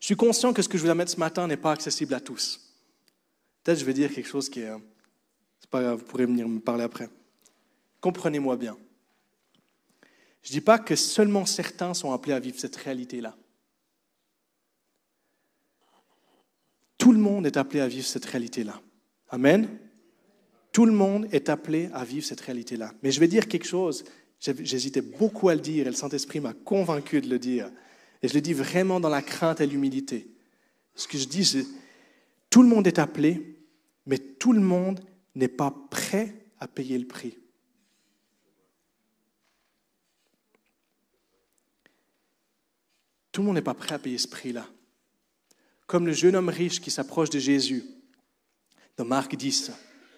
Je 0.00 0.06
suis 0.06 0.16
conscient 0.16 0.52
que 0.52 0.60
ce 0.60 0.68
que 0.68 0.76
je 0.76 0.82
vous 0.82 0.90
amène 0.90 1.06
ce 1.06 1.18
matin 1.18 1.46
n'est 1.46 1.56
pas 1.56 1.72
accessible 1.72 2.12
à 2.14 2.20
tous. 2.20 2.60
Peut-être 3.62 3.78
je 3.78 3.84
vais 3.84 3.94
dire 3.94 4.12
quelque 4.12 4.28
chose 4.28 4.48
qui 4.48 4.60
est... 4.60 4.72
C'est 5.60 5.70
pas 5.70 5.94
vous 5.94 6.04
pourrez 6.04 6.26
venir 6.26 6.46
me 6.46 6.60
parler 6.60 6.84
après. 6.84 7.08
Comprenez-moi 8.00 8.56
bien. 8.56 8.76
Je 10.42 10.50
ne 10.50 10.52
dis 10.52 10.60
pas 10.60 10.78
que 10.78 10.96
seulement 10.96 11.46
certains 11.46 11.94
sont 11.94 12.12
appelés 12.12 12.34
à 12.34 12.40
vivre 12.40 12.58
cette 12.58 12.76
réalité-là. 12.76 13.36
Tout 16.98 17.12
le 17.12 17.18
monde 17.18 17.46
est 17.46 17.56
appelé 17.56 17.80
à 17.80 17.88
vivre 17.88 18.06
cette 18.06 18.24
réalité-là. 18.24 18.80
Amen. 19.30 19.68
Tout 20.72 20.84
le 20.84 20.92
monde 20.92 21.28
est 21.32 21.48
appelé 21.48 21.88
à 21.94 22.04
vivre 22.04 22.26
cette 22.26 22.40
réalité-là. 22.40 22.92
Mais 23.02 23.12
je 23.12 23.20
vais 23.20 23.28
dire 23.28 23.46
quelque 23.46 23.66
chose 23.66 24.04
J'hésitais 24.42 25.02
beaucoup 25.02 25.48
à 25.48 25.54
le 25.54 25.60
dire 25.60 25.86
et 25.86 25.90
le 25.90 25.96
Saint-Esprit 25.96 26.40
m'a 26.40 26.52
convaincu 26.52 27.20
de 27.20 27.28
le 27.28 27.38
dire. 27.38 27.70
Et 28.22 28.28
je 28.28 28.34
le 28.34 28.40
dis 28.40 28.54
vraiment 28.54 28.98
dans 28.98 29.08
la 29.08 29.22
crainte 29.22 29.60
et 29.60 29.66
l'humilité. 29.66 30.28
Ce 30.96 31.06
que 31.06 31.16
je 31.16 31.26
dis, 31.26 31.44
c'est 31.44 31.64
tout 32.50 32.62
le 32.62 32.68
monde 32.68 32.86
est 32.88 32.98
appelé, 32.98 33.56
mais 34.04 34.18
tout 34.18 34.52
le 34.52 34.60
monde 34.60 35.00
n'est 35.36 35.48
pas 35.48 35.72
prêt 35.90 36.34
à 36.58 36.66
payer 36.66 36.98
le 36.98 37.06
prix. 37.06 37.38
Tout 43.30 43.42
le 43.42 43.46
monde 43.46 43.54
n'est 43.54 43.62
pas 43.62 43.74
prêt 43.74 43.94
à 43.94 43.98
payer 43.98 44.18
ce 44.18 44.28
prix-là. 44.28 44.68
Comme 45.86 46.06
le 46.06 46.12
jeune 46.12 46.36
homme 46.36 46.48
riche 46.48 46.80
qui 46.80 46.90
s'approche 46.90 47.30
de 47.30 47.38
Jésus 47.38 47.84
dans 48.96 49.04
Marc 49.04 49.36
10 49.36 49.70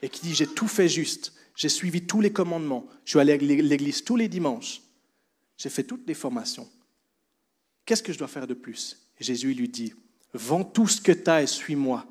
et 0.03 0.09
qui 0.09 0.23
dit 0.23 0.35
J'ai 0.35 0.47
tout 0.47 0.67
fait 0.67 0.89
juste, 0.89 1.35
j'ai 1.55 1.69
suivi 1.69 2.07
tous 2.07 2.21
les 2.21 2.33
commandements. 2.33 2.87
Je 3.05 3.11
suis 3.11 3.21
allé 3.21 3.33
à 3.33 3.37
l'église 3.37 4.03
tous 4.03 4.17
les 4.17 4.29
dimanches. 4.29 4.83
J'ai 5.57 5.71
fait 5.71 5.85
toutes 5.85 6.07
les 6.07 6.15
formations. 6.15 6.69
Qu'est-ce 7.85 8.03
que 8.03 8.13
je 8.13 8.19
dois 8.19 8.29
faire 8.29 8.47
de 8.47 8.55
plus? 8.55 9.09
Jésus 9.21 9.55
lui 9.55 9.69
dit, 9.69 9.95
vends 10.33 10.65
tout 10.65 10.89
ce 10.89 11.01
que 11.01 11.13
tu 11.13 11.31
as 11.31 11.43
et 11.43 11.47
suis-moi. 11.47 12.07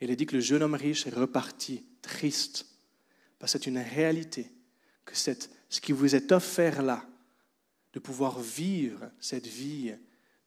Et 0.00 0.06
il 0.06 0.16
dit 0.16 0.26
que 0.26 0.34
le 0.34 0.40
jeune 0.40 0.62
homme 0.62 0.74
riche 0.74 1.06
est 1.06 1.14
reparti, 1.14 1.84
triste, 2.02 2.66
parce 3.38 3.52
que 3.52 3.58
c'est 3.58 3.68
une 3.68 3.78
réalité, 3.78 4.50
que 5.04 5.16
ce 5.16 5.80
qui 5.80 5.92
vous 5.92 6.14
est 6.14 6.32
offert 6.32 6.82
là, 6.82 7.06
de 7.92 8.00
pouvoir 8.00 8.40
vivre 8.40 9.10
cette 9.20 9.46
vie 9.46 9.94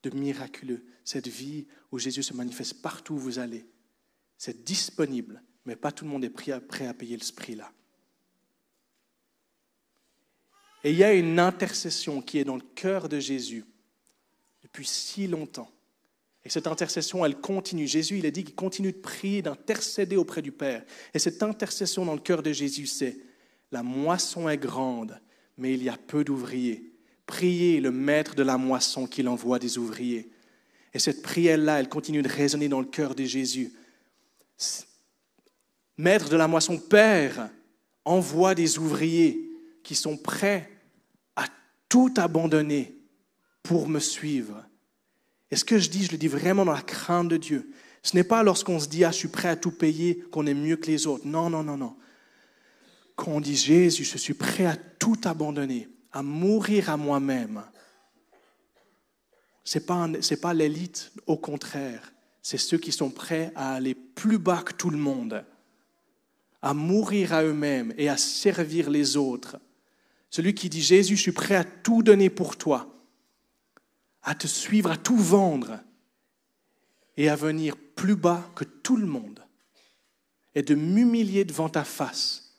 de 0.04 0.10
miraculeux, 0.12 0.86
cette 1.04 1.28
vie 1.28 1.68
où 1.92 1.98
Jésus 1.98 2.24
se 2.24 2.34
manifeste 2.34 2.82
partout 2.82 3.16
où 3.16 3.20
vous 3.20 3.40
allez, 3.40 3.66
c'est 4.38 4.64
disponible, 4.64 5.42
mais 5.66 5.76
pas 5.76 5.92
tout 5.92 6.06
le 6.06 6.12
monde 6.12 6.26
est 6.26 6.30
prêt 6.30 6.52
à 6.52 6.94
payer 6.94 7.18
ce 7.20 7.34
prix-là. 7.34 7.72
Et 10.86 10.92
il 10.92 10.98
y 10.98 11.04
a 11.04 11.14
une 11.14 11.40
intercession 11.40 12.22
qui 12.22 12.38
est 12.38 12.44
dans 12.44 12.58
le 12.58 12.64
cœur 12.76 13.10
de 13.10 13.20
Jésus 13.20 13.66
depuis 14.62 14.86
si 14.86 15.26
longtemps. 15.26 15.72
Et 16.44 16.50
cette 16.50 16.68
intercession, 16.68 17.26
elle 17.26 17.38
continue. 17.38 17.88
Jésus, 17.88 18.20
il 18.20 18.26
a 18.28 18.30
dit 18.30 18.44
qu'il 18.44 18.54
continue 18.54 18.92
de 18.92 19.00
prier, 19.00 19.42
d'intercéder 19.42 20.16
auprès 20.16 20.44
du 20.44 20.52
Père. 20.52 20.86
Et 21.16 21.18
cette 21.18 21.42
intercession 21.42 22.06
dans 22.06 22.14
le 22.14 22.20
cœur 22.20 22.44
de 22.44 22.54
Jésus, 22.54 22.86
c'est 22.86 23.18
la 23.72 23.82
moisson 23.82 24.48
est 24.48 24.60
grande, 24.60 25.20
mais 25.58 25.74
il 25.74 25.82
y 25.82 25.90
a 25.90 25.98
peu 25.98 26.24
d'ouvriers. 26.24 26.94
Priez 27.26 27.82
le 27.82 27.90
maître 27.90 28.36
de 28.36 28.44
la 28.44 28.60
moisson 28.60 29.08
qu'il 29.08 29.28
envoie 29.28 29.58
des 29.58 29.80
ouvriers. 29.80 30.30
Et 30.94 31.00
cette 31.00 31.24
prière-là, 31.24 31.80
elle 31.80 31.90
continue 31.90 32.22
de 32.22 32.30
résonner 32.30 32.70
dans 32.70 32.80
le 32.80 32.86
cœur 32.86 33.16
de 33.16 33.24
Jésus. 33.24 33.74
Maître 35.98 36.30
de 36.30 36.38
la 36.38 36.48
moisson, 36.48 36.78
Père, 36.78 37.50
envoie 38.04 38.54
des 38.54 38.78
ouvriers 38.78 39.50
qui 39.82 39.96
sont 39.96 40.16
prêts 40.16 40.70
tout 41.96 42.14
abandonner 42.18 42.94
pour 43.64 43.88
me 43.88 44.00
suivre. 44.00 44.66
Et 45.50 45.56
ce 45.56 45.64
que 45.64 45.80
je 45.80 45.90
dis, 45.90 46.04
je 46.04 46.12
le 46.12 46.18
dis 46.18 46.28
vraiment 46.28 46.66
dans 46.66 46.74
la 46.74 46.82
crainte 46.82 47.30
de 47.30 47.38
Dieu? 47.38 47.72
Ce 48.04 48.18
n'est 48.18 48.26
pas 48.26 48.44
lorsqu'on 48.44 48.82
se 48.82 48.90
dit, 48.90 49.06
ah, 49.06 49.12
je 49.12 49.16
suis 49.16 49.30
prêt 49.30 49.48
à 49.48 49.56
tout 49.56 49.72
payer, 49.72 50.20
qu'on 50.30 50.46
est 50.46 50.54
mieux 50.54 50.76
que 50.76 50.88
les 50.88 51.08
autres. 51.08 51.26
Non, 51.26 51.50
non, 51.50 51.64
non, 51.64 51.78
non. 51.78 51.96
Quand 53.16 53.32
on 53.32 53.40
dit, 53.40 53.56
Jésus, 53.56 54.04
je 54.04 54.18
suis 54.18 54.34
prêt 54.34 54.66
à 54.66 54.76
tout 54.76 55.16
abandonner, 55.24 55.88
à 56.12 56.22
mourir 56.22 56.90
à 56.90 56.98
moi-même. 56.98 57.64
Ce 59.64 59.80
n'est 59.80 60.38
pas 60.42 60.54
l'élite, 60.54 61.14
au 61.28 61.38
contraire. 61.38 62.12
C'est 62.42 62.58
ceux 62.58 62.78
qui 62.78 62.92
sont 62.92 63.10
prêts 63.10 63.54
à 63.56 63.76
aller 63.76 63.96
plus 63.96 64.38
bas 64.38 64.64
que 64.64 64.74
tout 64.74 64.90
le 64.90 64.98
monde, 64.98 65.46
à 66.62 66.74
mourir 66.74 67.32
à 67.32 67.42
eux-mêmes 67.42 67.94
et 67.98 68.10
à 68.10 68.18
servir 68.18 68.90
les 68.90 69.16
autres. 69.16 69.56
Celui 70.30 70.54
qui 70.54 70.70
dit 70.70 70.82
Jésus, 70.82 71.16
je 71.16 71.22
suis 71.22 71.32
prêt 71.32 71.56
à 71.56 71.64
tout 71.64 72.04
donner 72.04 72.30
pour 72.30 72.58
toi, 72.58 72.92
à 74.22 74.36
te 74.36 74.48
suivre, 74.48 74.92
à 74.92 74.98
tout 74.98 75.18
vendre 75.18 75.80
et 77.18 77.30
à 77.30 77.36
venir 77.36 77.78
plus 77.78 78.16
bas 78.16 78.50
que 78.56 78.64
tout 78.64 78.98
le 78.98 79.06
monde 79.06 79.46
et 80.56 80.62
de 80.62 80.76
m'humilier 80.76 81.46
devant 81.46 81.70
ta 81.70 81.84
face, 81.84 82.54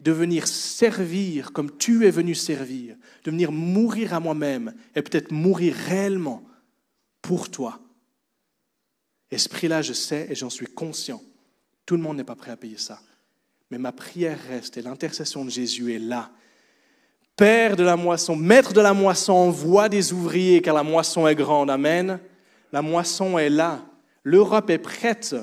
de 0.00 0.12
venir 0.12 0.46
servir 0.48 1.52
comme 1.52 1.76
tu 1.76 2.06
es 2.06 2.10
venu 2.10 2.34
servir, 2.34 2.96
de 3.24 3.30
venir 3.30 3.52
mourir 3.52 4.14
à 4.14 4.20
moi-même 4.20 4.74
et 4.94 5.02
peut-être 5.02 5.30
mourir 5.30 5.74
réellement 5.74 6.42
pour 7.20 7.50
toi. 7.50 7.80
Esprit-là, 9.30 9.82
je 9.82 9.92
sais 9.92 10.26
et 10.30 10.34
j'en 10.34 10.50
suis 10.50 10.66
conscient. 10.66 11.22
Tout 11.84 11.96
le 11.96 12.02
monde 12.02 12.16
n'est 12.16 12.24
pas 12.24 12.36
prêt 12.36 12.50
à 12.50 12.56
payer 12.56 12.78
ça. 12.78 13.00
Mais 13.70 13.78
ma 13.78 13.92
prière 13.92 14.40
reste 14.48 14.78
et 14.78 14.82
l'intercession 14.82 15.44
de 15.44 15.50
Jésus 15.50 15.92
est 15.92 15.98
là 15.98 16.32
Père 17.38 17.76
de 17.76 17.84
la 17.84 17.96
moisson, 17.96 18.34
maître 18.34 18.72
de 18.72 18.80
la 18.80 18.92
moisson, 18.92 19.32
envoie 19.32 19.88
des 19.88 20.12
ouvriers 20.12 20.60
car 20.60 20.74
la 20.74 20.82
moisson 20.82 21.28
est 21.28 21.36
grande. 21.36 21.70
Amen. 21.70 22.18
La 22.72 22.82
moisson 22.82 23.38
est 23.38 23.48
là. 23.48 23.80
L'Europe 24.24 24.68
est 24.70 24.78
prête. 24.78 25.36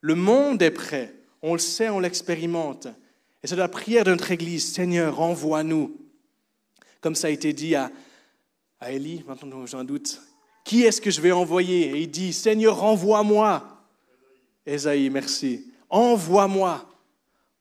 Le 0.00 0.14
monde 0.14 0.62
est 0.62 0.70
prêt. 0.70 1.12
On 1.42 1.54
le 1.54 1.58
sait, 1.58 1.88
on 1.88 1.98
l'expérimente. 1.98 2.86
Et 3.42 3.48
c'est 3.48 3.56
la 3.56 3.66
prière 3.66 4.04
de 4.04 4.12
notre 4.12 4.30
Église. 4.30 4.72
Seigneur, 4.72 5.20
envoie-nous. 5.20 5.96
Comme 7.00 7.16
ça 7.16 7.26
a 7.26 7.30
été 7.30 7.52
dit 7.52 7.74
à, 7.74 7.90
à 8.78 8.92
Élie, 8.92 9.24
maintenant 9.26 9.64
un 9.72 9.84
doute. 9.84 10.20
Qui 10.64 10.84
est-ce 10.84 11.00
que 11.00 11.10
je 11.10 11.20
vais 11.20 11.32
envoyer? 11.32 11.96
Et 11.96 12.02
il 12.02 12.10
dit, 12.12 12.32
Seigneur, 12.32 12.84
envoie-moi. 12.84 13.64
Esaïe, 14.64 15.10
merci. 15.10 15.72
Envoie-moi. 15.90 16.88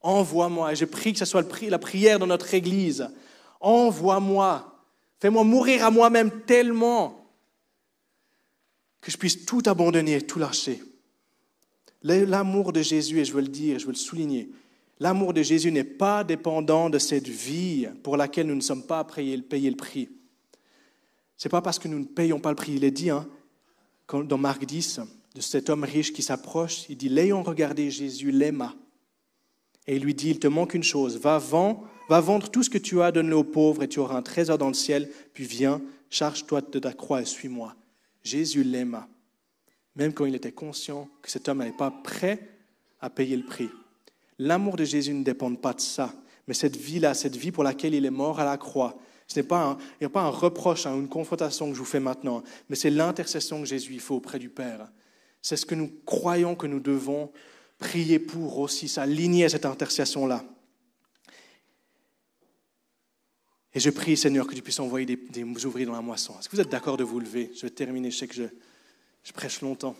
Envoie-moi. 0.01 0.73
Et 0.73 0.75
je 0.75 0.85
prie 0.85 1.13
que 1.13 1.19
ce 1.19 1.25
soit 1.25 1.43
la 1.63 1.79
prière 1.79 2.19
dans 2.19 2.27
notre 2.27 2.53
Église. 2.53 3.09
Envoie-moi. 3.59 4.73
Fais-moi 5.19 5.43
mourir 5.43 5.83
à 5.85 5.91
moi-même 5.91 6.43
tellement 6.45 7.25
que 9.01 9.11
je 9.11 9.17
puisse 9.17 9.45
tout 9.45 9.61
abandonner, 9.65 10.21
tout 10.21 10.39
lâcher. 10.39 10.83
L'amour 12.03 12.71
de 12.71 12.81
Jésus, 12.81 13.19
et 13.19 13.25
je 13.25 13.33
veux 13.33 13.41
le 13.41 13.47
dire, 13.47 13.79
je 13.79 13.85
veux 13.85 13.91
le 13.91 13.97
souligner, 13.97 14.49
l'amour 14.99 15.33
de 15.33 15.41
Jésus 15.41 15.71
n'est 15.71 15.83
pas 15.83 16.23
dépendant 16.23 16.89
de 16.89 16.99
cette 16.99 17.27
vie 17.27 17.87
pour 18.03 18.17
laquelle 18.17 18.47
nous 18.47 18.55
ne 18.55 18.61
sommes 18.61 18.85
pas 18.85 19.03
payés 19.03 19.37
payer 19.41 19.69
le 19.69 19.75
prix. 19.75 20.09
Ce 21.35 21.47
n'est 21.47 21.51
pas 21.51 21.61
parce 21.61 21.79
que 21.79 21.87
nous 21.87 21.99
ne 21.99 22.05
payons 22.05 22.39
pas 22.39 22.49
le 22.49 22.55
prix. 22.55 22.73
Il 22.73 22.83
est 22.83 22.91
dit 22.91 23.09
hein, 23.09 23.27
dans 24.07 24.37
Marc 24.37 24.65
10 24.65 25.01
de 25.35 25.41
cet 25.41 25.69
homme 25.69 25.83
riche 25.83 26.13
qui 26.13 26.23
s'approche, 26.23 26.89
il 26.89 26.97
dit, 26.97 27.09
l'ayant 27.09 27.43
regardé, 27.43 27.91
Jésus 27.91 28.31
l'aima. 28.31 28.73
Et 29.85 29.95
il 29.95 30.03
lui 30.03 30.15
dit, 30.15 30.31
il 30.31 30.39
te 30.39 30.47
manque 30.47 30.73
une 30.73 30.83
chose, 30.83 31.17
va, 31.17 31.37
va 32.09 32.19
vendre 32.19 32.49
tout 32.49 32.63
ce 32.63 32.69
que 32.69 32.77
tu 32.77 33.01
as, 33.01 33.11
donne-le 33.11 33.35
aux 33.35 33.43
pauvres 33.43 33.83
et 33.83 33.87
tu 33.87 33.99
auras 33.99 34.17
un 34.17 34.21
trésor 34.21 34.57
dans 34.57 34.67
le 34.67 34.73
ciel, 34.73 35.09
puis 35.33 35.45
viens, 35.45 35.81
charge-toi 36.09 36.61
de 36.61 36.79
ta 36.79 36.93
croix 36.93 37.21
et 37.21 37.25
suis-moi. 37.25 37.75
Jésus 38.23 38.63
l'aima, 38.63 39.07
même 39.95 40.13
quand 40.13 40.25
il 40.25 40.35
était 40.35 40.51
conscient 40.51 41.09
que 41.21 41.31
cet 41.31 41.47
homme 41.49 41.59
n'était 41.59 41.77
pas 41.77 41.91
prêt 41.91 42.49
à 42.99 43.09
payer 43.09 43.37
le 43.37 43.45
prix. 43.45 43.69
L'amour 44.39 44.75
de 44.75 44.83
Jésus 44.83 45.13
ne 45.13 45.23
dépend 45.23 45.53
pas 45.55 45.73
de 45.73 45.81
ça, 45.81 46.13
mais 46.47 46.53
cette 46.53 46.75
vie-là, 46.75 47.13
cette 47.13 47.35
vie 47.35 47.51
pour 47.51 47.63
laquelle 47.63 47.93
il 47.93 48.05
est 48.05 48.11
mort 48.11 48.39
à 48.39 48.45
la 48.45 48.57
croix, 48.57 48.97
ce 49.27 49.39
n'est 49.39 49.45
pas 49.45 49.77
un, 49.99 50.29
reproche, 50.29 50.85
hein, 50.85 50.95
une 50.95 51.09
confrontation 51.09 51.67
que 51.67 51.73
je 51.73 51.79
vous 51.79 51.85
fais 51.85 51.99
maintenant, 51.99 52.43
mais 52.69 52.75
c'est 52.75 52.89
l'intercession 52.89 53.59
que 53.59 53.67
Jésus 53.67 53.99
fait 53.99 54.13
auprès 54.13 54.39
du 54.39 54.49
Père. 54.49 54.89
C'est 55.41 55.57
ce 55.57 55.65
que 55.65 55.75
nous 55.75 55.91
croyons 56.05 56.55
que 56.55 56.67
nous 56.67 56.79
devons 56.79 57.31
prier 57.77 58.19
pour 58.19 58.59
aussi, 58.59 58.87
s'aligner 58.87 59.45
à 59.45 59.49
cette 59.49 59.65
intercession-là. 59.65 60.43
Et 63.77 63.79
je 63.79 63.91
prie, 63.91 64.17
Seigneur, 64.17 64.47
que 64.47 64.55
tu 64.55 64.63
puisses 64.63 64.79
envoyer 64.79 65.05
des, 65.05 65.65
ouvriers 65.67 65.85
dans 65.85 65.93
la 65.93 66.01
moisson. 66.01 66.33
Est-ce 66.39 66.49
que 66.49 66.55
vous 66.55 66.61
êtes 66.63 66.69
d'accord 66.69 66.97
de 66.97 67.03
vous 67.03 67.19
lever? 67.19 67.51
Je 67.53 67.61
vais 67.61 67.69
terminer, 67.69 68.09
je 68.09 68.17
sais 68.17 68.27
que 68.27 68.33
je, 68.33 68.45
je 69.23 69.31
prêche 69.31 69.61
longtemps. 69.61 69.95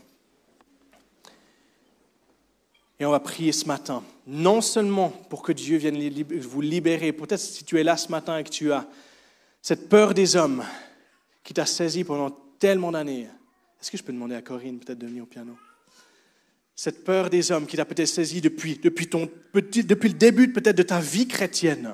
Et 2.99 3.05
on 3.05 3.11
va 3.11 3.19
prier 3.19 3.51
ce 3.51 3.65
matin, 3.65 4.03
non 4.25 4.61
seulement 4.61 5.09
pour 5.09 5.43
que 5.43 5.51
Dieu 5.51 5.78
vienne 5.78 5.95
vous 6.39 6.61
libérer, 6.61 7.13
peut-être 7.13 7.39
si 7.39 7.65
tu 7.65 7.80
es 7.80 7.84
là 7.84 7.97
ce 7.97 8.09
matin 8.09 8.39
et 8.39 8.43
que 8.43 8.49
tu 8.49 8.71
as 8.71 8.88
cette 9.61 9.89
peur 9.89 10.15
des 10.15 10.36
hommes 10.36 10.63
qui 11.43 11.53
t'a 11.53 11.67
saisi 11.67 12.03
pendant 12.03 12.32
tellement 12.57 12.91
d'années. 12.91 13.28
Est-ce 13.80 13.91
que 13.91 13.97
je 13.99 14.03
peux 14.03 14.11
demander 14.11 14.34
à 14.34 14.41
Corinne 14.41 14.80
peut-être 14.80 14.97
de 14.97 15.05
venir 15.05 15.21
au 15.21 15.28
piano? 15.28 15.55
Cette 16.75 17.03
peur 17.03 17.30
des 17.30 17.51
hommes 17.51 17.67
qui 17.67 17.78
t'a 17.78 17.86
peut-être 17.86 18.07
saisi 18.07 18.41
depuis, 18.41 18.80
depuis, 18.80 19.05
ton, 19.05 19.30
depuis 19.53 20.09
le 20.09 20.17
début 20.17 20.51
peut-être 20.51 20.78
de 20.78 20.82
ta 20.82 20.99
vie 20.99 21.28
chrétienne. 21.28 21.93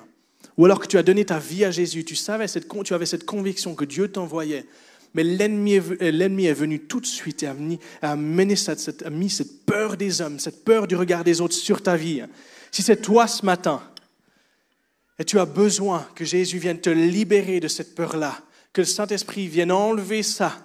Ou 0.58 0.66
alors 0.66 0.80
que 0.80 0.88
tu 0.88 0.98
as 0.98 1.04
donné 1.04 1.26
ta 1.26 1.40
vie 1.40 1.66
à 1.66 1.72
Jésus, 1.72 2.04
tu 2.04 2.16
savais, 2.16 2.48
cette, 2.48 2.68
tu 2.84 2.94
avais 2.94 3.06
cette 3.06 3.26
conviction 3.26 3.76
que 3.76 3.86
Dieu 3.86 4.08
t'envoyait. 4.08 4.66
Mais 5.14 5.24
l'ennemi 5.24 5.76
est, 5.76 6.02
est, 6.02 6.54
venu 6.54 6.80
tout 6.80 7.00
de 7.00 7.06
suite 7.06 7.44
et 7.44 7.48
a, 7.48 7.54
mis, 7.54 7.80
a, 8.02 8.16
cette, 8.56 9.08
mis 9.10 9.30
cette 9.30 9.66
peur 9.66 9.96
des 9.96 10.22
hommes, 10.22 10.40
cette 10.40 10.64
peur 10.64 10.88
du 10.88 10.96
regard 10.96 11.24
des 11.24 11.42
autres 11.42 11.56
sur 11.56 11.82
ta 11.84 11.96
vie. 11.96 12.24
Si 12.72 12.82
c'est 12.82 13.02
toi 13.02 13.28
ce 13.28 13.46
matin, 13.46 13.82
et 15.20 15.26
tu 15.26 15.40
as 15.40 15.46
besoin 15.46 16.08
que 16.16 16.26
Jésus 16.26 16.58
vienne 16.58 16.80
te 16.80 16.90
libérer 16.90 17.60
de 17.60 17.68
cette 17.68 17.94
peur-là, 17.94 18.40
que 18.74 18.82
le 18.82 18.86
Saint-Esprit 18.86 19.48
vienne 19.48 19.72
enlever 19.72 20.24
ça, 20.24 20.58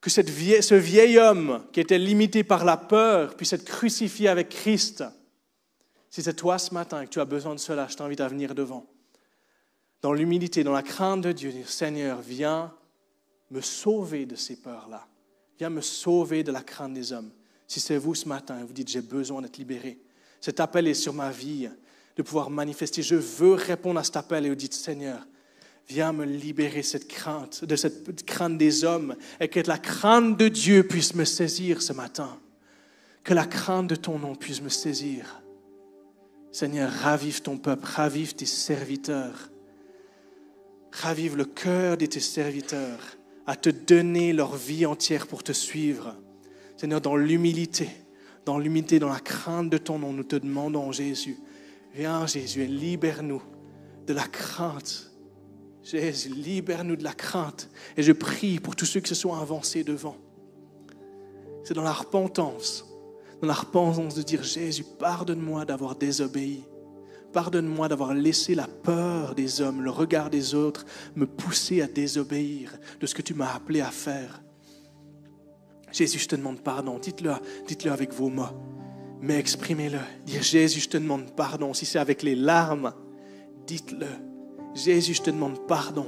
que 0.00 0.10
cette 0.10 0.28
ce 0.28 0.74
vieil 0.74 1.18
homme 1.18 1.64
qui 1.72 1.80
était 1.80 1.98
limité 1.98 2.44
par 2.44 2.64
la 2.64 2.76
peur 2.76 3.34
puisse 3.36 3.54
être 3.54 3.64
crucifié 3.64 4.28
avec 4.28 4.50
Christ. 4.50 5.02
Si 6.14 6.22
c'est 6.22 6.34
toi 6.34 6.60
ce 6.60 6.72
matin 6.72 7.04
que 7.04 7.10
tu 7.10 7.18
as 7.18 7.24
besoin 7.24 7.56
de 7.56 7.58
cela, 7.58 7.88
je 7.90 7.96
t'invite 7.96 8.20
à 8.20 8.28
venir 8.28 8.54
devant. 8.54 8.86
Dans 10.00 10.12
l'humilité, 10.12 10.62
dans 10.62 10.70
la 10.70 10.84
crainte 10.84 11.22
de 11.22 11.32
Dieu, 11.32 11.50
dire 11.50 11.68
Seigneur, 11.68 12.20
viens 12.20 12.72
me 13.50 13.60
sauver 13.60 14.24
de 14.24 14.36
ces 14.36 14.54
peurs-là. 14.54 15.08
Viens 15.58 15.70
me 15.70 15.80
sauver 15.80 16.44
de 16.44 16.52
la 16.52 16.62
crainte 16.62 16.94
des 16.94 17.12
hommes. 17.12 17.32
Si 17.66 17.80
c'est 17.80 17.96
vous 17.96 18.14
ce 18.14 18.28
matin 18.28 18.60
et 18.60 18.62
vous 18.62 18.72
dites 18.72 18.90
j'ai 18.90 19.00
besoin 19.00 19.42
d'être 19.42 19.56
libéré, 19.56 19.98
cet 20.40 20.60
appel 20.60 20.86
est 20.86 20.94
sur 20.94 21.14
ma 21.14 21.32
vie, 21.32 21.68
de 22.14 22.22
pouvoir 22.22 22.48
manifester. 22.48 23.02
Je 23.02 23.16
veux 23.16 23.54
répondre 23.54 23.98
à 23.98 24.04
cet 24.04 24.14
appel 24.14 24.46
et 24.46 24.50
vous 24.50 24.54
dites 24.54 24.74
Seigneur, 24.74 25.26
viens 25.88 26.12
me 26.12 26.24
libérer 26.24 26.84
cette 26.84 27.08
crainte, 27.08 27.64
de 27.64 27.74
cette 27.74 28.24
crainte 28.24 28.56
des 28.56 28.84
hommes 28.84 29.16
et 29.40 29.48
que 29.48 29.58
la 29.58 29.78
crainte 29.78 30.38
de 30.38 30.46
Dieu 30.46 30.86
puisse 30.86 31.16
me 31.16 31.24
saisir 31.24 31.82
ce 31.82 31.92
matin. 31.92 32.38
Que 33.24 33.34
la 33.34 33.46
crainte 33.46 33.88
de 33.88 33.96
ton 33.96 34.20
nom 34.20 34.36
puisse 34.36 34.62
me 34.62 34.68
saisir. 34.68 35.40
Seigneur, 36.54 36.88
ravive 36.88 37.42
ton 37.42 37.58
peuple, 37.58 37.84
ravive 37.84 38.36
tes 38.36 38.46
serviteurs. 38.46 39.50
Ravive 40.92 41.36
le 41.36 41.46
cœur 41.46 41.96
de 41.96 42.06
tes 42.06 42.20
serviteurs 42.20 43.00
à 43.44 43.56
te 43.56 43.70
donner 43.70 44.32
leur 44.32 44.54
vie 44.54 44.86
entière 44.86 45.26
pour 45.26 45.42
te 45.42 45.50
suivre. 45.50 46.14
Seigneur, 46.76 47.00
dans 47.00 47.16
l'humilité, 47.16 47.88
dans 48.44 48.60
l'humilité, 48.60 49.00
dans 49.00 49.08
la 49.08 49.18
crainte 49.18 49.68
de 49.68 49.78
ton 49.78 49.98
nom, 49.98 50.12
nous 50.12 50.22
te 50.22 50.36
demandons, 50.36 50.92
Jésus, 50.92 51.36
viens 51.92 52.24
Jésus 52.28 52.62
et 52.62 52.68
libère-nous 52.68 53.42
de 54.06 54.12
la 54.12 54.28
crainte. 54.28 55.10
Jésus, 55.82 56.28
libère-nous 56.28 56.94
de 56.94 57.02
la 57.02 57.14
crainte. 57.14 57.68
Et 57.96 58.04
je 58.04 58.12
prie 58.12 58.60
pour 58.60 58.76
tous 58.76 58.86
ceux 58.86 59.00
qui 59.00 59.08
se 59.08 59.16
sont 59.16 59.34
avancés 59.34 59.82
devant. 59.82 60.16
C'est 61.64 61.74
dans 61.74 61.82
la 61.82 61.92
repentance 61.92 62.84
la 63.44 63.54
repentance 63.54 64.14
de 64.14 64.22
dire 64.22 64.42
Jésus, 64.42 64.84
pardonne-moi 64.98 65.64
d'avoir 65.64 65.96
désobéi. 65.96 66.64
Pardonne-moi 67.32 67.88
d'avoir 67.88 68.14
laissé 68.14 68.54
la 68.54 68.68
peur 68.68 69.34
des 69.34 69.60
hommes, 69.60 69.82
le 69.82 69.90
regard 69.90 70.30
des 70.30 70.54
autres 70.54 70.86
me 71.16 71.26
pousser 71.26 71.82
à 71.82 71.88
désobéir 71.88 72.70
de 73.00 73.06
ce 73.06 73.14
que 73.14 73.22
tu 73.22 73.34
m'as 73.34 73.52
appelé 73.52 73.80
à 73.80 73.90
faire. 73.90 74.40
Jésus, 75.90 76.18
je 76.18 76.28
te 76.28 76.36
demande 76.36 76.60
pardon. 76.60 76.98
Dites-le 76.98 77.32
dites 77.66 77.84
-le 77.84 77.90
avec 77.90 78.12
vos 78.12 78.28
mots, 78.28 78.54
mais 79.20 79.38
exprimez-le. 79.38 79.98
Dire 80.26 80.42
Jésus, 80.42 80.80
je 80.80 80.88
te 80.88 80.96
demande 80.96 81.34
pardon. 81.34 81.74
Si 81.74 81.86
c'est 81.86 81.98
avec 81.98 82.22
les 82.22 82.36
larmes, 82.36 82.92
dites-le. 83.66 84.06
Jésus, 84.74 85.14
je 85.14 85.22
te 85.22 85.30
demande 85.30 85.66
pardon. 85.66 86.06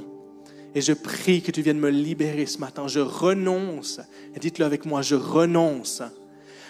Et 0.75 0.81
je 0.81 0.93
prie 0.93 1.41
que 1.41 1.51
tu 1.51 1.61
viennes 1.61 1.79
me 1.79 1.89
libérer 1.89 2.45
ce 2.45 2.59
matin. 2.59 2.87
Je 2.87 2.99
renonce. 2.99 3.99
Et 4.35 4.39
dites-le 4.39 4.65
avec 4.65 4.85
moi, 4.85 5.01
je 5.01 5.15
renonce 5.15 6.03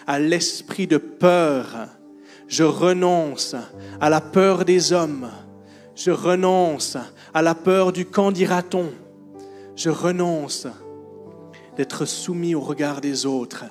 à 0.08 0.20
l'esprit 0.20 0.88
de 0.88 0.97
peur. 0.97 1.68
Je 2.47 2.64
renonce 2.64 3.55
à 3.99 4.10
la 4.10 4.22
peur 4.22 4.66
des 4.66 4.93
hommes. 4.93 5.30
Je 5.95 6.12
renonce 6.12 6.97
à 7.34 7.41
la 7.41 7.53
peur 7.53 7.91
du 7.91 8.05
quand 8.05 8.32
dira-t-on. 8.32 8.89
Je 9.76 9.89
renonce 9.89 10.68
d'être 11.76 12.05
soumis 12.05 12.55
au 12.55 12.62
regard 12.62 13.01
des 13.01 13.26
autres. 13.26 13.66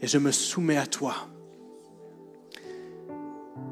Et 0.00 0.06
je 0.06 0.18
me 0.18 0.30
soumets 0.30 0.76
à 0.76 0.86
toi. 0.86 1.14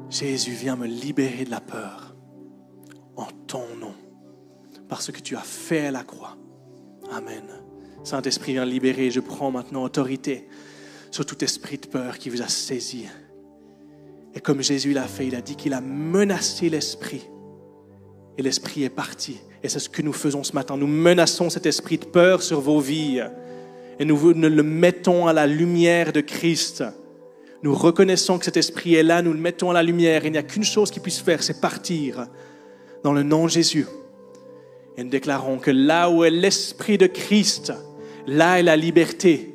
Jésus, 0.09 0.51
viens 0.51 0.75
me 0.75 0.87
libérer 0.87 1.45
de 1.45 1.51
la 1.51 1.61
peur 1.61 2.15
en 3.15 3.27
ton 3.47 3.75
nom, 3.79 3.93
parce 4.89 5.11
que 5.11 5.19
tu 5.19 5.35
as 5.35 5.41
fait 5.41 5.91
la 5.91 6.03
croix. 6.03 6.37
Amen. 7.11 7.43
Saint-Esprit, 8.03 8.53
viens 8.53 8.65
libérer. 8.65 9.09
Je 9.09 9.19
prends 9.19 9.51
maintenant 9.51 9.83
autorité 9.83 10.47
sur 11.15 11.25
tout 11.25 11.41
esprit 11.45 11.77
de 11.77 11.87
peur 11.87 12.17
qui 12.17 12.29
vous 12.29 12.41
a 12.41 12.49
saisi. 12.49 13.05
Et 14.33 14.41
comme 14.41 14.61
Jésus 14.61 14.91
l'a 14.91 15.07
fait, 15.07 15.25
il 15.25 15.35
a 15.35 15.39
dit 15.39 15.55
qu'il 15.55 15.71
a 15.71 15.79
menacé 15.79 16.67
l'esprit. 16.67 17.25
Et 18.37 18.41
l'esprit 18.41 18.83
est 18.83 18.89
parti. 18.89 19.39
Et 19.63 19.69
c'est 19.69 19.79
ce 19.79 19.87
que 19.87 20.01
nous 20.01 20.11
faisons 20.11 20.43
ce 20.43 20.51
matin. 20.51 20.75
Nous 20.75 20.87
menaçons 20.87 21.49
cet 21.49 21.65
esprit 21.67 21.97
de 21.99 22.03
peur 22.03 22.41
sur 22.41 22.59
vos 22.59 22.81
vies. 22.81 23.21
Et 23.97 24.03
nous 24.03 24.33
le 24.33 24.61
mettons 24.61 25.25
à 25.25 25.31
la 25.31 25.47
lumière 25.47 26.11
de 26.11 26.19
Christ. 26.19 26.83
Nous 27.63 27.73
reconnaissons 27.73 28.37
que 28.37 28.43
cet 28.43 28.57
esprit 28.57 28.95
est 28.95 29.03
là, 29.03 29.21
nous 29.21 29.31
le 29.31 29.39
mettons 29.39 29.69
à 29.71 29.73
la 29.73 29.83
lumière. 29.83 30.25
Il 30.25 30.33
n'y 30.33 30.37
a 30.37 30.43
qu'une 30.43 30.65
chose 30.65 30.91
qui 30.91 30.99
puisse 30.99 31.21
faire, 31.21 31.41
c'est 31.43 31.61
partir 31.61 32.27
dans 33.05 33.13
le 33.13 33.23
nom 33.23 33.45
de 33.45 33.51
Jésus. 33.51 33.87
Et 34.97 35.03
nous 35.05 35.09
déclarons 35.09 35.59
que 35.59 35.71
là 35.71 36.09
où 36.09 36.25
est 36.25 36.29
l'esprit 36.29 36.97
de 36.97 37.07
Christ, 37.07 37.71
là 38.27 38.59
est 38.59 38.63
la 38.63 38.75
liberté. 38.75 39.54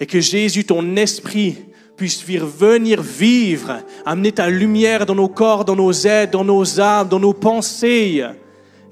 Et 0.00 0.06
que 0.06 0.20
Jésus, 0.20 0.64
ton 0.64 0.96
esprit, 0.96 1.56
puisse 1.96 2.22
venir 2.24 3.02
vivre, 3.02 3.78
amener 4.04 4.32
ta 4.32 4.48
lumière 4.48 5.06
dans 5.06 5.14
nos 5.14 5.28
corps, 5.28 5.64
dans 5.64 5.76
nos 5.76 5.92
aides, 5.92 6.30
dans 6.30 6.44
nos 6.44 6.78
âmes, 6.78 7.08
dans 7.08 7.18
nos 7.18 7.32
pensées. 7.32 8.22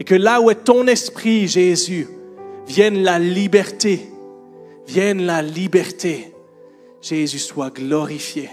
Et 0.01 0.05
que 0.05 0.15
là 0.15 0.41
où 0.41 0.51
est 0.51 0.65
ton 0.65 0.87
esprit, 0.87 1.47
Jésus, 1.47 2.09
vienne 2.67 3.03
la 3.03 3.19
liberté. 3.19 4.09
Vienne 4.87 5.23
la 5.23 5.43
liberté. 5.43 6.33
Jésus, 7.01 7.39
soit 7.39 7.71
glorifié. 7.71 8.49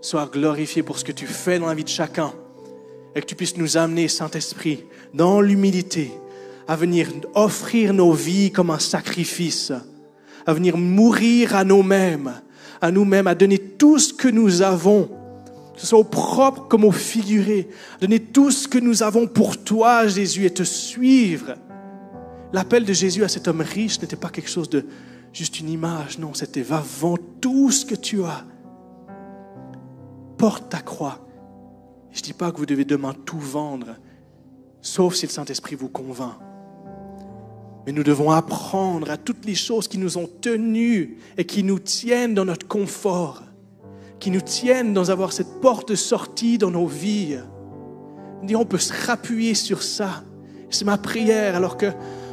Sois 0.00 0.30
glorifié 0.32 0.82
pour 0.82 0.98
ce 0.98 1.04
que 1.04 1.12
tu 1.12 1.26
fais 1.26 1.58
dans 1.58 1.66
la 1.66 1.74
vie 1.74 1.84
de 1.84 1.88
chacun. 1.88 2.32
Et 3.14 3.20
que 3.20 3.26
tu 3.26 3.34
puisses 3.34 3.56
nous 3.56 3.76
amener, 3.76 4.06
Saint-Esprit, 4.06 4.84
dans 5.12 5.40
l'humilité, 5.40 6.12
à 6.68 6.76
venir 6.76 7.08
offrir 7.34 7.92
nos 7.92 8.12
vies 8.12 8.52
comme 8.52 8.70
un 8.70 8.78
sacrifice 8.78 9.72
à 10.50 10.54
venir 10.54 10.76
mourir 10.76 11.54
à 11.54 11.64
nous-mêmes, 11.64 12.32
à 12.80 12.90
nous-mêmes, 12.90 13.26
à 13.26 13.34
donner 13.34 13.58
tout 13.58 13.98
ce 13.98 14.12
que 14.12 14.28
nous 14.28 14.62
avons, 14.62 15.08
que 15.74 15.80
ce 15.80 15.86
soit 15.86 15.98
au 15.98 16.04
propre 16.04 16.66
comme 16.68 16.84
au 16.84 16.92
figuré. 16.92 17.68
Donner 18.00 18.20
tout 18.20 18.50
ce 18.50 18.68
que 18.68 18.78
nous 18.78 19.02
avons 19.02 19.26
pour 19.26 19.56
toi, 19.62 20.06
Jésus, 20.06 20.44
et 20.44 20.50
te 20.50 20.62
suivre. 20.62 21.54
L'appel 22.52 22.84
de 22.84 22.92
Jésus 22.92 23.24
à 23.24 23.28
cet 23.28 23.48
homme 23.48 23.60
riche 23.60 24.00
n'était 24.00 24.16
pas 24.16 24.28
quelque 24.28 24.50
chose 24.50 24.68
de 24.68 24.84
juste 25.32 25.60
une 25.60 25.68
image, 25.68 26.18
non, 26.18 26.34
c'était 26.34 26.62
va 26.62 26.82
vends 26.84 27.18
tout 27.40 27.70
ce 27.70 27.86
que 27.86 27.94
tu 27.94 28.22
as. 28.24 28.44
Porte 30.36 30.68
ta 30.68 30.80
croix. 30.80 31.26
Je 32.10 32.18
ne 32.18 32.24
dis 32.24 32.32
pas 32.32 32.50
que 32.50 32.58
vous 32.58 32.66
devez 32.66 32.84
demain 32.84 33.14
tout 33.24 33.38
vendre, 33.38 33.96
sauf 34.80 35.14
si 35.14 35.26
le 35.26 35.32
Saint-Esprit 35.32 35.76
vous 35.76 35.88
convainc. 35.88 36.34
Mais 37.86 37.92
nous 37.92 38.02
devons 38.02 38.30
apprendre 38.30 39.10
à 39.10 39.16
toutes 39.16 39.44
les 39.44 39.54
choses 39.54 39.88
qui 39.88 39.98
nous 39.98 40.18
ont 40.18 40.28
tenus 40.40 41.10
et 41.36 41.44
qui 41.44 41.62
nous 41.62 41.78
tiennent 41.78 42.34
dans 42.34 42.44
notre 42.44 42.68
confort, 42.68 43.42
qui 44.18 44.30
nous 44.30 44.40
tiennent 44.40 44.92
dans 44.92 45.10
avoir 45.10 45.32
cette 45.32 45.60
porte 45.60 45.88
de 45.88 45.94
sortie 45.94 46.58
dans 46.58 46.70
nos 46.70 46.86
vies. 46.86 47.38
On 48.54 48.64
peut 48.64 48.78
se 48.78 48.92
rappuyer 49.06 49.54
sur 49.54 49.82
ça. 49.82 50.24
C'est 50.68 50.84
ma 50.84 50.98
prière 50.98 51.56
alors 51.56 51.76
que 51.76 51.86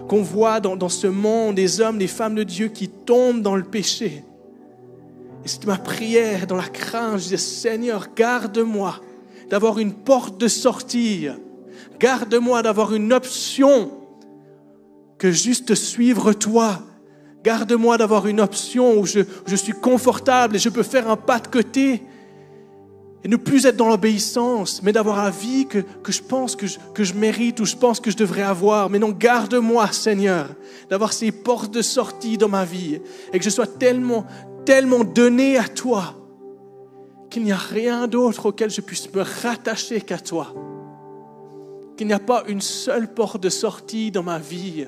qu'on 0.07 0.21
voit 0.21 0.61
dans, 0.61 0.77
dans, 0.77 0.89
ce 0.89 1.07
monde 1.07 1.55
des 1.55 1.81
hommes, 1.81 1.97
des 1.97 2.07
femmes 2.07 2.35
de 2.35 2.43
Dieu 2.43 2.69
qui 2.69 2.87
tombent 2.87 3.41
dans 3.41 3.57
le 3.57 3.63
péché. 3.63 4.23
Et 5.43 5.47
c'est 5.47 5.65
ma 5.65 5.77
prière 5.77 6.47
dans 6.47 6.55
la 6.55 6.67
crainte. 6.67 7.19
Je 7.19 7.27
dis, 7.27 7.37
Seigneur, 7.37 8.07
garde-moi 8.15 9.01
d'avoir 9.49 9.79
une 9.79 9.93
porte 9.93 10.39
de 10.39 10.47
sortie. 10.47 11.27
Garde-moi 11.99 12.63
d'avoir 12.63 12.93
une 12.93 13.11
option 13.11 13.91
que 15.17 15.31
juste 15.31 15.75
suivre 15.75 16.33
toi. 16.33 16.79
Garde-moi 17.43 17.97
d'avoir 17.97 18.27
une 18.27 18.41
option 18.41 18.99
où 18.99 19.05
je, 19.05 19.21
je, 19.45 19.55
suis 19.55 19.73
confortable 19.73 20.55
et 20.55 20.59
je 20.59 20.69
peux 20.69 20.83
faire 20.83 21.09
un 21.09 21.15
pas 21.15 21.39
de 21.39 21.47
côté 21.47 22.03
et 23.23 23.27
ne 23.27 23.35
plus 23.35 23.65
être 23.65 23.77
dans 23.77 23.89
l'obéissance, 23.89 24.81
mais 24.83 24.91
d'avoir 24.91 25.23
la 25.23 25.31
vie 25.31 25.65
que, 25.65 25.79
que 25.79 26.11
je 26.11 26.21
pense 26.21 26.55
que 26.55 26.67
je, 26.67 26.77
que 26.93 27.03
je 27.03 27.13
mérite 27.13 27.59
ou 27.59 27.65
je 27.65 27.75
pense 27.75 27.99
que 27.99 28.11
je 28.11 28.17
devrais 28.17 28.43
avoir. 28.43 28.89
Mais 28.89 28.99
non, 28.99 29.09
garde-moi, 29.09 29.87
Seigneur, 29.91 30.49
d'avoir 30.89 31.13
ces 31.13 31.31
portes 31.31 31.73
de 31.73 31.81
sortie 31.81 32.37
dans 32.37 32.49
ma 32.49 32.63
vie 32.63 32.99
et 33.33 33.39
que 33.39 33.43
je 33.43 33.49
sois 33.49 33.67
tellement, 33.67 34.25
tellement 34.65 35.03
donné 35.03 35.57
à 35.57 35.67
toi 35.67 36.15
qu'il 37.29 37.43
n'y 37.43 37.51
a 37.51 37.57
rien 37.57 38.07
d'autre 38.07 38.47
auquel 38.47 38.69
je 38.69 38.81
puisse 38.81 39.13
me 39.13 39.21
rattacher 39.21 40.01
qu'à 40.01 40.19
toi. 40.19 40.53
Qu'il 41.97 42.07
n'y 42.07 42.13
a 42.13 42.19
pas 42.19 42.43
une 42.47 42.61
seule 42.61 43.13
porte 43.13 43.41
de 43.41 43.49
sortie 43.49 44.11
dans 44.11 44.23
ma 44.23 44.37
vie 44.37 44.85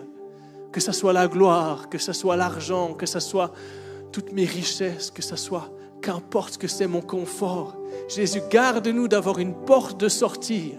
que 0.72 0.80
ce 0.80 0.91
soit 0.91 1.13
la 1.13 1.28
gloire, 1.28 1.89
que 1.89 1.97
ce 1.97 2.13
soit 2.13 2.36
l'argent, 2.36 2.93
que 2.93 3.05
ce 3.05 3.20
soit 3.20 3.51
toutes 4.11 4.32
mes 4.32 4.45
richesses, 4.45 5.11
que 5.11 5.22
ce 5.22 5.36
soit 5.36 5.72
qu'importe 6.01 6.57
que 6.57 6.67
c'est 6.67 6.88
mon 6.88 7.01
confort. 7.01 7.78
Jésus, 8.07 8.41
garde-nous 8.49 9.07
d'avoir 9.07 9.39
une 9.39 9.53
porte 9.53 9.99
de 9.99 10.09
sortie 10.09 10.74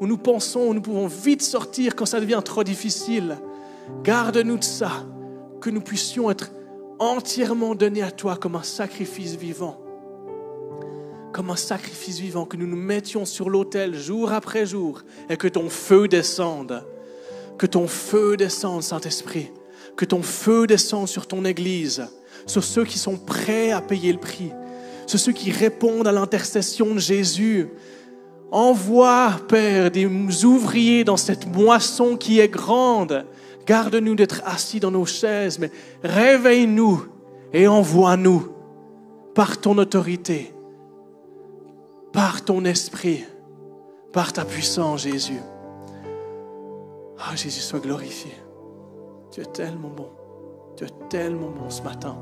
où 0.00 0.06
nous 0.06 0.18
pensons, 0.18 0.68
où 0.68 0.74
nous 0.74 0.80
pouvons 0.80 1.06
vite 1.06 1.42
sortir 1.42 1.94
quand 1.94 2.06
ça 2.06 2.20
devient 2.20 2.40
trop 2.44 2.64
difficile. 2.64 3.38
Garde-nous 4.02 4.58
de 4.58 4.64
ça, 4.64 5.04
que 5.60 5.70
nous 5.70 5.82
puissions 5.82 6.30
être 6.30 6.50
entièrement 6.98 7.74
donnés 7.74 8.02
à 8.02 8.10
toi 8.10 8.36
comme 8.36 8.56
un 8.56 8.62
sacrifice 8.62 9.36
vivant. 9.36 9.78
Comme 11.32 11.50
un 11.50 11.56
sacrifice 11.56 12.18
vivant, 12.18 12.44
que 12.44 12.56
nous 12.56 12.66
nous 12.66 12.76
mettions 12.76 13.24
sur 13.24 13.50
l'autel 13.50 13.94
jour 13.94 14.32
après 14.32 14.66
jour 14.66 15.02
et 15.28 15.36
que 15.36 15.48
ton 15.48 15.68
feu 15.68 16.08
descende 16.08 16.84
que 17.60 17.66
ton 17.66 17.86
feu 17.86 18.38
descende, 18.38 18.82
Saint-Esprit. 18.82 19.50
Que 19.94 20.06
ton 20.06 20.22
feu 20.22 20.66
descende 20.66 21.08
sur 21.08 21.26
ton 21.26 21.44
Église, 21.44 22.08
sur 22.46 22.64
ceux 22.64 22.86
qui 22.86 22.98
sont 22.98 23.18
prêts 23.18 23.70
à 23.70 23.82
payer 23.82 24.14
le 24.14 24.18
prix, 24.18 24.50
sur 25.06 25.18
ceux 25.20 25.32
qui 25.32 25.50
répondent 25.50 26.08
à 26.08 26.12
l'intercession 26.12 26.94
de 26.94 26.98
Jésus. 26.98 27.68
Envoie, 28.50 29.32
Père, 29.46 29.90
des 29.90 30.06
ouvriers 30.46 31.04
dans 31.04 31.18
cette 31.18 31.46
moisson 31.54 32.16
qui 32.16 32.40
est 32.40 32.48
grande. 32.48 33.26
Garde-nous 33.66 34.14
d'être 34.14 34.40
assis 34.46 34.80
dans 34.80 34.90
nos 34.90 35.04
chaises, 35.04 35.58
mais 35.58 35.70
réveille-nous 36.02 37.08
et 37.52 37.68
envoie-nous 37.68 38.48
par 39.34 39.60
ton 39.60 39.76
autorité, 39.76 40.54
par 42.10 42.42
ton 42.42 42.64
esprit, 42.64 43.26
par 44.14 44.32
ta 44.32 44.46
puissance, 44.46 45.02
Jésus. 45.02 45.42
Ah, 47.22 47.36
Jésus, 47.36 47.60
sois 47.60 47.80
glorifié. 47.80 48.32
Tu 49.30 49.42
es 49.42 49.46
tellement 49.46 49.90
bon. 49.90 50.10
Tu 50.76 50.84
es 50.84 51.08
tellement 51.08 51.50
bon 51.50 51.68
ce 51.68 51.82
matin. 51.82 52.16